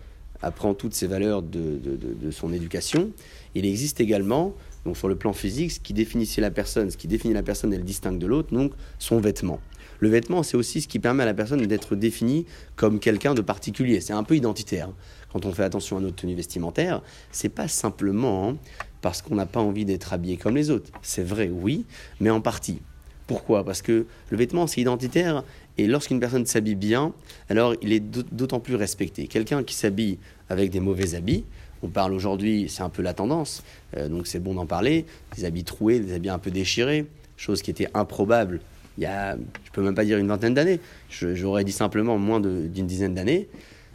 apprend 0.43 0.75
toutes 0.75 0.95
ses 0.95 1.07
valeurs 1.07 1.43
de, 1.43 1.79
de, 1.79 2.31
son 2.31 2.53
éducation, 2.53 3.13
il 3.55 3.65
existe 3.65 4.01
également, 4.01 4.53
donc 4.85 4.97
sur 4.97 5.09
le 5.09 5.17
plan 5.17 5.33
physique, 5.33 5.73
ce 5.73 5.81
qui 5.81 5.95
définissait 5.95 6.41
la 6.41 6.51
personne, 6.51 6.91
ce 6.91 6.97
qui 6.97 7.09
définit 7.09 7.33
la 7.33 7.43
personne 7.43 7.73
et 7.73 7.79
le 7.79 7.83
distingue 7.83 8.19
de 8.19 8.27
l'autre, 8.27 8.53
donc 8.53 8.73
son 8.99 9.21
vêtement. 9.21 9.61
Le 10.01 10.09
vêtement, 10.09 10.43
c'est 10.43 10.57
aussi 10.57 10.83
ce 10.83 10.89
qui 10.89 10.99
permet 10.99 11.23
à 11.23 11.27
la 11.27 11.35
personne 11.35 11.65
d'être 11.67 11.97
définie 11.97 12.45
comme 12.77 12.99
quelqu'un 12.99 13.33
de 13.33 13.41
particulier. 13.41 14.01
C'est 14.01 14.13
un 14.13 14.25
peu 14.25 14.37
identitaire 14.37 14.91
quand 15.35 15.47
on 15.47 15.53
fait 15.53 15.65
attention 15.65 15.97
à 15.97 16.01
notre 16.01 16.15
tenue 16.15 16.37
vestimentaire, 16.37 17.03
c'est 17.33 17.49
pas 17.49 17.67
simplement 17.67 18.57
parce 19.05 19.21
qu'on 19.21 19.35
n'a 19.35 19.45
pas 19.45 19.61
envie 19.61 19.85
d'être 19.85 20.15
habillé 20.15 20.39
comme 20.39 20.57
les 20.57 20.71
autres. 20.71 20.91
C'est 21.03 21.23
vrai, 21.23 21.51
oui, 21.53 21.85
mais 22.21 22.31
en 22.31 22.41
partie. 22.41 22.79
Pourquoi? 23.27 23.63
Parce 23.63 23.83
que 23.83 24.07
le 24.31 24.37
vêtement, 24.39 24.67
c'est 24.67 24.81
identitaire, 24.81 25.45
et 25.77 25.87
lorsqu'une 25.87 26.21
personne 26.21 26.47
s'habille 26.47 26.75
bien, 26.75 27.13
alors 27.51 27.75
il 27.83 27.93
est 27.93 28.01
d'autant 28.01 28.61
plus 28.61 28.77
respecté. 28.77 29.27
Quelqu'un 29.27 29.63
qui 29.63 29.75
s'habille 29.75 30.17
avec 30.49 30.71
des 30.71 30.81
mauvais 30.81 31.15
habits, 31.15 31.45
on 31.83 31.89
parle 31.89 32.15
aujourd'hui, 32.15 32.71
c'est 32.71 32.83
un 32.83 32.89
peu 32.89 33.03
la 33.03 33.13
tendance, 33.13 33.63
euh, 33.95 34.09
donc 34.09 34.27
c'est 34.27 34.39
bon 34.39 34.55
d'en 34.55 34.65
parler, 34.65 35.05
des 35.37 35.45
habits 35.45 35.65
troués, 35.65 36.01
des 36.01 36.15
habits 36.15 36.31
un 36.31 36.39
peu 36.39 36.51
déchirés, 36.51 37.05
chose 37.37 37.61
qui 37.61 37.71
était 37.71 37.89
improbable 37.93 38.61
il 38.97 39.03
y 39.03 39.07
a, 39.07 39.37
je 39.37 39.71
peux 39.73 39.83
même 39.83 39.97
pas 39.97 40.05
dire 40.05 40.19
une 40.19 40.29
vingtaine 40.29 40.55
d'années, 40.55 40.81
j'aurais 41.11 41.65
dit 41.65 41.73
simplement 41.73 42.17
moins 42.17 42.41
d'une 42.41 42.87
dizaine 42.87 43.13
d'années 43.13 43.49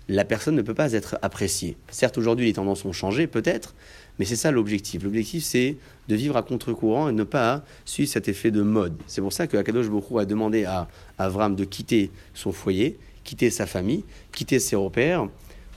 la 0.10 0.26
personne 0.26 0.56
ne 0.56 0.64
peut 0.64 0.74
pas 0.74 0.94
être 0.94 1.18
appréciée. 1.22 1.78
Certes, 1.92 2.18
aujourd'hui, 2.18 2.48
les 2.48 2.54
tendances 2.54 2.84
ont 2.84 2.92
changé, 2.92 3.28
peut-être, 3.28 3.76
mais 4.20 4.26
c'est 4.26 4.36
ça 4.36 4.52
l'objectif. 4.52 5.02
L'objectif, 5.04 5.44
c'est 5.44 5.78
de 6.10 6.16
vivre 6.16 6.36
à 6.36 6.44
contre-courant 6.44 7.08
et 7.08 7.14
ne 7.14 7.24
pas 7.24 7.64
suivre 7.86 8.12
cet 8.12 8.28
effet 8.28 8.52
de 8.52 8.62
mode. 8.62 8.94
C'est 9.08 9.22
pour 9.22 9.32
ça 9.32 9.48
que 9.48 9.56
Akadosh 9.56 9.88
Bokhu 9.88 10.20
a 10.20 10.26
demandé 10.26 10.66
à 10.66 10.90
Avram 11.18 11.56
de 11.56 11.64
quitter 11.64 12.12
son 12.34 12.52
foyer, 12.52 13.00
quitter 13.24 13.50
sa 13.50 13.66
famille, 13.66 14.04
quitter 14.34 14.60
ses 14.60 14.76
repères, 14.76 15.28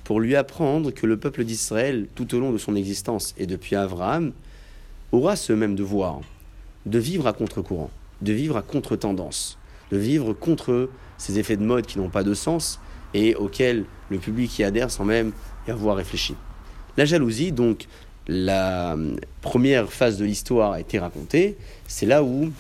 pour 0.02 0.18
lui 0.18 0.35
apprendre 0.35 0.90
que 0.90 1.07
le 1.07 1.16
peuple 1.16 1.44
d'Israël, 1.44 2.09
tout 2.16 2.35
au 2.35 2.40
long 2.40 2.50
de 2.50 2.59
son 2.59 2.74
existence 2.74 3.35
et 3.38 3.46
depuis 3.46 3.76
Avram, 3.76 4.33
aura 5.12 5.37
ce 5.37 5.52
même 5.52 5.76
devoir 5.76 6.20
de 6.85 6.98
vivre 6.98 7.28
à 7.28 7.33
contre-courant, 7.33 7.90
de 8.22 8.33
vivre 8.33 8.57
à 8.57 8.62
contre-tendance, 8.62 9.59
de 9.92 9.98
vivre 9.98 10.33
contre 10.33 10.90
ces 11.16 11.38
effets 11.38 11.57
de 11.57 11.62
mode 11.62 11.87
qui 11.87 11.98
n'ont 11.98 12.11
pas 12.11 12.24
de 12.24 12.35
sens 12.35 12.81
et 13.14 13.37
auquel 13.37 13.85
le 14.11 14.18
public 14.18 14.59
y 14.59 14.64
adhère 14.64 14.90
sans 14.90 15.05
même 15.05 15.33
y 15.68 15.70
avoir 15.70 15.96
réfléchi. 15.96 16.35
La 16.96 17.05
jalousie, 17.05 17.52
donc 17.52 17.87
la 18.28 18.94
euh, 18.94 19.16
première 19.40 19.92
phase 19.92 20.18
de 20.18 20.24
l'histoire 20.24 20.72
a 20.72 20.80
été 20.80 20.98
racontée, 20.98 21.56
c'est 21.87 22.06
là 22.06 22.22
où 22.22 22.52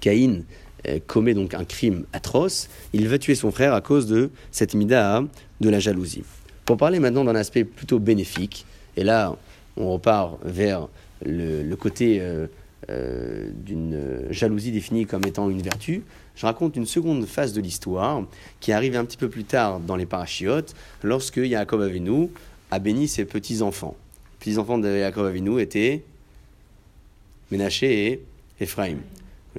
Caïn 0.00 0.42
euh, 0.88 0.98
commet 1.06 1.34
donc 1.34 1.54
un 1.54 1.64
crime 1.64 2.04
atroce, 2.12 2.68
il 2.92 3.08
va 3.08 3.18
tuer 3.18 3.34
son 3.34 3.52
frère 3.52 3.74
à 3.74 3.80
cause 3.80 4.06
de 4.06 4.30
cette 4.50 4.74
mida 4.74 5.22
de 5.60 5.68
la 5.68 5.78
jalousie. 5.78 6.24
Pour 6.64 6.76
parler 6.76 6.98
maintenant 6.98 7.24
d'un 7.24 7.36
aspect 7.36 7.64
plutôt 7.64 7.98
bénéfique, 7.98 8.66
et 8.96 9.04
là 9.04 9.36
on 9.76 9.92
repart 9.92 10.38
vers 10.44 10.88
le, 11.24 11.74
côté 11.76 12.18
euh, 12.20 13.50
d'une 13.54 14.26
jalousie 14.30 14.72
définie 14.72 15.06
comme 15.06 15.24
étant 15.24 15.48
une 15.48 15.62
vertu, 15.62 16.02
je 16.34 16.46
raconte 16.46 16.76
une 16.76 16.86
seconde 16.86 17.26
phase 17.26 17.52
de 17.52 17.60
l'histoire 17.60 18.24
qui 18.58 18.72
arrive 18.72 18.96
un 18.96 19.04
petit 19.04 19.16
peu 19.16 19.28
plus 19.28 19.44
tard 19.44 19.80
dans 19.80 19.96
les 19.96 20.06
parachiotes, 20.06 20.74
lorsque 21.02 21.36
Yaakov 21.36 21.82
Avinu 21.82 22.30
a 22.70 22.78
béni 22.78 23.06
ses 23.06 23.24
petits-enfants. 23.24 23.96
Les 24.42 24.50
petits-enfants 24.50 24.78
de 24.78 24.88
Yaakov 24.88 25.26
Avinu 25.26 25.60
étaient 25.60 26.02
Ménaché 27.52 28.06
et 28.06 28.24
Ephraim. 28.58 28.96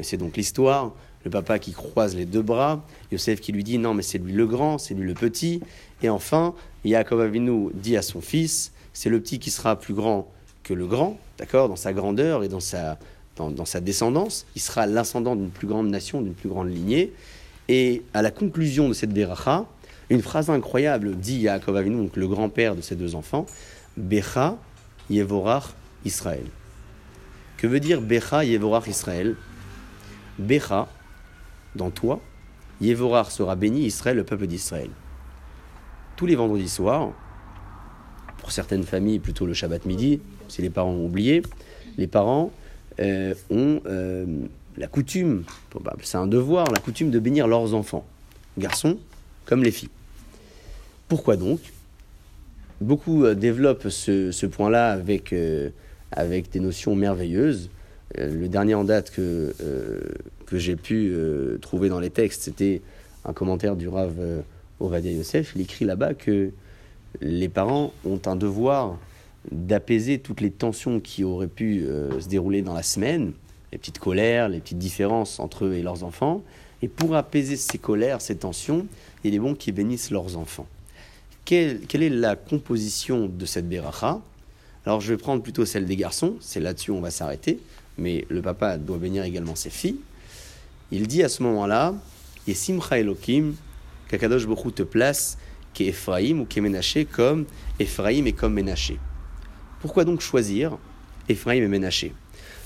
C'est 0.01 0.17
donc 0.17 0.35
l'histoire, 0.35 0.91
le 1.23 1.31
papa 1.31 1.57
qui 1.57 1.71
croise 1.71 2.17
les 2.17 2.25
deux 2.25 2.41
bras, 2.41 2.85
Yosef 3.09 3.39
qui 3.39 3.53
lui 3.53 3.63
dit 3.63 3.77
non 3.77 3.93
mais 3.93 4.03
c'est 4.03 4.17
lui 4.17 4.33
le 4.33 4.45
grand, 4.45 4.77
c'est 4.77 4.93
lui 4.93 5.07
le 5.07 5.13
petit, 5.13 5.61
et 6.01 6.09
enfin 6.09 6.53
Yaakov 6.83 7.21
Avinu 7.21 7.69
dit 7.73 7.95
à 7.95 8.01
son 8.01 8.19
fils, 8.19 8.73
c'est 8.91 9.07
le 9.07 9.21
petit 9.21 9.39
qui 9.39 9.51
sera 9.51 9.79
plus 9.79 9.93
grand 9.93 10.29
que 10.63 10.73
le 10.73 10.85
grand, 10.85 11.17
d'accord, 11.37 11.69
dans 11.69 11.77
sa 11.77 11.93
grandeur 11.93 12.43
et 12.43 12.49
dans 12.49 12.59
sa 12.59 12.99
dans, 13.37 13.63
sa 13.63 13.79
descendance, 13.79 14.45
il 14.53 14.61
sera 14.61 14.85
l'ascendant 14.85 15.37
d'une 15.37 15.49
plus 15.49 15.67
grande 15.67 15.87
nation, 15.87 16.21
d'une 16.21 16.33
plus 16.33 16.49
grande 16.49 16.69
lignée. 16.69 17.13
Et 17.69 18.01
à 18.13 18.21
la 18.21 18.31
conclusion 18.31 18.89
de 18.89 18.93
cette 18.93 19.13
Beracha, 19.13 19.65
une 20.09 20.21
phrase 20.21 20.49
incroyable 20.49 21.15
dit 21.15 21.37
Yaakov 21.37 21.77
Avinu, 21.77 21.95
donc 21.95 22.17
le 22.17 22.27
grand-père 22.27 22.75
de 22.75 22.81
ses 22.81 22.97
deux 22.97 23.15
enfants, 23.15 23.45
Becha 23.95 24.57
Yevorach 25.13 25.73
Israël. 26.05 26.45
Que 27.57 27.67
veut 27.67 27.79
dire 27.79 28.01
Becha 28.01 28.43
Yevorach 28.43 28.87
Israël? 28.87 29.35
Becha, 30.39 30.87
dans 31.75 31.91
toi, 31.91 32.19
Yevorach 32.81 33.31
sera 33.31 33.55
béni, 33.55 33.85
Israël, 33.85 34.17
le 34.17 34.23
peuple 34.23 34.47
d'Israël. 34.47 34.89
Tous 36.15 36.25
les 36.25 36.35
vendredis 36.35 36.69
soirs, 36.69 37.11
pour 38.37 38.51
certaines 38.51 38.83
familles, 38.83 39.19
plutôt 39.19 39.45
le 39.45 39.53
Shabbat 39.53 39.85
midi, 39.85 40.19
si 40.49 40.61
les 40.61 40.69
parents 40.69 40.91
ont 40.91 41.05
oublié, 41.05 41.43
les 41.97 42.07
parents 42.07 42.51
euh, 42.99 43.33
ont 43.49 43.81
euh, 43.85 44.25
la 44.77 44.87
coutume, 44.87 45.43
c'est 46.01 46.17
un 46.17 46.27
devoir, 46.27 46.69
la 46.71 46.79
coutume 46.79 47.11
de 47.11 47.19
bénir 47.19 47.47
leurs 47.47 47.73
enfants, 47.73 48.05
garçons 48.57 48.97
comme 49.45 49.63
les 49.63 49.71
filles. 49.71 49.89
Pourquoi 51.07 51.37
donc? 51.37 51.59
Beaucoup 52.83 53.25
euh, 53.25 53.33
développent 53.33 53.89
ce, 53.89 54.45
point-là 54.45 54.91
avec, 54.91 55.33
avec 56.11 56.51
des 56.51 56.59
notions 56.59 56.95
merveilleuses. 56.95 57.69
le 58.17 58.47
dernier 58.47 58.75
en 58.75 58.83
date 58.83 59.09
que, 59.11 59.53
que 60.45 60.57
j'ai 60.57 60.75
pu 60.75 61.15
trouver 61.61 61.89
dans 61.89 61.99
les 61.99 62.09
textes, 62.09 62.43
c'était 62.43 62.81
un 63.25 63.33
commentaire 63.33 63.75
du 63.75 63.87
Rav 63.87 64.13
Ovadia 64.79 65.11
Yosef. 65.11 65.53
Il 65.55 65.61
écrit 65.61 65.85
là-bas 65.85 66.13
que 66.13 66.51
les 67.21 67.49
parents 67.49 67.93
ont 68.05 68.19
un 68.25 68.35
devoir 68.35 68.97
d'apaiser 69.51 70.19
toutes 70.19 70.41
les 70.41 70.51
tensions 70.51 70.99
qui 70.99 71.23
auraient 71.23 71.47
pu 71.47 71.83
euh, 71.83 72.19
se 72.19 72.27
dérouler 72.27 72.61
dans 72.61 72.73
la 72.73 72.83
semaine, 72.83 73.33
les 73.71 73.77
petites 73.77 73.99
colères, 73.99 74.49
les 74.49 74.59
petites 74.59 74.77
différences 74.77 75.39
entre 75.39 75.65
eux 75.65 75.73
et 75.73 75.81
leurs 75.81 76.03
enfants. 76.03 76.41
Et 76.81 76.87
pour 76.87 77.15
apaiser 77.15 77.55
ces 77.55 77.77
colères, 77.77 78.21
ces 78.21 78.35
tensions, 78.35 78.87
il 79.23 79.33
est 79.33 79.39
bon 79.39 79.55
qu'ils 79.55 79.73
bénissent 79.73 80.11
leurs 80.11 80.37
enfants. 80.37 80.67
Quelle, 81.45 81.81
est 81.91 82.09
la 82.09 82.35
composition 82.35 83.27
de 83.27 83.45
cette 83.45 83.67
beracha? 83.67 84.21
Alors 84.85 85.01
je 85.01 85.13
vais 85.13 85.17
prendre 85.17 85.41
plutôt 85.41 85.65
celle 85.65 85.85
des 85.85 85.95
garçons, 85.95 86.35
c'est 86.39 86.59
là-dessus 86.59 86.91
on 86.91 87.01
va 87.01 87.11
s'arrêter, 87.11 87.59
mais 87.97 88.25
le 88.29 88.41
papa 88.41 88.77
doit 88.77 88.97
bénir 88.97 89.23
également 89.23 89.55
ses 89.55 89.69
filles. 89.69 89.97
Il 90.91 91.07
dit 91.07 91.23
à 91.23 91.29
ce 91.29 91.43
moment-là, 91.43 91.95
et 92.47 92.53
Simcha 92.53 92.99
Elohim, 92.99 93.55
qu'Akadosh 94.07 94.47
te 94.75 94.83
place 94.83 95.37
qu'Ephraïm 95.73 96.41
ou 96.41 96.45
qu'Emenaché 96.45 97.05
comme 97.05 97.45
Ephraïm 97.79 98.27
et 98.27 98.33
comme 98.33 98.53
Ménaché. 98.53 98.99
Pourquoi 99.81 100.05
donc 100.05 100.21
choisir 100.21 100.77
Ephraim 101.29 101.63
et 101.63 101.67
Ménaché? 101.67 102.13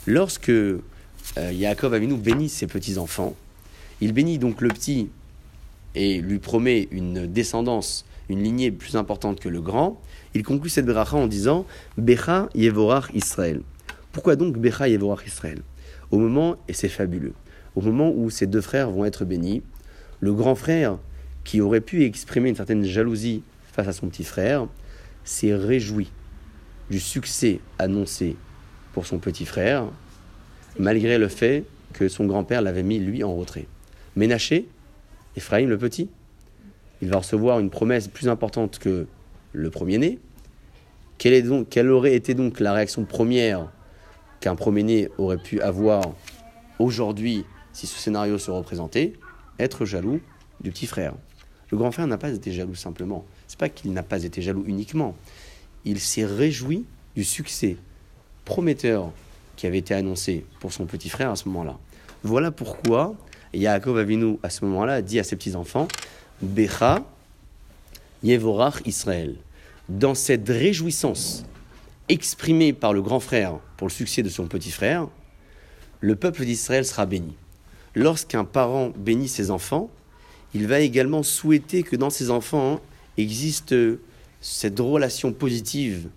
Lorsque 0.05 0.49
euh, 0.49 0.81
Yaakov 1.35 1.93
Avinu 1.93 2.15
bénit 2.15 2.49
ses 2.49 2.67
petits-enfants, 2.67 3.35
il 4.01 4.13
bénit 4.13 4.37
donc 4.37 4.61
le 4.61 4.69
petit 4.69 5.09
et 5.95 6.19
lui 6.19 6.39
promet 6.39 6.87
une 6.91 7.27
descendance, 7.27 8.05
une 8.29 8.43
lignée 8.43 8.71
plus 8.71 8.95
importante 8.95 9.39
que 9.39 9.49
le 9.49 9.61
grand. 9.61 10.01
Il 10.33 10.43
conclut 10.43 10.69
cette 10.69 10.85
bracha 10.85 11.17
en 11.17 11.27
disant 11.27 11.65
Becha 11.97 12.49
Yevorach 12.55 13.09
Israël. 13.13 13.61
Pourquoi 14.11 14.35
donc 14.35 14.57
Becha 14.57 14.87
Yevorach 14.87 15.25
Israël? 15.25 15.61
Au 16.11 16.17
moment, 16.17 16.57
et 16.67 16.73
c'est 16.73 16.89
fabuleux, 16.89 17.33
au 17.75 17.81
moment 17.81 18.11
où 18.15 18.29
ces 18.29 18.47
deux 18.47 18.61
frères 18.61 18.89
vont 18.89 19.05
être 19.05 19.25
bénis, 19.25 19.63
Le 20.19 20.33
grand 20.33 20.55
frère, 20.55 20.97
qui 21.43 21.61
aurait 21.61 21.81
pu 21.81 22.03
exprimer 22.03 22.49
une 22.49 22.55
certaine 22.55 22.83
jalousie 22.83 23.43
face 23.71 23.87
à 23.87 23.93
son 23.93 24.07
petit 24.07 24.23
frère, 24.23 24.67
s'est 25.23 25.53
réjoui 25.53 26.11
du 26.89 26.99
succès 26.99 27.59
annoncé 27.77 28.35
pour 28.93 29.05
son 29.05 29.19
petit 29.19 29.45
frère, 29.45 29.85
malgré 30.79 31.19
le 31.19 31.27
fait 31.27 31.65
que 31.93 32.07
son 32.07 32.25
grand-père 32.25 32.61
l'avait 32.61 32.83
mis 32.83 32.97
lui 32.97 33.23
en 33.23 33.35
retrait. 33.35 33.67
Ménaché, 34.15 34.67
Ephraim 35.35 35.67
le 35.67 35.77
petit, 35.77 36.09
il 37.01 37.09
va 37.09 37.17
recevoir 37.17 37.59
une 37.59 37.69
promesse 37.69 38.07
plus 38.07 38.27
importante 38.27 38.79
que 38.79 39.07
le 39.53 39.69
premier-né. 39.69 40.19
Quelle, 41.17 41.89
aurait 41.89 42.13
été 42.13 42.33
donc 42.33 42.59
la 42.59 42.73
réaction 42.73 43.05
première 43.05 43.71
qu'un 44.39 44.55
premier-né 44.55 45.09
aurait 45.17 45.37
pu 45.37 45.61
avoir 45.61 46.03
aujourd'hui 46.79 47.43
si 47.73 47.87
ce 47.87 47.97
scénario 47.97 48.37
se 48.37 48.51
représentait? 48.51 49.13
Être 49.59 49.85
jaloux 49.85 50.19
du 50.61 50.71
petit 50.71 50.85
frère. 50.85 51.13
Le 51.71 51.77
grand 51.77 51.91
frère 51.91 52.07
n'a 52.07 52.17
pas 52.17 52.29
été 52.29 52.51
jaloux 52.51 52.75
simplement. 52.75 53.25
C'est 53.47 53.59
pas 53.59 53.69
qu'il 53.69 53.93
n'a 53.93 54.03
pas 54.03 54.23
été 54.23 54.41
jaloux 54.41 54.63
uniquement. 54.67 55.15
Il 55.85 55.99
s'est 55.99 56.25
réjoui 56.25 56.85
du 57.15 57.23
succès 57.23 57.77
prometteur 58.45 59.11
qui 59.55 59.65
avait 59.65 59.79
été 59.79 59.93
annoncé 59.93 60.45
pour 60.59 60.71
son 60.71 60.85
petit 60.85 61.09
frère 61.09 61.31
à 61.31 61.35
ce 61.35 61.49
moment-là. 61.49 61.77
Voilà 62.23 62.51
pourquoi 62.51 63.15
Yaakov 63.53 63.97
Avinu, 63.97 64.37
à 64.43 64.49
ce 64.49 64.63
moment-là, 64.65 65.01
dit 65.01 65.19
à 65.19 65.23
ses 65.23 65.35
petits-enfants 65.35 65.87
Becha 66.41 67.03
Yevorach 68.23 68.81
Israël. 68.85 69.35
Dans 69.89 70.15
cette 70.15 70.47
réjouissance 70.47 71.43
exprimée 72.09 72.73
par 72.73 72.93
le 72.93 73.01
grand 73.01 73.19
frère 73.19 73.59
pour 73.77 73.87
le 73.87 73.93
succès 73.93 74.21
de 74.21 74.29
son 74.29 74.47
petit 74.47 74.71
frère, 74.71 75.07
le 75.99 76.15
peuple 76.15 76.45
d'Israël 76.45 76.85
sera 76.85 77.05
béni. 77.05 77.33
Lorsqu'un 77.95 78.45
parent 78.45 78.91
bénit 78.95 79.27
ses 79.27 79.49
enfants, 79.49 79.89
il 80.53 80.67
va 80.67 80.79
également 80.79 81.23
souhaiter 81.23 81.83
que 81.83 81.95
dans 81.95 82.09
ses 82.09 82.29
enfants 82.29 82.79
existe 83.17 83.75
cette 84.39 84.79
relation 84.79 85.33
positive 85.33 86.07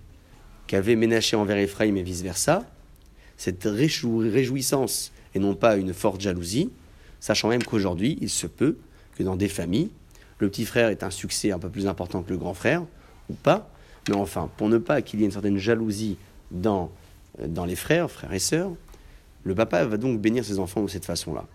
qu'avait 0.66 0.96
Ménaché 0.96 1.36
envers 1.36 1.56
Ephraim 1.56 1.96
et 1.96 2.02
vice-versa, 2.02 2.64
cette 3.38 3.64
réjouissance 3.64 5.12
et 5.34 5.38
non 5.38 5.54
pas 5.54 5.76
une 5.76 5.94
forte 5.94 6.20
jalousie, 6.20 6.70
sachant 7.20 7.48
même 7.48 7.62
qu'aujourd'hui, 7.62 8.18
il 8.20 8.28
se 8.28 8.46
peut 8.46 8.76
que 9.16 9.22
dans 9.22 9.36
des 9.36 9.48
familles, 9.48 9.90
le 10.40 10.48
petit 10.48 10.64
frère 10.64 10.88
est 10.88 11.02
un 11.02 11.10
succès 11.10 11.52
un 11.52 11.58
peu 11.58 11.68
plus 11.68 11.86
important 11.86 12.22
que 12.22 12.30
le 12.30 12.38
grand 12.38 12.54
frère, 12.54 12.82
ou 13.28 13.34
pas, 13.34 13.70
mais 14.08 14.16
enfin, 14.16 14.50
pour 14.56 14.68
ne 14.68 14.78
pas 14.78 15.02
qu'il 15.02 15.20
y 15.20 15.22
ait 15.22 15.26
une 15.26 15.32
certaine 15.32 15.58
jalousie 15.58 16.16
dans, 16.50 16.90
dans 17.46 17.64
les 17.64 17.76
frères, 17.76 18.10
frères 18.10 18.32
et 18.32 18.38
sœurs, 18.38 18.72
le 19.44 19.54
papa 19.54 19.84
va 19.84 19.96
donc 19.96 20.20
bénir 20.20 20.44
ses 20.44 20.58
enfants 20.58 20.82
de 20.82 20.88
cette 20.88 21.04
façon-là. 21.04 21.46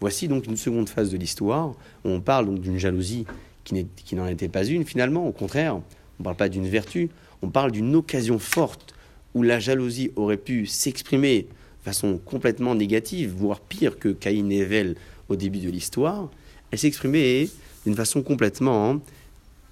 Voici 0.00 0.28
donc 0.28 0.46
une 0.46 0.56
seconde 0.56 0.88
phase 0.88 1.10
de 1.10 1.16
l'histoire, 1.16 1.68
où 2.04 2.08
on 2.08 2.20
parle 2.20 2.58
d'une 2.58 2.78
jalousie 2.78 3.26
qui 3.64 4.14
n'en 4.14 4.26
était 4.26 4.48
pas 4.48 4.64
une. 4.64 4.84
Finalement, 4.84 5.26
au 5.26 5.32
contraire, 5.32 5.76
on 5.76 5.82
ne 6.20 6.24
parle 6.24 6.36
pas 6.36 6.48
d'une 6.48 6.66
vertu, 6.66 7.10
on 7.42 7.48
parle 7.48 7.72
d'une 7.72 7.94
occasion 7.94 8.38
forte 8.38 8.94
où 9.34 9.42
la 9.42 9.58
jalousie 9.58 10.12
aurait 10.16 10.36
pu 10.36 10.66
s'exprimer 10.66 11.42
de 11.42 11.84
façon 11.84 12.18
complètement 12.24 12.74
négative, 12.74 13.34
voire 13.36 13.60
pire 13.60 13.98
que 13.98 14.08
Caïn 14.08 14.50
et 14.50 14.58
Evel 14.58 14.96
au 15.28 15.36
début 15.36 15.58
de 15.58 15.70
l'histoire, 15.70 16.30
elle 16.70 16.78
s'exprimait 16.78 17.48
d'une 17.84 17.94
façon 17.94 18.22
complètement 18.22 19.00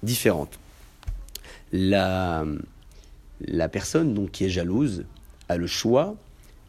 différente. 0.03 0.59
La, 1.71 2.45
personne 3.71 4.13
donc 4.13 4.31
qui 4.31 4.45
est 4.45 4.49
jalouse 4.49 5.05
a 5.49 5.57
le 5.57 5.67
choix 5.67 6.15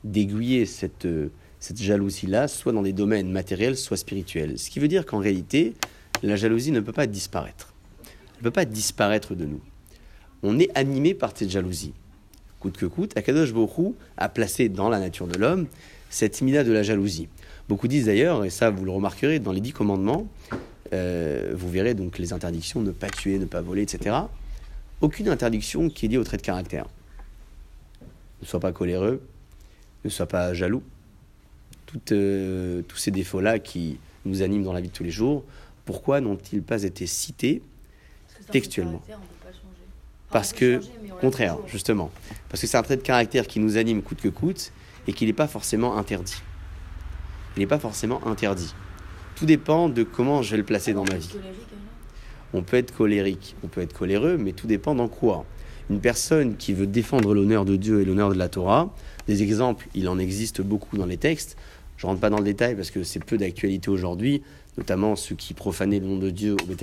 d'aiguiller 0.03 0.67
cette, 0.67 1.07
cette 1.61 1.81
jalousie-là, 1.81 2.49
soit 2.49 2.73
dans 2.73 2.83
des 2.83 2.93
domaines 2.93 3.31
matériels, 3.31 3.77
soit 3.77 3.97
spirituels. 3.97 4.59
Ce 4.59 4.71
qui 4.71 4.81
veut 4.81 4.89
dire 4.89 5.07
qu'en 5.07 5.19
réalité, 5.19 5.75
la 6.23 6.37
jalousie 6.37 6.73
ne 6.73 6.81
peut 6.81 6.93
pas 6.93 7.07
disparaître. 7.07 7.75
Elle 8.05 8.39
ne 8.39 8.43
peut 8.45 8.51
pas 8.51 8.65
disparaître 8.65 9.35
de 9.35 9.45
nous. 9.45 9.61
On 10.43 10.59
est 10.59 10.71
animé 10.77 11.15
par 11.15 11.33
cette 11.35 11.51
jalousie. 11.51 11.93
Coûte 12.61 12.77
que 12.77 12.87
coûte, 12.87 13.17
Akadosh 13.17 13.53
Borou 13.53 13.95
a 14.17 14.29
placé 14.29 14.69
dans 14.69 14.89
la 14.89 14.99
nature 14.99 15.27
de 15.27 15.39
l'homme 15.39 15.67
cette 16.11 16.41
imida 16.41 16.65
de 16.65 16.73
la 16.73 16.83
jalousie. 16.83 17.29
Beaucoup 17.69 17.89
disent 17.89 18.07
d'ailleurs, 18.07 18.45
et 18.45 18.51
ça 18.51 18.71
vous 18.71 18.85
le 18.85 18.91
remarquerez 18.91 19.39
dans 19.39 19.53
les 19.53 19.61
dix 19.61 19.73
commandements, 19.73 20.27
euh, 20.93 21.53
vous 21.55 21.71
verrez 21.71 21.95
donc 21.95 22.19
les 22.19 22.33
interdictions, 22.33 22.81
ne 22.83 22.91
pas 22.91 23.09
tuer, 23.09 23.39
ne 23.39 23.47
pas 23.47 23.61
voler, 23.61 23.83
etc. 23.83 24.17
Aucune 25.01 25.29
interdiction 25.29 25.89
qui 25.89 26.07
est 26.07 26.09
liée 26.09 26.19
au 26.19 26.25
trait 26.25 26.37
de 26.37 26.43
caractère. 26.43 26.87
Ne 28.43 28.47
sois 28.47 28.61
pas 28.61 28.73
coléreux, 28.73 29.23
ne 30.05 30.11
sois 30.11 30.27
pas 30.27 30.53
jaloux. 30.55 30.83
Euh, 32.11 32.83
tous 32.89 32.97
ces 32.97 33.11
défauts-là 33.11 33.59
qui 33.59 33.99
nous 34.25 34.43
animent 34.43 34.65
dans 34.65 34.73
la 34.73 34.81
vie 34.81 34.89
de 34.89 34.93
tous 34.93 35.05
les 35.05 35.11
jours, 35.11 35.45
pourquoi 35.85 36.21
n'ont-ils 36.21 36.63
pas 36.63 36.83
été 36.83 37.07
cités 37.07 37.63
textuellement 38.51 39.03
Parce 40.31 40.53
que, 40.53 40.81
contraire, 41.21 41.59
justement, 41.69 42.11
parce 42.49 42.61
que 42.61 42.67
c'est 42.67 42.77
un 42.77 42.83
trait 42.83 42.97
de 42.97 43.03
caractère 43.03 43.47
qui 43.47 43.61
nous 43.61 43.77
anime 43.77 44.03
coûte 44.03 44.21
que 44.21 44.29
coûte 44.29 44.73
et 45.07 45.13
qui 45.13 45.25
n'est 45.27 45.33
pas 45.33 45.47
forcément 45.47 45.97
interdit. 45.97 46.43
Il 47.57 47.61
n'est 47.61 47.67
pas 47.67 47.79
forcément 47.79 48.27
interdit. 48.27 48.75
Tout 49.45 49.49
dépend 49.49 49.91
de 49.91 50.05
comment 50.05 50.41
je 50.41 50.53
vais 50.53 50.57
le 50.57 50.65
placer 50.65 50.95
dans 50.95 51.05
ma 51.05 51.17
vie. 51.17 51.35
On 52.55 52.63
peut 52.63 52.79
être 52.79 52.97
colérique, 52.97 53.57
on 53.63 53.67
peut 53.67 53.83
être 53.83 53.93
coléreux, 53.93 54.39
mais 54.39 54.53
tout 54.53 54.67
dépend 54.67 54.95
dans 54.95 55.07
quoi. 55.07 55.45
Une 55.91 56.01
personne 56.01 56.57
qui 56.57 56.73
veut 56.73 56.87
défendre 56.87 57.35
l'honneur 57.35 57.67
de 57.67 57.77
Dieu 57.77 58.01
et 58.01 58.07
l'honneur 58.07 58.31
de 58.31 58.39
la 58.39 58.49
Torah, 58.49 58.89
des 59.27 59.43
exemples, 59.43 59.87
il 59.95 60.09
en 60.09 60.19
existe 60.19 60.63
beaucoup 60.63 60.97
dans 60.97 61.05
les 61.05 61.19
textes. 61.19 61.59
Je 61.99 62.07
rentre 62.07 62.21
pas 62.21 62.31
dans 62.31 62.39
le 62.39 62.45
détail 62.45 62.75
parce 62.75 62.91
que 62.91 63.03
c'est 63.03 63.23
peu 63.23 63.37
d'actualité 63.37 63.91
aujourd'hui, 63.91 64.41
notamment 64.79 65.15
ceux 65.15 65.35
qui 65.35 65.53
profanaient 65.53 66.01
le 66.01 66.07
nom 66.07 66.17
de 66.17 66.31
Dieu 66.31 66.55
au 66.55 66.65
Beth 66.65 66.83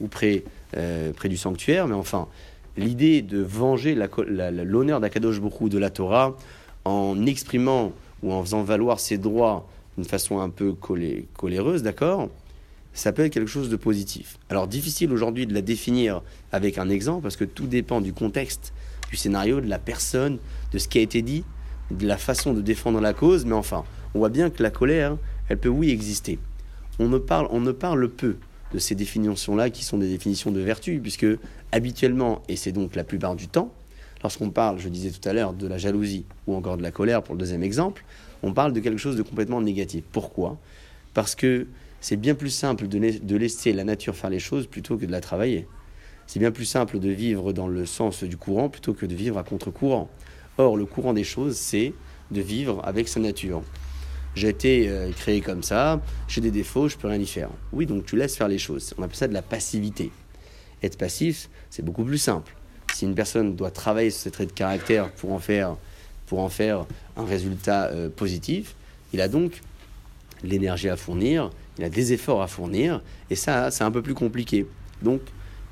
ou 0.00 0.06
près, 0.06 0.44
euh, 0.78 1.12
près 1.12 1.28
du 1.28 1.36
sanctuaire. 1.36 1.88
Mais 1.88 1.94
enfin, 1.94 2.26
l'idée 2.78 3.20
de 3.20 3.42
venger 3.42 3.94
l'honneur 3.94 5.00
d'Akadosh 5.00 5.42
Bokhu 5.42 5.68
de 5.68 5.76
la 5.76 5.90
Torah 5.90 6.38
en 6.86 7.26
exprimant 7.26 7.92
ou 8.22 8.32
en 8.32 8.42
faisant 8.42 8.62
valoir 8.62 8.98
ses 8.98 9.18
droits 9.18 9.68
d'une 9.96 10.04
façon 10.04 10.40
un 10.40 10.50
peu 10.50 10.74
coléreuse, 11.34 11.82
d'accord 11.82 12.28
Ça 12.92 13.12
peut 13.12 13.24
être 13.24 13.32
quelque 13.32 13.50
chose 13.50 13.68
de 13.68 13.76
positif. 13.76 14.38
Alors 14.50 14.66
difficile 14.66 15.12
aujourd'hui 15.12 15.46
de 15.46 15.54
la 15.54 15.62
définir 15.62 16.22
avec 16.52 16.78
un 16.78 16.88
exemple 16.88 17.22
parce 17.22 17.36
que 17.36 17.44
tout 17.44 17.66
dépend 17.66 18.00
du 18.00 18.12
contexte, 18.12 18.72
du 19.10 19.16
scénario, 19.16 19.60
de 19.60 19.68
la 19.68 19.78
personne, 19.78 20.38
de 20.72 20.78
ce 20.78 20.88
qui 20.88 20.98
a 20.98 21.02
été 21.02 21.22
dit, 21.22 21.44
de 21.90 22.06
la 22.06 22.16
façon 22.16 22.52
de 22.52 22.60
défendre 22.60 23.00
la 23.00 23.12
cause, 23.12 23.44
mais 23.44 23.54
enfin, 23.54 23.84
on 24.14 24.18
voit 24.18 24.28
bien 24.28 24.50
que 24.50 24.62
la 24.62 24.70
colère, 24.70 25.16
elle 25.48 25.58
peut 25.58 25.68
oui 25.68 25.90
exister. 25.90 26.38
On 26.98 27.08
ne 27.08 27.18
parle, 27.18 27.48
on 27.50 27.60
ne 27.60 27.72
parle 27.72 28.08
peu 28.08 28.36
de 28.72 28.78
ces 28.78 28.94
définitions-là 28.94 29.70
qui 29.70 29.84
sont 29.84 29.98
des 29.98 30.08
définitions 30.08 30.50
de 30.50 30.60
vertu, 30.60 30.98
puisque 31.00 31.26
habituellement, 31.72 32.42
et 32.48 32.56
c'est 32.56 32.72
donc 32.72 32.96
la 32.96 33.04
plupart 33.04 33.36
du 33.36 33.48
temps, 33.48 33.72
lorsqu'on 34.22 34.50
parle, 34.50 34.78
je 34.78 34.88
disais 34.88 35.10
tout 35.10 35.26
à 35.28 35.32
l'heure, 35.32 35.52
de 35.52 35.66
la 35.66 35.78
jalousie 35.78 36.24
ou 36.46 36.54
encore 36.54 36.76
de 36.76 36.82
la 36.82 36.90
colère 36.90 37.22
pour 37.22 37.34
le 37.34 37.38
deuxième 37.38 37.62
exemple, 37.62 38.04
on 38.46 38.52
parle 38.52 38.72
de 38.72 38.78
quelque 38.78 38.98
chose 38.98 39.16
de 39.16 39.22
complètement 39.22 39.60
négatif. 39.60 40.04
Pourquoi? 40.12 40.56
Parce 41.14 41.34
que 41.34 41.66
c'est 42.00 42.16
bien 42.16 42.36
plus 42.36 42.50
simple 42.50 42.86
de, 42.86 43.36
laisser 43.36 43.72
la 43.72 43.82
nature 43.82 44.14
faire 44.14 44.30
les 44.30 44.38
choses 44.38 44.68
plutôt 44.68 44.96
que 44.96 45.04
de 45.04 45.10
la 45.10 45.20
travailler. 45.20 45.66
C'est 46.28 46.38
bien 46.38 46.52
plus 46.52 46.64
simple 46.64 47.00
de 47.00 47.08
vivre 47.08 47.52
dans 47.52 47.66
le 47.66 47.84
sens 47.86 48.22
du 48.22 48.36
courant 48.36 48.68
plutôt 48.68 48.94
que 48.94 49.04
de 49.04 49.14
vivre 49.16 49.36
à 49.36 49.42
contre-courant. 49.42 50.08
Or, 50.58 50.76
le 50.76 50.86
courant 50.86 51.12
des 51.12 51.24
choses, 51.24 51.56
c'est 51.56 51.92
de 52.30 52.40
vivre 52.40 52.80
avec 52.84 53.08
sa 53.08 53.18
nature. 53.18 53.62
J'ai 54.36 54.48
été 54.48 54.88
euh, 54.88 55.10
créé 55.10 55.40
comme 55.40 55.64
ça, 55.64 56.00
j'ai 56.28 56.40
des 56.40 56.52
défauts, 56.52 56.88
je 56.88 56.96
peux 56.96 57.08
rien 57.08 57.18
y 57.18 57.26
faire. 57.26 57.50
Oui, 57.72 57.86
donc 57.86 58.06
tu 58.06 58.16
laisses 58.16 58.36
faire 58.36 58.48
les 58.48 58.58
choses. 58.58 58.94
On 58.96 59.02
appelle 59.02 59.16
ça 59.16 59.26
de 59.26 59.34
la 59.34 59.42
passivité. 59.42 60.12
Être 60.84 60.98
passif, 60.98 61.50
c'est 61.68 61.84
beaucoup 61.84 62.04
plus 62.04 62.18
simple. 62.18 62.54
Si 62.94 63.06
une 63.06 63.16
personne 63.16 63.56
doit 63.56 63.72
travailler 63.72 64.10
sur 64.10 64.20
ses 64.20 64.30
traits 64.30 64.50
de 64.50 64.54
caractère 64.54 65.10
pour 65.10 65.32
en 65.32 65.40
faire 65.40 65.76
pour 66.26 66.40
en 66.40 66.48
faire 66.48 66.86
un 67.16 67.24
résultat 67.24 67.86
euh, 67.86 68.08
positif. 68.08 68.74
Il 69.12 69.20
a 69.20 69.28
donc 69.28 69.62
l'énergie 70.42 70.88
à 70.88 70.96
fournir, 70.96 71.50
il 71.78 71.84
a 71.84 71.88
des 71.88 72.12
efforts 72.12 72.42
à 72.42 72.46
fournir, 72.46 73.02
et 73.30 73.36
ça, 73.36 73.70
c'est 73.70 73.84
un 73.84 73.90
peu 73.90 74.02
plus 74.02 74.14
compliqué. 74.14 74.66
Donc, 75.02 75.20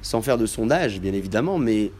sans 0.03 0.23
faire 0.23 0.39
de 0.39 0.47
sondage, 0.47 1.01
bien 1.01 1.13
évidemment, 1.13 1.59
mais 1.59 1.91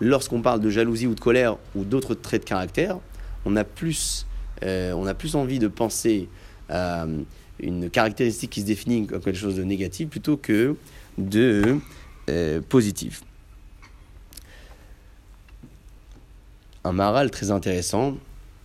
lorsqu'on 0.00 0.42
parle 0.42 0.60
de 0.60 0.70
jalousie 0.70 1.06
ou 1.06 1.14
de 1.14 1.20
colère 1.20 1.56
ou 1.74 1.84
d'autres 1.84 2.14
traits 2.14 2.42
de 2.42 2.48
caractère, 2.48 2.98
on 3.44 3.56
a 3.56 3.64
plus, 3.64 4.26
euh, 4.62 4.92
envie 5.34 5.58
de 5.58 5.68
penser 5.68 6.28
à 6.68 7.06
une 7.60 7.90
caractéristique 7.90 8.50
qui 8.50 8.60
se 8.60 8.66
définit 8.66 9.06
comme 9.06 9.20
quelque 9.20 9.38
chose 9.38 9.56
de 9.56 9.64
négatif 9.64 10.08
plutôt 10.08 10.36
que 10.36 10.76
de 11.16 11.78
euh, 12.28 12.60
positif. 12.68 13.22
Un 16.86 16.92
maral 16.92 17.30
très 17.30 17.50
intéressant 17.50 18.16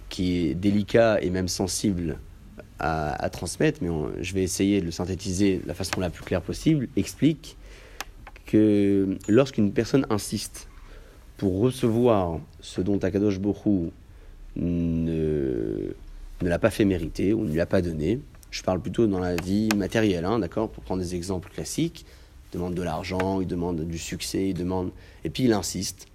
qui 0.10 0.38
est 0.38 0.54
délicat 0.54 1.22
et 1.22 1.30
même 1.30 1.48
sensible 1.48 2.20
à, 2.80 3.30
transmettre, 3.30 3.80
mais 3.84 3.90
je 4.22 4.34
vais 4.34 4.42
essayer 4.42 4.82
de 4.82 4.86
le 4.86 4.92
synthétiser 4.92 5.60
de 5.60 5.68
la 5.68 5.76
façon 5.76 6.00
la 6.00 6.10
plus 6.10 6.24
claire 6.24 6.42
possible, 6.42 6.88
explique 6.96 7.56
que 8.48 9.20
lorsqu'une 9.28 9.72
personne 9.72 10.08
insiste 10.10 10.68
pour 11.38 11.60
recevoir 11.60 12.40
ce 12.60 12.82
dont 12.82 12.98
Akadosh 12.98 13.40
Borou 13.40 13.92
ne, 14.56 15.94
l'a 16.42 16.58
pas 16.58 16.72
fait 16.72 16.86
mériter 16.86 17.34
ou 17.34 17.44
ne 17.44 17.52
lui 17.52 17.62
a 17.62 17.68
pas 17.68 17.84
donné, 17.84 18.20
Je 18.50 18.64
parle 18.64 18.82
plutôt 18.82 19.06
dans 19.06 19.20
la 19.20 19.36
vie 19.36 19.70
matérielle, 19.76 20.26
hein, 20.26 20.40
d'accord 20.40 20.70
Pour 20.70 20.84
prendre 20.84 21.02
des 21.02 21.16
exemples 21.16 21.50
classiques. 21.52 22.06
Il 22.50 22.58
demande 22.58 22.74
de 22.74 22.82
l'argent, 22.82 23.42
il 23.42 23.48
demande 23.48 23.82
du 23.82 23.98
succès, 24.00 24.50
il 24.50 24.56
demande. 24.56 24.92
Et 25.24 25.30
puis 25.30 25.44
il 25.44 25.54
insiste. 25.54 26.08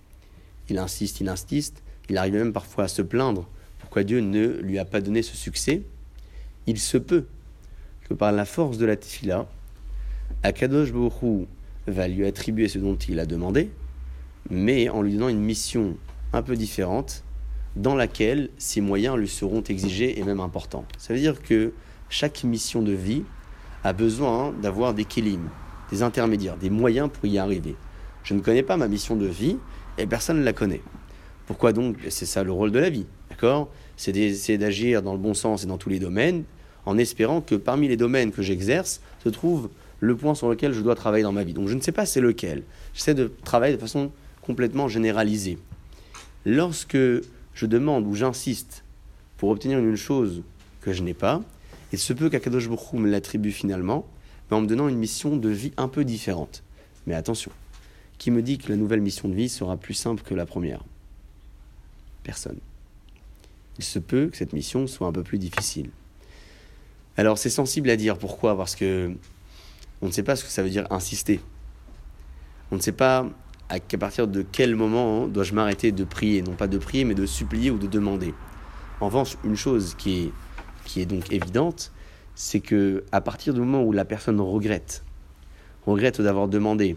Il 0.69 0.79
insiste, 0.79 1.21
il 1.21 1.29
insiste. 1.29 1.83
Il 2.09 2.19
arrive 2.19 2.35
même 2.35 2.53
parfois 2.53 2.85
à 2.85 2.89
se 2.89 3.03
plaindre 3.03 3.49
pourquoi 3.79 4.05
Dieu 4.05 4.21
ne 4.21 4.59
lui 4.61 4.79
a 4.79 4.85
pas 4.85 5.01
donné 5.01 5.23
ce 5.23 5.37
succès. 5.37 5.83
Il 6.67 6.79
se 6.79 6.99
peut 6.99 7.27
que 8.09 8.15
par 8.15 8.33
la 8.33 8.45
force 8.45 8.79
de 8.79 8.87
la 8.87 8.97
tefila, 8.97 9.47
Akadosh 10.43 10.93
Baruch 10.93 11.49
va 11.87 12.09
lui 12.09 12.27
attribuer 12.27 12.69
ce 12.69 12.79
dont 12.79 12.97
il 12.97 13.21
a 13.21 13.27
demandé, 13.27 13.71
mais 14.51 14.89
en 14.89 15.03
lui 15.03 15.13
donnant 15.13 15.29
une 15.29 15.41
mission 15.41 15.97
un 16.33 16.43
peu 16.43 16.57
différente, 16.57 17.25
dans 17.77 17.95
laquelle 17.95 18.51
ses 18.59 18.81
moyens 18.81 19.17
lui 19.17 19.29
seront 19.29 19.63
exigés 19.63 20.19
et 20.19 20.25
même 20.25 20.41
importants. 20.41 20.85
Ça 20.99 21.13
veut 21.13 21.21
dire 21.21 21.43
que 21.43 21.73
chaque 22.09 22.45
mission 22.45 22.83
de 22.83 22.93
vie 22.93 23.23
a 23.85 23.93
besoin 23.93 24.53
d'avoir 24.53 24.95
des 24.95 25.05
kélim, 25.05 25.49
des 25.91 26.03
intermédiaires, 26.03 26.57
des 26.57 26.71
moyens 26.71 27.11
pour 27.13 27.27
y 27.27 27.39
arriver. 27.39 27.77
Je 28.25 28.35
ne 28.35 28.41
connais 28.41 28.63
pas 28.63 28.77
ma 28.77 28.89
mission 28.89 29.15
de 29.15 29.27
vie 29.27 29.59
et 29.99 30.07
personne 30.07 30.41
ne 30.41 30.45
la 30.45 30.53
connaît. 30.53 30.83
Pourquoi 31.47 31.73
donc 31.73 31.97
C'est 32.09 32.27
ça 32.27 32.43
le 32.43 32.53
rôle 32.53 32.73
de 32.73 32.79
la 32.79 32.91
vie, 32.91 33.07
d'accord? 33.31 33.69
C'est 33.97 34.13
d'essayer 34.13 34.59
d'agir 34.59 35.03
dans 35.03 35.13
le 35.13 35.19
bon 35.19 35.35
sens 35.35 35.65
et 35.65 35.67
dans 35.67 35.79
tous 35.79 35.89
les 35.89 35.99
domaines, 35.99 36.45
en 36.85 36.99
espérant 36.99 37.41
que 37.41 37.55
parmi 37.55 37.89
les 37.89 37.97
domaines 37.97 38.33
que 38.33 38.43
j'exerce 38.43 39.01
se 39.23 39.29
trouve 39.29 39.71
le 40.01 40.17
point 40.17 40.35
sur 40.35 40.49
lequel 40.51 40.73
je 40.73 40.81
dois 40.81 40.95
travailler 40.95 41.23
dans 41.23 41.33
ma 41.33 41.45
vie. 41.45 41.53
Donc 41.53 41.69
je 41.69 41.75
ne 41.75 41.81
sais 41.81 41.93
pas 41.93 42.07
c'est 42.07 42.21
lequel. 42.21 42.63
J'essaie 42.95 43.15
de 43.15 43.33
travailler 43.45 43.77
de 43.77 43.81
façon 43.81 44.11
complètement 44.43 44.89
généralisée. 44.89 45.59
Lorsque 46.45 46.97
je 46.97 47.67
demande 47.67 48.07
ou 48.07 48.15
j'insiste 48.15 48.85
pour 49.37 49.51
obtenir 49.51 49.79
une 49.79 49.97
chose 49.97 50.43
que 50.81 50.93
je 50.93 51.03
n'ai 51.03 51.15
pas, 51.15 51.43
il 51.93 51.99
se 51.99 52.13
peut 52.13 52.29
qu'Akadosh 52.29 52.69
Baruch 52.69 52.93
me 52.95 53.09
l'attribue 53.09 53.53
finalement, 53.53 54.07
mais 54.51 54.57
en 54.57 54.61
me 54.61 54.67
donnant 54.67 54.89
une 54.89 54.99
mission 54.99 55.37
de 55.37 55.49
vie 55.49 55.73
un 55.77 55.89
peu 55.89 56.05
différente. 56.05 56.63
Mais 57.07 57.15
attention, 57.15 57.53
qui 58.19 58.31
me 58.31 58.43
dit 58.43 58.59
que 58.59 58.69
la 58.69 58.77
nouvelle 58.77 59.01
mission 59.01 59.29
de 59.29 59.35
vie 59.35 59.49
sera 59.49 59.77
plus 59.77 59.95
simple 59.95 60.23
que 60.23 60.35
la 60.35 60.47
première? 60.47 60.85
Personne. 62.27 62.59
Il 63.79 63.85
se 63.85 64.01
peut 64.01 64.27
que 64.27 64.37
cette 64.37 64.53
mission 64.53 64.89
soit 64.89 65.07
un 65.07 65.13
peu 65.13 65.23
plus 65.23 65.39
difficile. 65.39 65.91
Alors 67.17 67.39
c'est 67.39 67.51
sensible 67.51 67.89
à 67.89 67.95
dire 67.95 68.19
pourquoi? 68.19 68.57
Parce 68.57 68.75
que 68.75 69.13
on 70.03 70.07
ne 70.07 70.11
sait 70.11 70.25
pas 70.25 70.35
ce 70.35 70.43
que 70.43 70.51
ça 70.51 70.65
veut 70.65 70.71
dire 70.71 70.89
insister. 70.91 71.39
On 72.73 72.77
ne 72.77 72.81
sait 72.81 72.91
pas 72.91 73.29
à 73.69 73.79
partir 73.79 74.27
de 74.27 74.43
quel 74.43 74.75
moment 74.75 75.29
dois-je 75.29 75.55
m'arrêter 75.55 75.93
de 75.93 76.03
prier, 76.03 76.43
non 76.43 76.57
pas 76.57 76.67
de 76.67 76.79
prier, 76.79 77.05
mais 77.05 77.15
de 77.15 77.27
supplier 77.27 77.71
ou 77.71 77.79
de 77.79 77.87
demander. 77.87 78.35
En 79.01 79.07
revanche, 79.07 79.37
une 79.45 79.55
chose 79.55 79.95
qui 79.97 80.25
est, 80.25 80.33
qui 80.85 81.01
est 81.01 81.07
donc 81.07 81.33
évidente, 81.33 81.93
c'est 82.35 82.59
que 82.59 83.05
à 83.13 83.21
partir 83.21 83.55
du 83.55 83.61
moment 83.61 83.85
où 83.85 83.93
la 83.93 84.05
personne 84.05 84.41
regrette, 84.41 85.05
regrette 85.87 86.21
d'avoir 86.21 86.49
demandé 86.49 86.97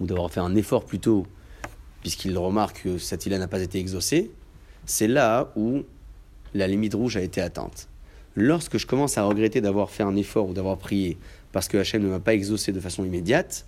ou 0.00 0.06
d'avoir 0.06 0.32
fait 0.32 0.40
un 0.40 0.56
effort 0.56 0.84
plutôt, 0.84 1.28
puisqu'il 2.02 2.36
remarque 2.36 2.82
que 2.82 2.98
cette 2.98 3.26
n'a 3.26 3.48
pas 3.48 3.62
été 3.62 3.78
exaucée, 3.78 4.30
c'est 4.84 5.08
là 5.08 5.50
où 5.56 5.82
la 6.52 6.66
limite 6.66 6.94
rouge 6.94 7.16
a 7.16 7.22
été 7.22 7.40
atteinte. 7.40 7.88
Lorsque 8.36 8.76
je 8.76 8.86
commence 8.86 9.16
à 9.16 9.24
regretter 9.24 9.60
d'avoir 9.60 9.90
fait 9.90 10.02
un 10.02 10.16
effort 10.16 10.48
ou 10.48 10.52
d'avoir 10.52 10.76
prié 10.76 11.16
parce 11.52 11.68
que 11.68 11.78
Hachem 11.78 12.02
ne 12.02 12.08
m'a 12.08 12.20
pas 12.20 12.34
exaucé 12.34 12.72
de 12.72 12.80
façon 12.80 13.04
immédiate, 13.04 13.66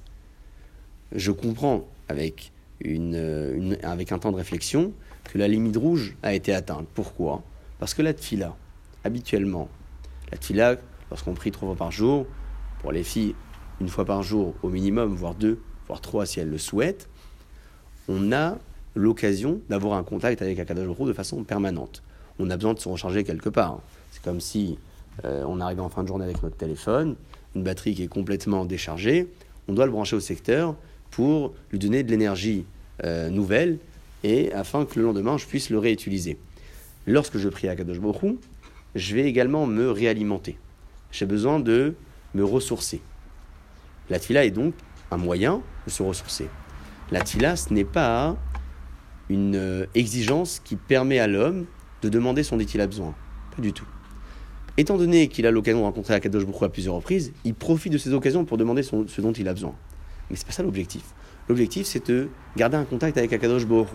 je 1.13 1.31
comprends 1.31 1.87
avec 2.09 2.53
un 2.85 4.19
temps 4.19 4.33
de 4.33 4.37
réflexion 4.37 4.93
que 5.25 5.39
la 5.39 5.49
limite 5.49 5.77
rouge 5.77 6.17
a 6.23 6.35
été 6.35 6.53
atteinte. 6.53 6.87
Pourquoi? 6.95 7.43
Parce 7.79 7.95
que 7.95 8.03
la 8.03 8.13
tfila, 8.13 8.57
habituellement, 9.05 9.69
la 10.33 10.39
tfila, 10.39 10.77
lorsqu'on 11.11 11.35
prie 11.35 11.51
trois 11.51 11.69
fois 11.69 11.77
par 11.77 11.93
jour, 11.93 12.27
pour 12.81 12.91
les 12.91 13.05
filles, 13.05 13.35
une 13.81 13.89
fois 13.89 14.05
par 14.05 14.23
jour 14.23 14.55
au 14.63 14.71
minimum, 14.71 15.15
voire 15.15 15.35
deux, 15.35 15.61
voire 15.87 16.01
trois 16.01 16.27
si 16.27 16.41
elles 16.41 16.51
le 16.51 16.59
souhaitent, 16.59 17.09
on 18.09 18.33
a 18.33 18.59
l'occasion 18.95 19.61
d'avoir 19.69 19.99
un 19.99 20.05
contact 20.05 20.43
avec 20.43 20.59
Akadosh 20.59 20.87
Baruch 20.87 21.09
de 21.09 21.13
façon 21.13 21.43
permanente. 21.45 22.03
On 22.39 22.51
a 22.51 22.57
besoin 22.57 22.75
de 22.75 22.79
se 22.79 22.89
recharger 22.89 23.25
quelque 23.25 23.49
part. 23.49 23.81
C'est 24.11 24.23
comme 24.23 24.41
si 24.41 24.79
euh, 25.25 25.45
on 25.47 25.61
arrive 25.61 25.81
en 25.81 25.89
fin 25.89 26.03
de 26.03 26.09
journée 26.09 26.25
avec 26.25 26.43
notre 26.43 26.57
téléphone, 26.57 27.17
une 27.55 27.63
batterie 27.63 27.95
qui 27.95 28.03
est 28.03 28.09
complètement 28.09 28.65
déchargée, 28.65 29.29
on 29.69 29.73
doit 29.73 29.87
le 29.87 29.93
brancher 29.93 30.17
au 30.17 30.21
secteur 30.21 30.75
pour 31.11 31.55
lui 31.71 31.79
donner 31.79 32.03
de 32.03 32.11
l'énergie 32.11 32.65
euh, 33.05 33.31
nouvelle 33.31 33.79
et 34.23 34.53
afin 34.53 34.85
que 34.85 34.99
le 34.99 35.05
lendemain 35.07 35.39
je 35.39 35.47
puisse 35.47 35.71
le 35.71 35.79
réutiliser. 35.79 36.39
Lorsque 37.07 37.39
je 37.39 37.49
prie 37.49 37.69
à 37.69 37.75
Baruch 37.75 38.37
je 38.95 39.15
vais 39.15 39.25
également 39.25 39.67
me 39.67 39.91
réalimenter. 39.91 40.57
J'ai 41.11 41.27
besoin 41.27 41.61
de 41.61 41.95
me 42.35 42.45
ressourcer. 42.45 43.01
La 44.11 44.19
tfila 44.19 44.45
est 44.45 44.51
donc 44.51 44.75
un 45.11 45.17
moyen 45.17 45.63
de 45.87 45.91
se 45.91 46.03
ressourcer. 46.03 46.49
La 47.15 47.21
tfila, 47.21 47.55
ce 47.55 47.73
n'est 47.73 47.85
pas 47.85 48.37
une 49.29 49.55
euh, 49.55 49.87
exigence 49.95 50.61
qui 50.65 50.75
permet 50.75 51.21
à 51.21 51.29
l'homme 51.29 51.65
de 52.03 52.09
demander 52.09 52.43
son 52.43 52.57
dont 52.57 52.65
il 52.65 52.81
a 52.81 52.89
besoin. 52.89 53.15
Pas 53.55 53.63
du 53.63 53.73
tout. 53.73 53.87
Étant 54.79 54.97
donné 54.97 55.29
qu'il 55.29 55.47
a 55.47 55.53
l'occasion 55.53 55.79
de 55.79 55.85
rencontrer 55.85 56.15
Akadosh 56.15 56.45
Baruch 56.45 56.65
à 56.65 56.69
plusieurs 56.71 56.97
reprises, 56.97 57.33
il 57.45 57.55
profite 57.55 57.93
de 57.93 57.99
ces 57.99 58.13
occasions 58.13 58.45
pour 58.45 58.59
demander 58.59 58.83
ce 58.83 59.21
dont 59.21 59.31
il 59.31 59.47
a 59.47 59.55
besoin. 59.55 59.77
Mais 60.29 60.35
c'est 60.35 60.45
pas 60.45 60.53
ça 60.53 60.65
l'objectif. 60.65 61.05
L'objectif, 61.49 61.87
c'est 61.87 62.05
de 62.11 62.31
garder 62.57 62.79
un 62.79 62.85
contact 62.85 63.17
avec 63.17 63.33
Akadosh 63.33 63.65
Baruch 63.65 63.91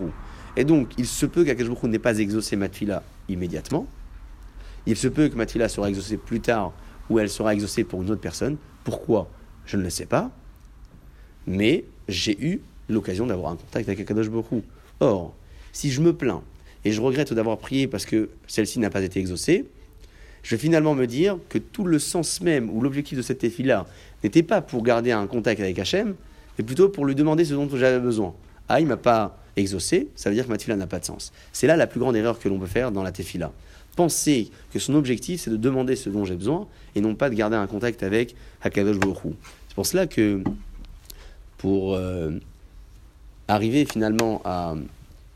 Et 0.56 0.64
donc, 0.64 0.88
il 0.96 1.04
se 1.04 1.26
peut 1.26 1.44
qu'Akadosh 1.44 1.74
Baruch 1.74 1.90
n'ait 1.90 1.98
pas 1.98 2.16
exaucé 2.16 2.56
Matfila 2.56 3.02
immédiatement. 3.28 3.86
Il 4.86 4.96
se 4.96 5.08
peut 5.08 5.28
que 5.28 5.34
Matfila 5.34 5.68
sera 5.68 5.90
exaucée 5.90 6.16
plus 6.16 6.40
tard 6.40 6.72
ou 7.10 7.18
elle 7.18 7.28
sera 7.28 7.52
exaucée 7.52 7.84
pour 7.84 8.00
une 8.00 8.10
autre 8.10 8.22
personne. 8.22 8.56
Pourquoi? 8.82 9.28
Je 9.66 9.76
ne 9.76 9.82
le 9.82 9.90
sais 9.90 10.06
pas. 10.06 10.30
Mais 11.46 11.84
j'ai 12.08 12.42
eu 12.42 12.62
l'occasion 12.90 13.26
d'avoir 13.26 13.52
un 13.52 13.56
contact 13.56 13.88
avec 13.88 14.00
Akadosh 14.00 14.28
Baruch 14.28 14.64
Or, 15.00 15.34
si 15.72 15.90
je 15.90 16.00
me 16.00 16.12
plains 16.12 16.42
et 16.84 16.92
je 16.92 17.00
regrette 17.00 17.32
d'avoir 17.32 17.58
prié 17.58 17.86
parce 17.86 18.06
que 18.06 18.30
celle-ci 18.46 18.78
n'a 18.78 18.90
pas 18.90 19.02
été 19.02 19.20
exaucée, 19.20 19.66
je 20.42 20.54
vais 20.54 20.60
finalement 20.60 20.94
me 20.94 21.06
dire 21.06 21.38
que 21.48 21.58
tout 21.58 21.84
le 21.84 21.98
sens 21.98 22.40
même 22.40 22.70
ou 22.70 22.80
l'objectif 22.80 23.16
de 23.16 23.22
cette 23.22 23.42
là 23.58 23.86
n'était 24.24 24.42
pas 24.42 24.60
pour 24.60 24.82
garder 24.82 25.12
un 25.12 25.26
contact 25.26 25.60
avec 25.60 25.78
Hachem, 25.78 26.14
mais 26.58 26.64
plutôt 26.64 26.88
pour 26.88 27.04
lui 27.04 27.14
demander 27.14 27.44
ce 27.44 27.54
dont 27.54 27.68
j'avais 27.74 28.00
besoin. 28.00 28.34
Ah, 28.68 28.80
il 28.80 28.86
m'a 28.86 28.96
pas 28.96 29.38
exaucé, 29.56 30.08
ça 30.14 30.30
veut 30.30 30.36
dire 30.36 30.44
que 30.44 30.50
ma 30.50 30.56
tefila 30.56 30.76
n'a 30.76 30.86
pas 30.86 30.98
de 30.98 31.04
sens. 31.04 31.32
C'est 31.52 31.66
là 31.66 31.76
la 31.76 31.86
plus 31.86 32.00
grande 32.00 32.16
erreur 32.16 32.38
que 32.38 32.48
l'on 32.48 32.58
peut 32.58 32.66
faire 32.66 32.92
dans 32.92 33.02
la 33.02 33.12
tefila. 33.12 33.52
Penser 33.96 34.50
que 34.72 34.78
son 34.78 34.94
objectif, 34.94 35.40
c'est 35.42 35.50
de 35.50 35.56
demander 35.56 35.96
ce 35.96 36.08
dont 36.08 36.24
j'ai 36.24 36.36
besoin 36.36 36.68
et 36.94 37.00
non 37.00 37.14
pas 37.14 37.28
de 37.28 37.34
garder 37.34 37.56
un 37.56 37.66
contact 37.66 38.02
avec 38.02 38.34
Hakadosh 38.62 38.98
Baruch 38.98 39.18
C'est 39.68 39.74
pour 39.74 39.86
cela 39.86 40.06
que, 40.06 40.42
pour 41.58 41.94
euh, 41.94 42.30
arriver 43.54 43.84
finalement 43.84 44.40
à 44.44 44.74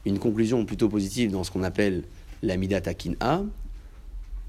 une 0.05 0.19
conclusion 0.19 0.65
plutôt 0.65 0.89
positive 0.89 1.31
dans 1.31 1.45
ce 1.45 1.51
qu'on 1.51 1.63
appelle 1.63 2.05
la 2.43 2.57
Midat 2.57 2.83
A, 3.21 3.43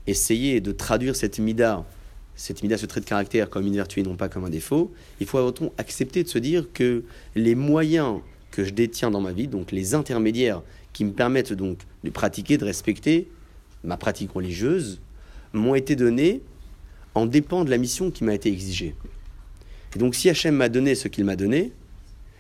essayer 0.08 0.62
de 0.62 0.72
traduire 0.72 1.16
cette 1.16 1.40
Mida 1.40 1.86
cette 2.36 2.64
mida, 2.64 2.78
ce 2.78 2.86
trait 2.86 3.00
de 3.00 3.06
caractère 3.06 3.50
comme 3.50 3.66
une 3.66 3.76
vertu 3.76 4.02
et 4.02 4.04
non 4.04 4.16
pas 4.16 4.30
comme 4.30 4.44
un 4.46 4.50
défaut, 4.50 4.92
il 5.20 5.28
faut 5.28 5.38
avant 5.38 5.54
accepter 5.78 6.24
de 6.24 6.28
se 6.28 6.38
dire 6.38 6.68
que 6.74 7.04
les 7.36 7.56
moyens 7.56 8.20
que 8.52 8.64
je 8.64 8.72
détiens 8.72 9.10
dans 9.10 9.22
ma 9.22 9.32
vie, 9.32 9.48
donc 9.48 9.72
les 9.72 9.96
intermédiaires 9.96 10.62
qui 10.94 11.06
me 11.06 11.12
permettent 11.12 11.54
donc 11.54 11.80
de 12.04 12.10
pratiquer, 12.10 12.58
de 12.58 12.66
respecter 12.66 13.30
ma 13.84 13.98
pratique 13.98 14.32
religieuse, 14.32 15.02
m'ont 15.54 15.76
été 15.76 15.96
donnés 15.96 16.42
en 17.14 17.26
dépend 17.26 17.64
de 17.64 17.70
la 17.70 17.78
mission 17.78 18.12
qui 18.12 18.24
m'a 18.24 18.34
été 18.34 18.50
exigée. 18.50 18.96
Et 19.96 20.00
donc 20.00 20.16
si 20.16 20.30
Hachem 20.30 20.56
m'a 20.56 20.68
donné 20.68 20.96
ce 20.96 21.08
qu'il 21.08 21.24
m'a 21.24 21.38
donné, 21.38 21.72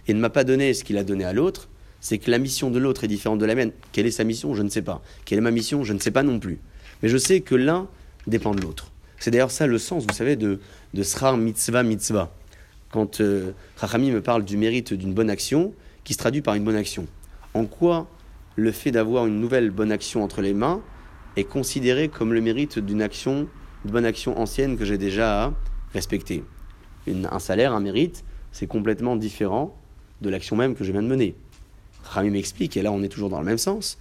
et 0.08 0.14
ne 0.14 0.20
m'a 0.20 0.30
pas 0.30 0.43
donné 0.43 0.74
ce 0.74 0.84
qu'il 0.84 0.97
a 0.97 1.03
donné 1.03 1.24
à 1.24 1.34
l'autre, 1.34 1.70
c'est 1.99 2.18
que 2.20 2.30
la 2.30 2.38
mission 2.38 2.70
de 2.70 2.78
l'autre 2.78 3.03
est 3.03 3.08
différente 3.08 3.39
de 3.39 3.45
la 3.45 3.56
mienne. 3.56 3.72
Quelle 3.91 4.06
est 4.06 4.12
sa 4.12 4.24
mission? 4.24 4.53
Je 4.53 4.62
ne 4.62 4.70
sais 4.70 4.84
pas. 4.84 5.01
Quelle 5.26 5.39
est 5.39 5.41
ma 5.41 5.51
mission? 5.51 5.84
Je 5.84 5.93
ne 5.93 5.99
sais 5.99 6.12
pas 6.12 6.24
non 6.24 6.39
plus. 6.39 6.60
Mais 7.01 7.10
je 7.10 7.18
sais 7.18 7.41
que 7.41 7.56
l'un 7.56 7.88
dépend 8.28 8.53
de 8.53 8.62
l'autre. 8.62 8.91
C'est 9.20 9.32
d'ailleurs 9.32 9.51
ça 9.51 9.66
le 9.66 9.78
sens, 9.78 10.06
vous 10.08 10.14
savez, 10.14 10.36
de, 10.36 10.60
de 10.93 11.03
Srar 11.03 11.38
Mitzvah 11.38 11.84
Mitzvah. 11.84 12.32
Quand 12.91 13.22
euh, 13.22 13.53
me 13.82 14.20
parle 14.20 14.45
du 14.45 14.56
mérite 14.58 14.93
d'une 14.93 15.14
bonne 15.14 15.30
action, 15.30 15.74
qui 16.03 16.14
se 16.14 16.20
traduit 16.20 16.41
par 16.41 16.53
une 16.53 16.64
bonne 16.64 16.76
action. 16.76 17.08
En 17.53 17.66
quoi 17.66 18.08
le 18.56 18.72
fait 18.72 18.91
d'avoir 18.91 19.26
une 19.26 19.41
nouvelle 19.41 19.72
bonne 19.72 19.91
action 19.91 20.24
entre 20.24 20.41
les 20.41 20.53
mains 20.53 20.82
est 21.36 21.43
considéré 21.43 22.08
comme 22.08 22.34
le 22.34 22.41
mérite 22.41 22.80
d'une 22.80 23.01
action, 23.01 23.47
une 23.84 23.91
bonne 23.91 24.06
action 24.06 24.39
ancienne 24.39 24.78
que 24.78 24.86
j'ai 24.86 24.97
déjà 24.97 25.53
respectée 25.93 26.43
Un 27.08 27.39
salaire, 27.39 27.74
un 27.74 27.80
mérite, 27.80 28.24
c'est 28.51 28.68
complètement 28.68 29.16
différent 29.16 29.76
de 30.26 30.30
l'action 30.30 30.55
même 30.55 30.76
que 30.76 30.84
je 30.84 30.91
viens 30.91 31.01
de 31.01 31.07
mener. 31.07 31.36
Rami 32.03 32.32
m'explique, 32.32 32.76
et 32.76 32.82
là 32.82 32.91
on 32.91 33.01
est 33.03 33.09
toujours 33.09 33.30
dans 33.30 33.39
le 33.39 33.45
même 33.45 33.57
sens, 33.57 33.97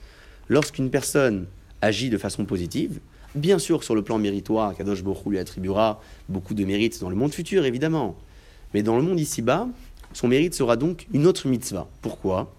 lorsqu'une 0.49 0.91
personne 0.91 1.47
agit 1.81 2.11
de 2.11 2.19
façon 2.19 2.45
positive, 2.45 3.01
Bien 3.35 3.59
sûr, 3.59 3.83
sur 3.83 3.97
le 3.97 4.03
plan 4.03 4.17
méritoire, 4.19 4.77
Kadosh 4.77 5.03
Borou 5.03 5.31
lui 5.31 5.41
attribuera 5.41 6.01
beaucoup 6.29 6.55
de 6.55 6.65
mérites 6.65 7.01
dans 7.01 7.11
le 7.11 7.17
monde 7.17 7.35
futur, 7.35 7.65
évidemment. 7.65 8.17
Mais 8.73 8.85
dans 8.85 8.97
le 8.97 9.03
monde 9.03 9.19
ici-bas, 9.19 9.67
son 10.13 10.29
mérite 10.29 10.55
sera 10.55 10.77
donc 10.77 11.09
une 11.13 11.27
autre 11.27 11.49
mitzvah. 11.49 11.89
Pourquoi? 12.01 12.55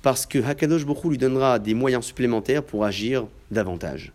Parce 0.00 0.24
que 0.24 0.42
Hakadosh 0.42 0.86
Borou 0.86 1.10
lui 1.10 1.18
donnera 1.18 1.58
des 1.58 1.74
moyens 1.74 2.06
supplémentaires 2.06 2.62
pour 2.62 2.86
agir 2.86 3.26
davantage. 3.50 4.12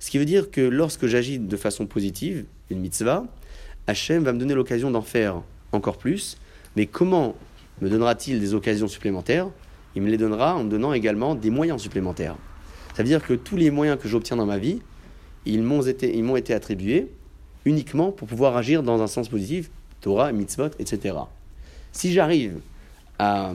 Ce 0.00 0.10
qui 0.10 0.18
veut 0.18 0.26
dire 0.26 0.50
que 0.50 0.60
lorsque 0.60 1.06
j'agis 1.06 1.38
de 1.38 1.56
façon 1.56 1.86
positive, 1.86 2.44
une 2.68 2.80
mitzvah, 2.80 3.24
Hachem 3.86 4.24
va 4.24 4.34
me 4.34 4.38
donner 4.38 4.54
l'occasion 4.54 4.90
d'en 4.90 5.00
faire 5.00 5.40
encore 5.72 5.96
plus. 5.96 6.36
Mais 6.76 6.84
comment 6.84 7.36
me 7.80 7.88
donnera-t-il 7.88 8.40
des 8.40 8.54
occasions 8.54 8.88
supplémentaires? 8.88 9.48
Il 9.94 10.02
me 10.02 10.10
les 10.10 10.16
donnera 10.16 10.56
en 10.56 10.64
me 10.64 10.70
donnant 10.70 10.92
également 10.92 11.34
des 11.34 11.50
moyens 11.50 11.80
supplémentaires. 11.80 12.36
Ça 12.94 13.02
veut 13.02 13.08
dire 13.08 13.24
que 13.24 13.34
tous 13.34 13.56
les 13.56 13.70
moyens 13.70 13.98
que 14.00 14.08
j'obtiens 14.08 14.36
dans 14.36 14.46
ma 14.46 14.58
vie, 14.58 14.80
ils 15.46 15.62
m'ont 15.62 15.82
été, 15.82 16.18
été 16.18 16.54
attribués 16.54 17.08
uniquement 17.64 18.12
pour 18.12 18.28
pouvoir 18.28 18.56
agir 18.56 18.82
dans 18.82 19.02
un 19.02 19.06
sens 19.06 19.28
positif, 19.28 19.70
Torah, 20.00 20.32
mitzvot, 20.32 20.70
etc. 20.78 21.16
Si 21.92 22.12
j'arrive 22.12 22.60
à, 23.18 23.54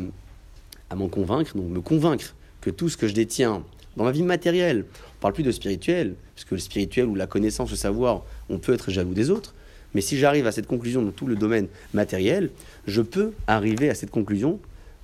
à 0.90 0.96
m'en 0.96 1.08
convaincre, 1.08 1.56
donc 1.58 1.70
me 1.70 1.82
convaincre 1.82 2.36
que 2.62 2.70
tout 2.70 2.90
ce 2.90 2.98
que 2.98 3.08
je 3.08 3.14
détiens 3.14 3.64
dans 3.96 4.04
ma 4.04 4.12
vie 4.12 4.24
matérielle, 4.24 4.86
on 5.18 5.22
parle 5.22 5.34
plus 5.34 5.44
de 5.44 5.52
spirituel, 5.52 6.16
puisque 6.36 6.52
le 6.52 6.60
spirituel 6.60 7.06
ou 7.08 7.16
la 7.16 7.28
connaissance, 7.28 7.72
le 7.72 7.76
savoir, 7.76 8.24
on 8.50 8.60
peut 8.60 8.74
être 8.74 8.92
jaloux 8.92 9.14
des 9.14 9.30
autres. 9.30 9.54
Mais 9.94 10.02
si 10.02 10.18
j'arrive 10.18 10.48
à 10.48 10.52
cette 10.52 10.68
conclusion 10.68 11.02
dans 11.02 11.12
tout 11.12 11.28
le 11.28 11.36
domaine 11.36 11.68
matériel, 11.94 12.50
je 12.86 13.02
peux 13.02 13.34
arriver 13.48 13.90
à 13.90 13.96
cette 13.96 14.12
conclusion, 14.12 14.60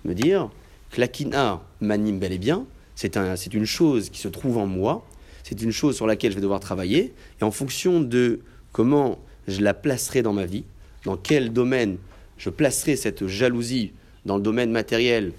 me 0.05 0.13
dire 0.13 0.49
que 0.91 0.99
la 0.99 1.07
kina 1.07 1.61
m'anime 1.81 2.19
bel 2.19 2.33
et 2.33 2.37
bien, 2.37 2.65
c'est 2.95 3.17
un, 3.17 3.35
une 3.35 3.65
chose 3.65 4.09
qui 4.09 4.19
se 4.19 4.27
trouve 4.27 4.57
en 4.57 4.67
moi, 4.67 5.05
c'est 5.43 5.61
une 5.61 5.71
chose 5.71 5.95
sur 5.95 6.07
laquelle 6.07 6.31
je 6.31 6.35
vais 6.35 6.41
devoir 6.41 6.59
travailler, 6.59 7.13
et 7.41 7.43
en 7.43 7.51
fonction 7.51 8.01
de 8.01 8.41
comment 8.71 9.19
je 9.47 9.61
la 9.61 9.73
placerai 9.73 10.21
dans 10.21 10.33
ma 10.33 10.45
vie, 10.45 10.63
dans 11.05 11.17
quel 11.17 11.51
domaine 11.51 11.97
je 12.37 12.49
placerai 12.49 12.95
cette 12.95 13.27
jalousie 13.27 13.91
dans 14.25 14.37
le 14.37 14.43
domaine 14.43 14.71
matériel, 14.71 15.33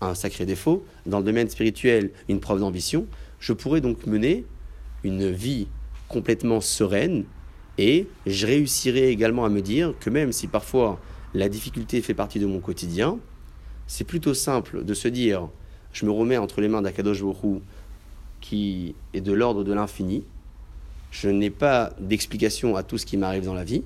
un 0.00 0.14
sacré 0.14 0.46
défaut, 0.46 0.84
dans 1.06 1.18
le 1.18 1.24
domaine 1.24 1.48
spirituel, 1.48 2.10
une 2.28 2.40
preuve 2.40 2.60
d'ambition, 2.60 3.06
je 3.40 3.52
pourrais 3.52 3.80
donc 3.80 4.06
mener 4.06 4.44
une 5.04 5.30
vie 5.30 5.68
complètement 6.08 6.60
sereine 6.60 7.24
et 7.78 8.06
je 8.26 8.46
réussirai 8.46 9.08
également 9.08 9.44
à 9.44 9.48
me 9.48 9.62
dire 9.62 9.94
que 10.00 10.10
même 10.10 10.32
si 10.32 10.46
parfois 10.46 11.00
la 11.34 11.48
difficulté 11.48 12.02
fait 12.02 12.14
partie 12.14 12.38
de 12.38 12.46
mon 12.46 12.60
quotidien, 12.60 13.18
c'est 13.86 14.04
plutôt 14.04 14.34
simple 14.34 14.84
de 14.84 14.94
se 14.94 15.08
dire 15.08 15.48
je 15.92 16.06
me 16.06 16.10
remets 16.10 16.36
entre 16.36 16.60
les 16.60 16.68
mains 16.68 16.82
d'Akadosh 16.82 17.22
Borou 17.22 17.62
qui 18.40 18.94
est 19.14 19.20
de 19.20 19.32
l'ordre 19.32 19.64
de 19.64 19.72
l'infini, 19.72 20.24
je 21.10 21.28
n'ai 21.28 21.50
pas 21.50 21.92
d'explication 22.00 22.76
à 22.76 22.82
tout 22.82 22.98
ce 22.98 23.06
qui 23.06 23.16
m'arrive 23.16 23.44
dans 23.44 23.54
la 23.54 23.64
vie, 23.64 23.84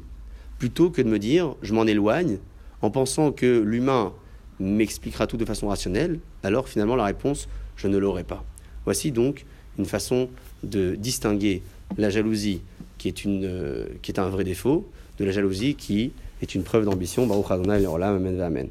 plutôt 0.59 0.91
que 0.91 1.03
de 1.03 1.09
me 1.09 1.19
dire 1.19 1.55
je 1.63 1.75
m'en 1.75 1.85
éloigne 1.85 2.39
en 2.83 2.91
pensant 2.91 3.33
que 3.33 3.61
l'humain 3.61 4.13
m'expliquera 4.59 5.27
tout 5.27 5.37
de 5.37 5.45
façon 5.45 5.69
rationnelle, 5.69 6.21
alors 6.43 6.69
finalement 6.69 6.97
la 6.97 7.05
réponse, 7.05 7.49
je 7.77 7.89
ne 7.89 7.99
l'aurai 7.99 8.25
pas. 8.25 8.45
Voici 8.85 9.13
donc 9.13 9.45
une 9.79 9.85
façon 9.85 10.31
de 10.63 10.95
distinguer 10.95 11.63
la 11.99 12.11
jalousie 12.11 12.63
qui 13.07 13.23
est, 13.23 13.25
une, 13.25 13.45
euh, 13.45 13.87
qui 14.03 14.11
est 14.11 14.19
un 14.19 14.29
vrai 14.29 14.43
défaut, 14.43 14.89
de 15.19 15.25
la 15.25 15.31
jalousie 15.31 15.75
qui 15.77 16.13
est 16.43 16.55
une 16.55 16.63
preuve 16.63 16.85
d'ambition. 16.85 17.27
Baruch 17.27 17.51
Adonai, 17.51 17.87
Amen. 17.87 18.69